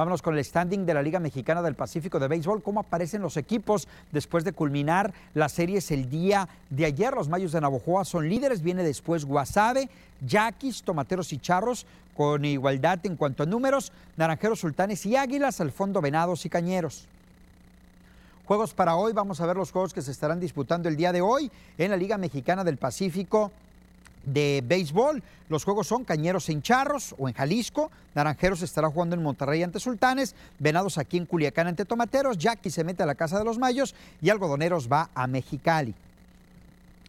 Vámonos 0.00 0.22
con 0.22 0.34
el 0.34 0.42
standing 0.42 0.86
de 0.86 0.94
la 0.94 1.02
Liga 1.02 1.20
Mexicana 1.20 1.60
del 1.60 1.74
Pacífico 1.74 2.18
de 2.18 2.26
Béisbol. 2.26 2.62
¿Cómo 2.62 2.80
aparecen 2.80 3.20
los 3.20 3.36
equipos 3.36 3.86
después 4.12 4.44
de 4.44 4.54
culminar 4.54 5.12
las 5.34 5.52
series 5.52 5.90
el 5.90 6.08
día 6.08 6.48
de 6.70 6.86
ayer? 6.86 7.12
Los 7.12 7.28
Mayos 7.28 7.52
de 7.52 7.60
Navojoa 7.60 8.06
son 8.06 8.26
líderes. 8.26 8.62
Viene 8.62 8.82
después 8.82 9.26
Guasave, 9.26 9.90
Yaquis, 10.26 10.84
Tomateros 10.84 11.34
y 11.34 11.38
Charros 11.38 11.84
con 12.16 12.46
igualdad 12.46 12.98
en 13.02 13.14
cuanto 13.14 13.42
a 13.42 13.46
números. 13.46 13.92
Naranjeros, 14.16 14.60
Sultanes 14.60 15.04
y 15.04 15.16
Águilas. 15.16 15.60
Al 15.60 15.70
fondo, 15.70 16.00
Venados 16.00 16.46
y 16.46 16.48
Cañeros. 16.48 17.06
Juegos 18.46 18.72
para 18.72 18.96
hoy. 18.96 19.12
Vamos 19.12 19.42
a 19.42 19.46
ver 19.46 19.56
los 19.58 19.70
juegos 19.70 19.92
que 19.92 20.00
se 20.00 20.12
estarán 20.12 20.40
disputando 20.40 20.88
el 20.88 20.96
día 20.96 21.12
de 21.12 21.20
hoy 21.20 21.52
en 21.76 21.90
la 21.90 21.98
Liga 21.98 22.16
Mexicana 22.16 22.64
del 22.64 22.78
Pacífico 22.78 23.52
de 24.24 24.62
béisbol. 24.64 25.22
Los 25.48 25.64
juegos 25.64 25.86
son 25.86 26.04
Cañeros 26.04 26.48
en 26.48 26.62
Charros 26.62 27.14
o 27.18 27.28
en 27.28 27.34
Jalisco, 27.34 27.90
Naranjeros 28.14 28.62
estará 28.62 28.88
jugando 28.88 29.16
en 29.16 29.22
Monterrey 29.22 29.62
ante 29.62 29.80
Sultanes, 29.80 30.34
Venados 30.58 30.98
aquí 30.98 31.16
en 31.16 31.26
Culiacán 31.26 31.66
ante 31.66 31.84
Tomateros, 31.84 32.38
Jackie 32.38 32.70
se 32.70 32.84
mete 32.84 33.02
a 33.02 33.06
la 33.06 33.14
Casa 33.14 33.38
de 33.38 33.44
los 33.44 33.58
Mayos 33.58 33.94
y 34.22 34.30
Algodoneros 34.30 34.90
va 34.90 35.10
a 35.14 35.26
Mexicali. 35.26 35.94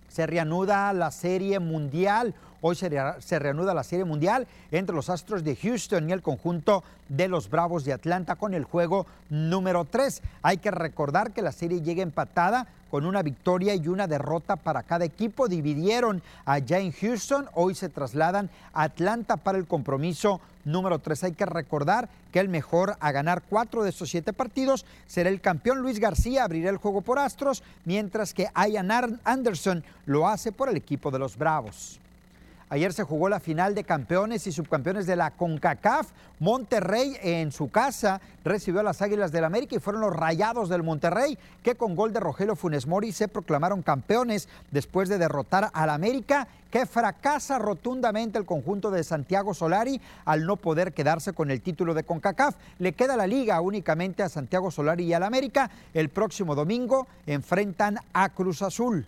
Se 0.10 0.28
reanuda 0.28 0.92
la 0.92 1.10
Serie 1.12 1.60
Mundial. 1.60 2.34
Hoy 2.64 2.76
se, 2.76 3.40
reanuda 3.40 3.74
la 3.74 3.84
Serie 3.84 4.06
Mundial 4.06 4.48
entre 4.70 4.96
los 4.96 5.10
Astros 5.10 5.44
de 5.44 5.56
Houston 5.56 6.08
y 6.08 6.12
el 6.12 6.22
conjunto 6.22 6.84
de 7.10 7.28
los 7.28 7.50
Bravos 7.50 7.86
de 7.86 7.94
Atlanta 7.94 8.36
con 8.36 8.54
el 8.54 8.66
juego 8.66 9.08
número 9.32 9.86
3. 9.86 10.22
Hay 10.44 10.58
que 10.58 10.70
recordar 10.70 11.32
que 11.32 11.42
la 11.42 11.54
serie 11.54 11.82
llega 11.82 12.04
empatada 12.04 12.68
con 12.92 13.08
una 13.08 13.24
victoria 13.24 13.74
y 13.74 13.88
una 13.88 14.06
derrota 14.06 14.58
para 14.58 14.84
cada 14.84 15.06
equipo. 15.06 15.48
Dividieron 15.48 16.22
allá 16.46 16.78
en 16.78 16.92
Houston, 16.92 17.48
hoy 17.56 17.74
se 17.74 17.90
trasladan 17.90 18.52
a 18.74 18.84
Atlanta 18.84 19.38
para 19.38 19.58
el 19.58 19.66
compromiso 19.66 20.40
número 20.64 21.00
3. 21.00 21.24
Hay 21.24 21.32
que 21.32 21.48
recordar 21.48 22.10
que 22.32 22.40
el 22.40 22.48
mejor 22.48 22.96
a 23.00 23.12
ganar 23.12 23.42
cuatro 23.42 23.82
de 23.82 23.90
estos 23.90 24.12
siete 24.12 24.34
partidos 24.34 24.86
será 25.08 25.32
el 25.32 25.42
campeón 25.42 25.80
Luis 25.80 26.00
García, 26.00 26.44
abrirá 26.44 26.70
el 26.70 26.78
juego 26.78 27.02
por 27.02 27.18
Astros, 27.18 27.64
mientras 27.86 28.36
que 28.36 28.50
Ian 28.56 28.92
Anderson 29.24 29.84
lo 30.06 30.28
hace 30.28 30.52
por 30.52 30.70
el 30.70 30.78
equipo 30.78 31.10
de 31.10 31.18
los 31.18 31.38
Bravos. 31.38 32.01
Ayer 32.72 32.94
se 32.94 33.04
jugó 33.04 33.28
la 33.28 33.42
final 33.42 33.76
de 33.76 33.84
campeones 33.84 34.48
y 34.48 34.54
subcampeones 34.54 35.06
de 35.06 35.18
la 35.18 35.32
CONCACAF. 35.32 36.08
Monterrey 36.40 37.18
en 37.22 37.52
su 37.52 37.70
casa 37.70 38.22
recibió 38.46 38.80
a 38.80 38.84
las 38.84 39.02
Águilas 39.02 39.34
del 39.34 39.44
América 39.44 39.76
y 39.76 39.80
fueron 39.80 40.02
los 40.02 40.16
Rayados 40.16 40.70
del 40.70 40.82
Monterrey 40.82 41.38
que 41.64 41.76
con 41.76 41.98
gol 41.98 42.14
de 42.14 42.22
Rogelio 42.22 42.56
Funes 42.56 42.88
Mori 42.88 43.12
se 43.12 43.28
proclamaron 43.28 43.82
campeones 43.82 44.48
después 44.72 45.10
de 45.10 45.18
derrotar 45.18 45.70
al 45.74 45.90
América 45.90 46.48
que 46.72 46.86
fracasa 46.86 47.60
rotundamente 47.60 48.40
el 48.40 48.46
conjunto 48.46 48.90
de 48.90 49.04
Santiago 49.04 49.54
Solari 49.54 50.00
al 50.24 50.46
no 50.46 50.56
poder 50.56 50.94
quedarse 50.94 51.34
con 51.34 51.52
el 51.52 51.60
título 51.60 51.94
de 51.94 52.06
CONCACAF. 52.06 52.56
Le 52.80 52.94
queda 52.94 53.18
la 53.18 53.28
liga 53.28 53.60
únicamente 53.60 54.24
a 54.24 54.30
Santiago 54.30 54.72
Solari 54.72 55.04
y 55.04 55.14
al 55.14 55.24
América. 55.24 55.70
El 55.94 56.08
próximo 56.08 56.56
domingo 56.56 57.06
enfrentan 57.28 58.00
a 58.14 58.30
Cruz 58.30 58.62
Azul. 58.62 59.06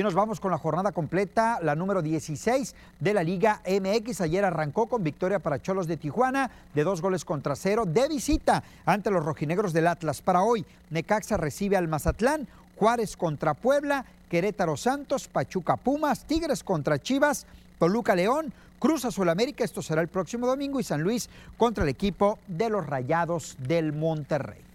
Y 0.00 0.02
nos 0.02 0.14
vamos 0.14 0.40
con 0.40 0.50
la 0.50 0.56
jornada 0.56 0.92
completa, 0.92 1.58
la 1.60 1.74
número 1.74 2.00
16 2.00 2.74
de 3.00 3.12
la 3.12 3.22
Liga 3.22 3.60
MX. 3.66 4.22
Ayer 4.22 4.42
arrancó 4.46 4.86
con 4.86 5.04
victoria 5.04 5.40
para 5.40 5.60
Cholos 5.60 5.86
de 5.86 5.98
Tijuana 5.98 6.50
de 6.72 6.84
dos 6.84 7.02
goles 7.02 7.22
contra 7.26 7.54
cero 7.54 7.84
de 7.84 8.08
visita 8.08 8.62
ante 8.86 9.10
los 9.10 9.22
rojinegros 9.22 9.74
del 9.74 9.86
Atlas. 9.86 10.22
Para 10.22 10.40
hoy, 10.40 10.64
Necaxa 10.88 11.36
recibe 11.36 11.76
al 11.76 11.88
Mazatlán, 11.88 12.48
Juárez 12.76 13.14
contra 13.14 13.52
Puebla, 13.52 14.06
Querétaro 14.30 14.78
Santos, 14.78 15.28
Pachuca 15.28 15.76
Pumas, 15.76 16.24
Tigres 16.24 16.64
contra 16.64 16.98
Chivas, 16.98 17.46
Toluca 17.78 18.14
León, 18.14 18.54
Cruz 18.78 19.04
Azul 19.04 19.28
América, 19.28 19.64
esto 19.64 19.82
será 19.82 20.00
el 20.00 20.08
próximo 20.08 20.46
domingo, 20.46 20.80
y 20.80 20.82
San 20.82 21.02
Luis 21.02 21.28
contra 21.58 21.84
el 21.84 21.90
equipo 21.90 22.38
de 22.48 22.70
los 22.70 22.86
Rayados 22.86 23.54
del 23.58 23.92
Monterrey. 23.92 24.69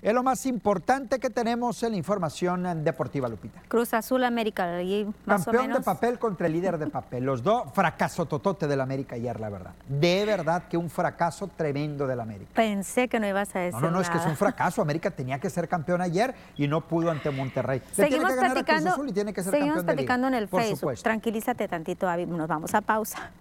Es 0.00 0.14
lo 0.14 0.22
más 0.22 0.46
importante 0.46 1.18
que 1.18 1.28
tenemos 1.28 1.82
en 1.82 1.90
la 1.90 1.96
información 1.96 2.84
deportiva, 2.84 3.28
Lupita. 3.28 3.60
Cruz 3.66 3.94
Azul 3.94 4.22
América, 4.22 4.80
y 4.80 5.04
más 5.26 5.44
Campeón 5.44 5.72
de 5.72 5.80
papel 5.80 6.20
contra 6.20 6.46
el 6.46 6.52
líder 6.52 6.78
de 6.78 6.86
papel. 6.86 7.24
Los 7.24 7.42
dos, 7.42 7.64
fracaso 7.72 8.26
totote 8.26 8.68
del 8.68 8.80
América 8.80 9.16
ayer, 9.16 9.40
la 9.40 9.48
verdad. 9.48 9.72
De 9.88 10.24
verdad 10.24 10.68
que 10.68 10.76
un 10.76 10.88
fracaso 10.88 11.48
tremendo 11.48 12.06
del 12.06 12.20
América. 12.20 12.52
Pensé 12.54 13.08
que 13.08 13.18
no 13.18 13.26
ibas 13.26 13.54
a 13.56 13.58
decir 13.58 13.80
No, 13.80 13.88
no, 13.88 13.96
no, 13.96 14.00
es 14.00 14.08
que 14.08 14.18
es 14.18 14.26
un 14.26 14.36
fracaso. 14.36 14.82
América 14.82 15.10
tenía 15.10 15.40
que 15.40 15.50
ser 15.50 15.68
campeón 15.68 16.00
ayer 16.00 16.32
y 16.56 16.68
no 16.68 16.80
pudo 16.86 17.10
ante 17.10 17.30
Monterrey. 17.30 17.82
seguimos 17.92 18.32
platicando, 18.34 18.94
seguimos 19.50 19.82
platicando 19.82 20.28
en 20.28 20.34
el 20.34 20.46
Facebook. 20.46 20.94
Tranquilízate 21.02 21.66
tantito, 21.66 22.08
Avi. 22.08 22.24
Nos 22.24 22.46
vamos 22.46 22.72
a 22.72 22.82
pausa. 22.82 23.32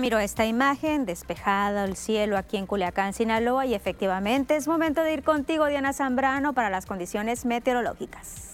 Ya 0.00 0.02
miró 0.02 0.18
esta 0.18 0.46
imagen, 0.46 1.04
despejada 1.04 1.84
el 1.84 1.94
cielo 1.94 2.38
aquí 2.38 2.56
en 2.56 2.66
Culiacán, 2.66 3.12
Sinaloa, 3.12 3.66
y 3.66 3.74
efectivamente 3.74 4.56
es 4.56 4.66
momento 4.66 5.02
de 5.02 5.12
ir 5.12 5.22
contigo, 5.22 5.66
Diana 5.66 5.92
Zambrano, 5.92 6.54
para 6.54 6.70
las 6.70 6.86
condiciones 6.86 7.44
meteorológicas. 7.44 8.49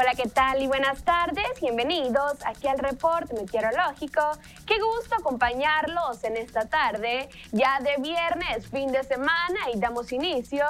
Hola, 0.00 0.12
¿qué 0.14 0.28
tal? 0.28 0.62
Y 0.62 0.68
buenas 0.68 1.02
tardes. 1.02 1.60
Bienvenidos 1.60 2.34
aquí 2.46 2.68
al 2.68 2.78
reporte 2.78 3.34
meteorológico. 3.34 4.22
Qué 4.64 4.76
gusto 4.78 5.16
acompañarlos 5.16 6.22
en 6.22 6.36
esta 6.36 6.66
tarde, 6.66 7.28
ya 7.50 7.80
de 7.80 8.00
viernes, 8.00 8.68
fin 8.70 8.92
de 8.92 9.02
semana, 9.02 9.58
y 9.74 9.80
damos 9.80 10.12
inicio 10.12 10.64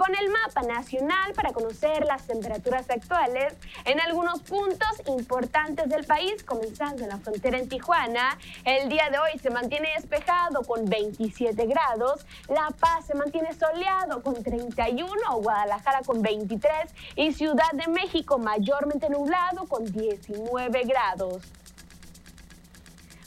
con 0.00 0.14
el 0.16 0.30
mapa 0.30 0.62
nacional 0.62 1.34
para 1.34 1.52
conocer 1.52 2.06
las 2.06 2.26
temperaturas 2.26 2.88
actuales 2.88 3.52
en 3.84 4.00
algunos 4.00 4.40
puntos 4.40 4.88
importantes 5.06 5.90
del 5.90 6.06
país, 6.06 6.42
comenzando 6.42 7.02
en 7.02 7.10
la 7.10 7.18
frontera 7.18 7.58
en 7.58 7.68
Tijuana. 7.68 8.38
El 8.64 8.88
día 8.88 9.10
de 9.10 9.18
hoy 9.18 9.38
se 9.38 9.50
mantiene 9.50 9.90
despejado 9.94 10.62
con 10.62 10.86
27 10.86 11.66
grados, 11.66 12.24
La 12.48 12.70
Paz 12.80 13.08
se 13.08 13.14
mantiene 13.14 13.52
soleado 13.52 14.22
con 14.22 14.42
31, 14.42 15.12
Guadalajara 15.42 16.00
con 16.06 16.22
23 16.22 16.72
y 17.16 17.34
Ciudad 17.34 17.70
de 17.74 17.88
México 17.88 18.38
mayormente 18.38 19.10
nublado 19.10 19.66
con 19.68 19.84
19 19.84 20.82
grados. 20.84 21.42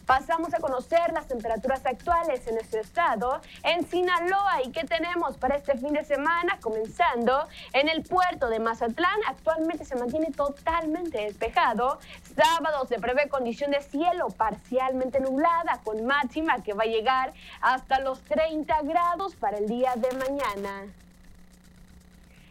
Pasamos 0.06 0.54
a 0.54 0.60
conocer 0.60 1.14
las 1.14 1.28
temperaturas 1.28 1.86
actuales 1.86 2.46
en 2.48 2.56
nuestro 2.56 2.82
estado, 2.82 3.42
en 3.64 3.88
Sinaloa 3.88 4.62
y 4.66 4.72
qué 4.72 4.84
tenemos 4.84 5.38
para 5.38 5.56
este 5.56 5.78
fin 5.78 5.94
de 5.94 6.04
semana, 6.04 6.60
comenzando 6.60 7.48
en 7.72 7.88
el 7.88 8.04
puerto 8.04 8.50
de 8.50 8.60
Mazatlán. 8.60 9.18
Actualmente 9.28 9.86
se 9.86 9.96
mantiene 9.96 10.32
totalmente 10.32 11.20
despejado. 11.20 12.00
Sábado 12.36 12.86
se 12.86 13.00
prevé 13.00 13.30
condición 13.30 13.72
de 13.72 13.82
cielo 13.82 14.28
parcialmente 14.28 15.22
nublada 15.22 15.80
con 15.86 16.06
máxima 16.06 16.62
que 16.64 16.74
va 16.74 16.84
a 16.84 16.88
llegar 16.88 17.34
hasta 17.62 18.00
los 18.02 18.22
30 18.24 18.82
grados 18.82 19.36
para 19.36 19.58
el 19.58 19.68
día 19.68 19.94
de 19.96 20.12
mañana. 20.18 20.86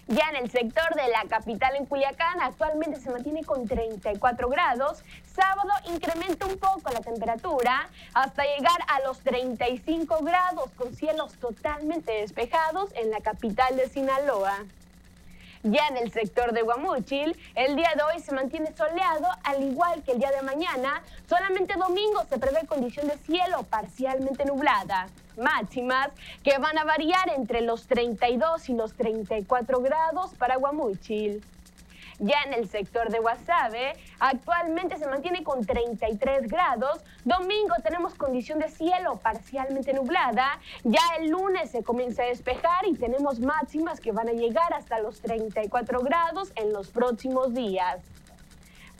Ya 0.08 0.28
en 0.30 0.36
el 0.36 0.50
sector 0.50 0.94
de 0.94 1.08
la 1.08 1.24
capital 1.28 1.76
en 1.76 1.86
Culiacán 1.86 2.40
actualmente 2.42 3.00
se 3.00 3.08
mantiene 3.10 3.44
con 3.44 3.66
34 3.66 4.48
grados. 4.48 5.02
Sábado 5.34 5.70
incrementa 5.90 6.46
un 6.46 6.58
poco 6.58 6.90
la 6.92 7.00
temperatura 7.00 7.88
hasta 8.12 8.44
llegar 8.44 8.78
a 8.88 9.00
los 9.00 9.20
35 9.20 10.18
grados 10.22 10.70
con 10.76 10.94
cielos 10.94 11.32
totalmente 11.34 12.12
despejados 12.12 12.90
en 12.94 13.10
la 13.10 13.20
capital 13.20 13.76
de 13.76 13.88
Sinaloa. 13.88 14.58
Ya 15.62 15.86
en 15.86 15.96
el 15.96 16.12
sector 16.12 16.52
de 16.52 16.62
Guamúchil, 16.62 17.36
el 17.54 17.76
día 17.76 17.92
de 17.94 18.02
hoy 18.02 18.20
se 18.20 18.34
mantiene 18.34 18.76
soleado, 18.76 19.28
al 19.44 19.62
igual 19.62 20.02
que 20.02 20.12
el 20.12 20.18
día 20.18 20.32
de 20.32 20.42
mañana. 20.42 21.02
Solamente 21.28 21.74
domingo 21.74 22.24
se 22.28 22.38
prevé 22.38 22.66
condición 22.66 23.06
de 23.06 23.16
cielo 23.18 23.62
parcialmente 23.70 24.44
nublada. 24.44 25.06
Máximas 25.38 26.10
que 26.42 26.58
van 26.58 26.76
a 26.78 26.84
variar 26.84 27.30
entre 27.36 27.60
los 27.60 27.86
32 27.86 28.68
y 28.68 28.74
los 28.74 28.92
34 28.94 29.80
grados 29.80 30.34
para 30.34 30.56
Guamúchil. 30.56 31.42
Ya 32.22 32.40
en 32.46 32.52
el 32.52 32.68
sector 32.68 33.10
de 33.10 33.18
Guasave, 33.18 33.94
actualmente 34.20 34.96
se 34.96 35.08
mantiene 35.08 35.42
con 35.42 35.66
33 35.66 36.46
grados. 36.46 37.04
Domingo 37.24 37.74
tenemos 37.82 38.14
condición 38.14 38.60
de 38.60 38.68
cielo 38.68 39.18
parcialmente 39.20 39.92
nublada. 39.92 40.60
Ya 40.84 41.02
el 41.18 41.30
lunes 41.30 41.72
se 41.72 41.82
comienza 41.82 42.22
a 42.22 42.26
despejar 42.26 42.86
y 42.86 42.94
tenemos 42.94 43.40
máximas 43.40 43.98
que 43.98 44.12
van 44.12 44.28
a 44.28 44.32
llegar 44.34 44.72
hasta 44.72 45.00
los 45.00 45.20
34 45.20 45.98
grados 46.02 46.52
en 46.54 46.72
los 46.72 46.90
próximos 46.90 47.54
días. 47.54 48.11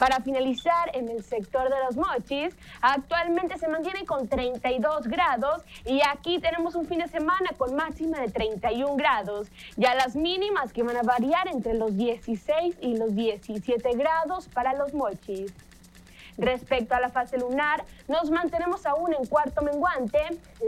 Para 0.03 0.19
finalizar, 0.19 0.91
en 0.95 1.09
el 1.09 1.23
sector 1.23 1.71
de 1.71 1.77
los 1.85 1.95
mochis, 1.95 2.57
actualmente 2.81 3.57
se 3.57 3.69
mantiene 3.69 4.05
con 4.05 4.27
32 4.27 5.07
grados 5.07 5.63
y 5.85 6.01
aquí 6.05 6.41
tenemos 6.41 6.75
un 6.75 6.87
fin 6.87 6.99
de 6.99 7.07
semana 7.07 7.51
con 7.57 7.77
máxima 7.77 8.19
de 8.19 8.29
31 8.29 8.97
grados. 8.97 9.47
Ya 9.77 9.95
las 9.95 10.17
mínimas 10.17 10.73
que 10.73 10.83
van 10.83 10.97
a 10.97 11.03
variar 11.03 11.47
entre 11.47 11.75
los 11.75 11.97
16 11.97 12.79
y 12.81 12.97
los 12.97 13.15
17 13.15 13.93
grados 13.93 14.49
para 14.49 14.75
los 14.75 14.93
mochis. 14.93 15.55
Respecto 16.37 16.97
a 16.97 17.01
la 17.01 17.09
fase 17.09 17.39
lunar, 17.39 17.85
nos 18.09 18.29
mantenemos 18.29 18.85
aún 18.87 19.15
en 19.15 19.25
cuarto 19.27 19.63
menguante, 19.63 20.19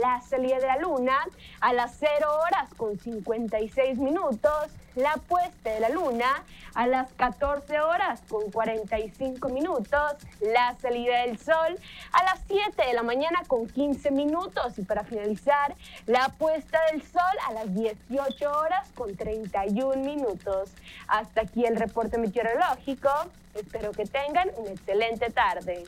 la 0.00 0.20
salida 0.20 0.60
de 0.60 0.66
la 0.68 0.76
luna 0.76 1.16
a 1.60 1.72
las 1.72 1.96
0 1.98 2.10
horas 2.40 2.72
con 2.76 2.96
56 3.00 3.98
minutos, 3.98 4.70
la 4.94 5.14
puesta 5.28 5.70
de 5.70 5.80
la 5.80 5.88
luna 5.88 6.44
a 6.74 6.86
las 6.86 7.12
14 7.12 7.80
horas 7.80 8.20
con 8.28 8.50
45 8.50 9.48
minutos, 9.48 10.12
la 10.40 10.74
salida 10.80 11.22
del 11.22 11.38
sol 11.38 11.78
a 12.12 12.24
las 12.24 12.40
7 12.46 12.86
de 12.86 12.92
la 12.94 13.02
mañana 13.02 13.42
con 13.46 13.66
15 13.66 14.10
minutos 14.10 14.78
y 14.78 14.82
para 14.82 15.04
finalizar, 15.04 15.74
la 16.06 16.28
puesta 16.30 16.80
del 16.90 17.02
sol 17.02 17.22
a 17.48 17.52
las 17.52 17.74
18 17.74 18.50
horas 18.50 18.88
con 18.94 19.16
31 19.16 19.96
minutos. 19.96 20.70
Hasta 21.08 21.42
aquí 21.42 21.64
el 21.64 21.76
reporte 21.76 22.18
meteorológico. 22.18 23.10
Espero 23.54 23.92
que 23.92 24.04
tengan 24.04 24.50
una 24.56 24.70
excelente 24.70 25.30
tarde. 25.30 25.84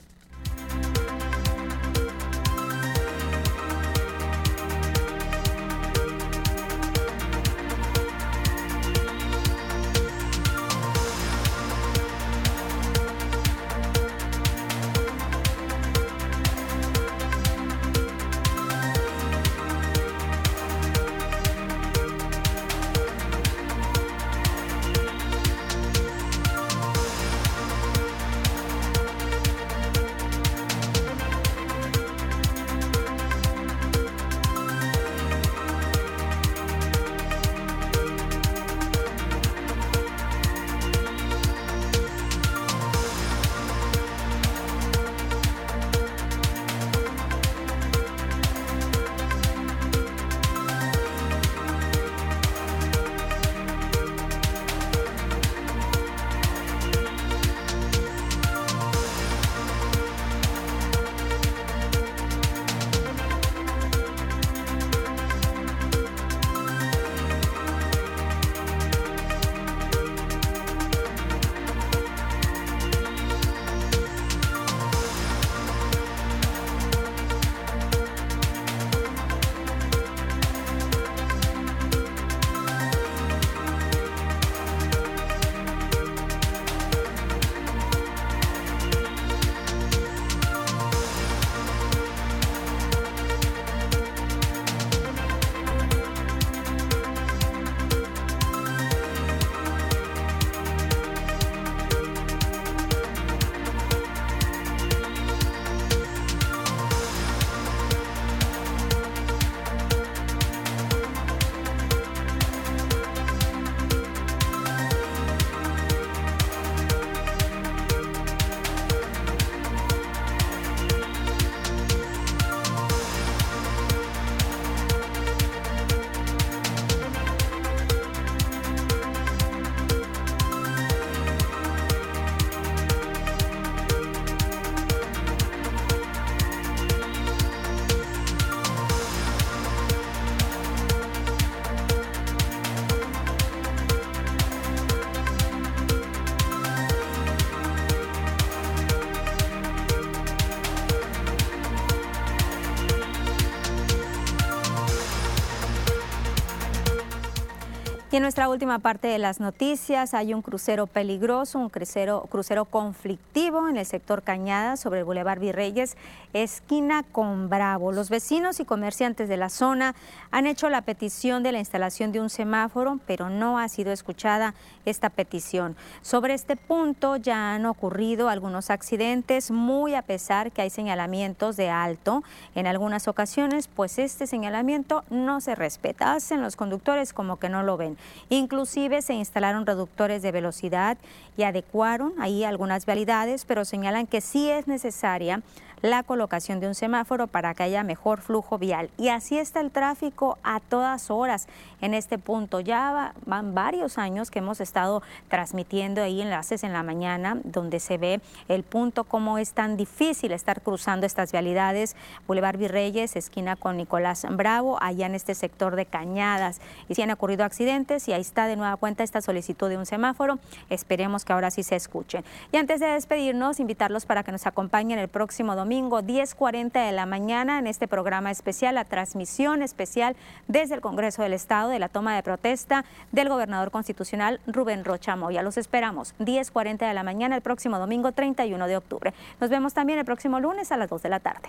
Y 158.17 158.19
en 158.19 158.23
nuestra 158.23 158.49
última 158.49 158.79
parte 158.79 159.09
de 159.09 159.19
las 159.19 159.41
noticias 159.41 160.14
hay 160.14 160.33
un 160.33 160.41
crucero 160.41 160.87
peligroso, 160.87 161.59
un 161.59 161.69
crucero, 161.69 162.27
crucero 162.31 162.64
conflictivo 162.64 163.69
en 163.69 163.77
el 163.77 163.85
sector 163.85 164.23
Cañada 164.23 164.79
sobre 164.79 165.01
el 165.01 165.05
Boulevard 165.05 165.39
Virreyes, 165.39 165.99
esquina 166.33 167.03
con 167.03 167.51
Bravo. 167.51 167.93
Los 167.93 168.09
vecinos 168.09 168.59
y 168.59 168.64
comerciantes 168.64 169.29
de 169.29 169.37
la 169.37 169.51
zona 169.51 169.95
han 170.31 170.47
hecho 170.47 170.71
la 170.71 170.81
petición 170.81 171.43
de 171.43 171.53
la 171.53 171.59
instalación 171.59 172.11
de 172.11 172.23
un 172.23 172.31
semáforo, 172.31 173.01
pero 173.07 173.29
no 173.29 173.59
ha 173.59 173.69
sido 173.69 173.93
escuchada 173.93 174.55
esta 174.87 175.11
petición. 175.11 175.77
Sobre 176.01 176.33
este 176.33 176.57
punto 176.57 177.17
ya 177.17 177.53
han 177.55 177.67
ocurrido 177.67 178.31
algunos 178.31 178.71
accidentes, 178.71 179.51
muy 179.51 179.95
a 179.95 180.01
pesar 180.01 180.53
que 180.53 180.62
hay 180.62 180.71
señalamientos 180.71 181.59
de 181.59 181.69
alto 181.69 182.25
en 182.55 182.67
algunas 182.67 183.09
ocasiones, 183.09 183.69
pues 183.69 183.99
este 183.99 184.27
señalamiento 184.27 185.05
no 185.11 185.43
se 185.43 185.55
respeta. 185.55 186.14
Hacen 186.14 186.41
los 186.41 186.57
conductores 186.57 187.12
como 187.12 187.37
que 187.37 187.51
no 187.51 187.62
lo 187.62 187.77
ven. 187.77 187.99
Inclusive 188.29 189.03
se 189.03 189.15
instalaron 189.15 189.67
reductores 189.67 190.23
de 190.23 190.33
velocidad 190.33 190.99
y 191.37 191.45
adecuaron 191.45 192.13
ahí 192.19 192.45
algunas 192.45 192.87
vialidades, 192.87 193.45
pero 193.45 193.65
señalan 193.65 194.07
que 194.07 194.21
sí 194.21 194.51
es 194.51 194.67
necesaria 194.67 195.43
la 195.83 196.03
colocación 196.03 196.59
de 196.61 196.69
un 196.69 196.75
semáforo 196.75 197.27
para 197.27 197.55
que 197.55 197.63
haya 197.63 197.83
mejor 197.83 198.21
flujo 198.21 198.59
vial. 198.59 198.91
Y 198.97 199.09
así 199.09 199.39
está 199.39 199.61
el 199.61 199.71
tráfico 199.71 200.39
a 200.43 200.61
todas 200.61 201.11
horas 201.11 201.49
en 201.81 201.95
este 201.95 202.19
punto. 202.19 202.61
Ya 202.61 203.13
van 203.27 203.55
varios 203.55 203.99
años 203.99 204.31
que 204.31 204.39
hemos 204.39 204.61
estado 204.61 205.03
transmitiendo 205.29 206.03
ahí 206.03 206.23
enlaces 206.23 206.65
en 206.65 206.73
la 206.73 206.83
mañana 206.83 207.39
donde 207.45 207.81
se 207.81 207.99
ve 207.99 208.21
el 208.49 208.63
punto 208.63 209.05
cómo 209.05 209.39
es 209.39 209.53
tan 209.53 209.77
difícil 209.77 210.33
estar 210.33 210.63
cruzando 210.63 211.07
estas 211.07 211.33
vialidades. 211.33 211.95
Boulevard 212.27 212.59
Virreyes, 212.59 213.17
esquina 213.17 213.57
con 213.57 213.77
Nicolás 213.77 214.27
Bravo, 214.31 214.79
allá 214.81 215.07
en 215.07 215.15
este 215.15 215.35
sector 215.35 215.77
de 215.77 215.87
Cañadas. 215.87 216.61
Y 216.89 216.95
si 216.95 217.03
han 217.03 217.11
ocurrido 217.11 217.45
accidentes 217.45 217.96
y 218.09 218.13
ahí 218.13 218.21
está 218.21 218.47
de 218.47 218.57
nueva 218.57 218.77
cuenta 218.77 219.03
esta 219.03 219.21
solicitud 219.21 219.69
de 219.69 219.77
un 219.77 219.87
semáforo. 219.87 220.39
Esperemos 220.71 221.25
que 221.25 221.33
ahora 221.33 221.51
sí 221.51 221.63
se 221.63 221.77
escuche. 221.77 222.23
Y 222.53 222.57
antes 222.57 222.81
de 222.81 222.87
despedirnos, 222.87 223.61
invitarlos 223.61 224.07
para 224.07 224.23
que 224.23 224.33
nos 224.33 224.47
acompañen 224.47 224.99
el 224.99 225.09
próximo 225.09 225.57
domingo 225.57 226.03
10.40 226.03 226.87
de 226.87 226.93
la 226.93 227.07
mañana 227.07 227.59
en 227.59 227.67
este 227.67 227.89
programa 227.89 228.31
especial, 228.31 228.75
la 228.75 228.85
transmisión 228.85 229.63
especial 229.63 230.17
desde 230.49 230.75
el 230.75 230.81
Congreso 230.81 231.23
del 231.23 231.33
Estado 231.33 231.71
de 231.71 231.79
la 231.79 231.89
toma 231.89 232.15
de 232.15 232.23
protesta 232.23 232.85
del 233.13 233.29
gobernador 233.29 233.71
constitucional 233.71 234.41
Rubén 234.47 234.85
Rocha 234.85 235.17
Moya. 235.17 235.43
Los 235.43 235.57
esperamos 235.57 236.15
10.40 236.19 236.87
de 236.87 236.95
la 236.95 237.03
mañana 237.03 237.37
el 237.37 237.43
próximo 237.43 237.79
domingo 237.79 238.13
31 238.13 238.67
de 238.67 238.77
octubre. 238.77 239.15
Nos 239.41 239.51
vemos 239.51 239.75
también 239.75 239.99
el 239.99 240.05
próximo 240.05 240.41
lunes 240.41 240.73
a 240.73 240.77
las 240.77 240.91
2 240.91 241.03
de 241.03 241.09
la 241.09 241.21
tarde. 241.21 241.49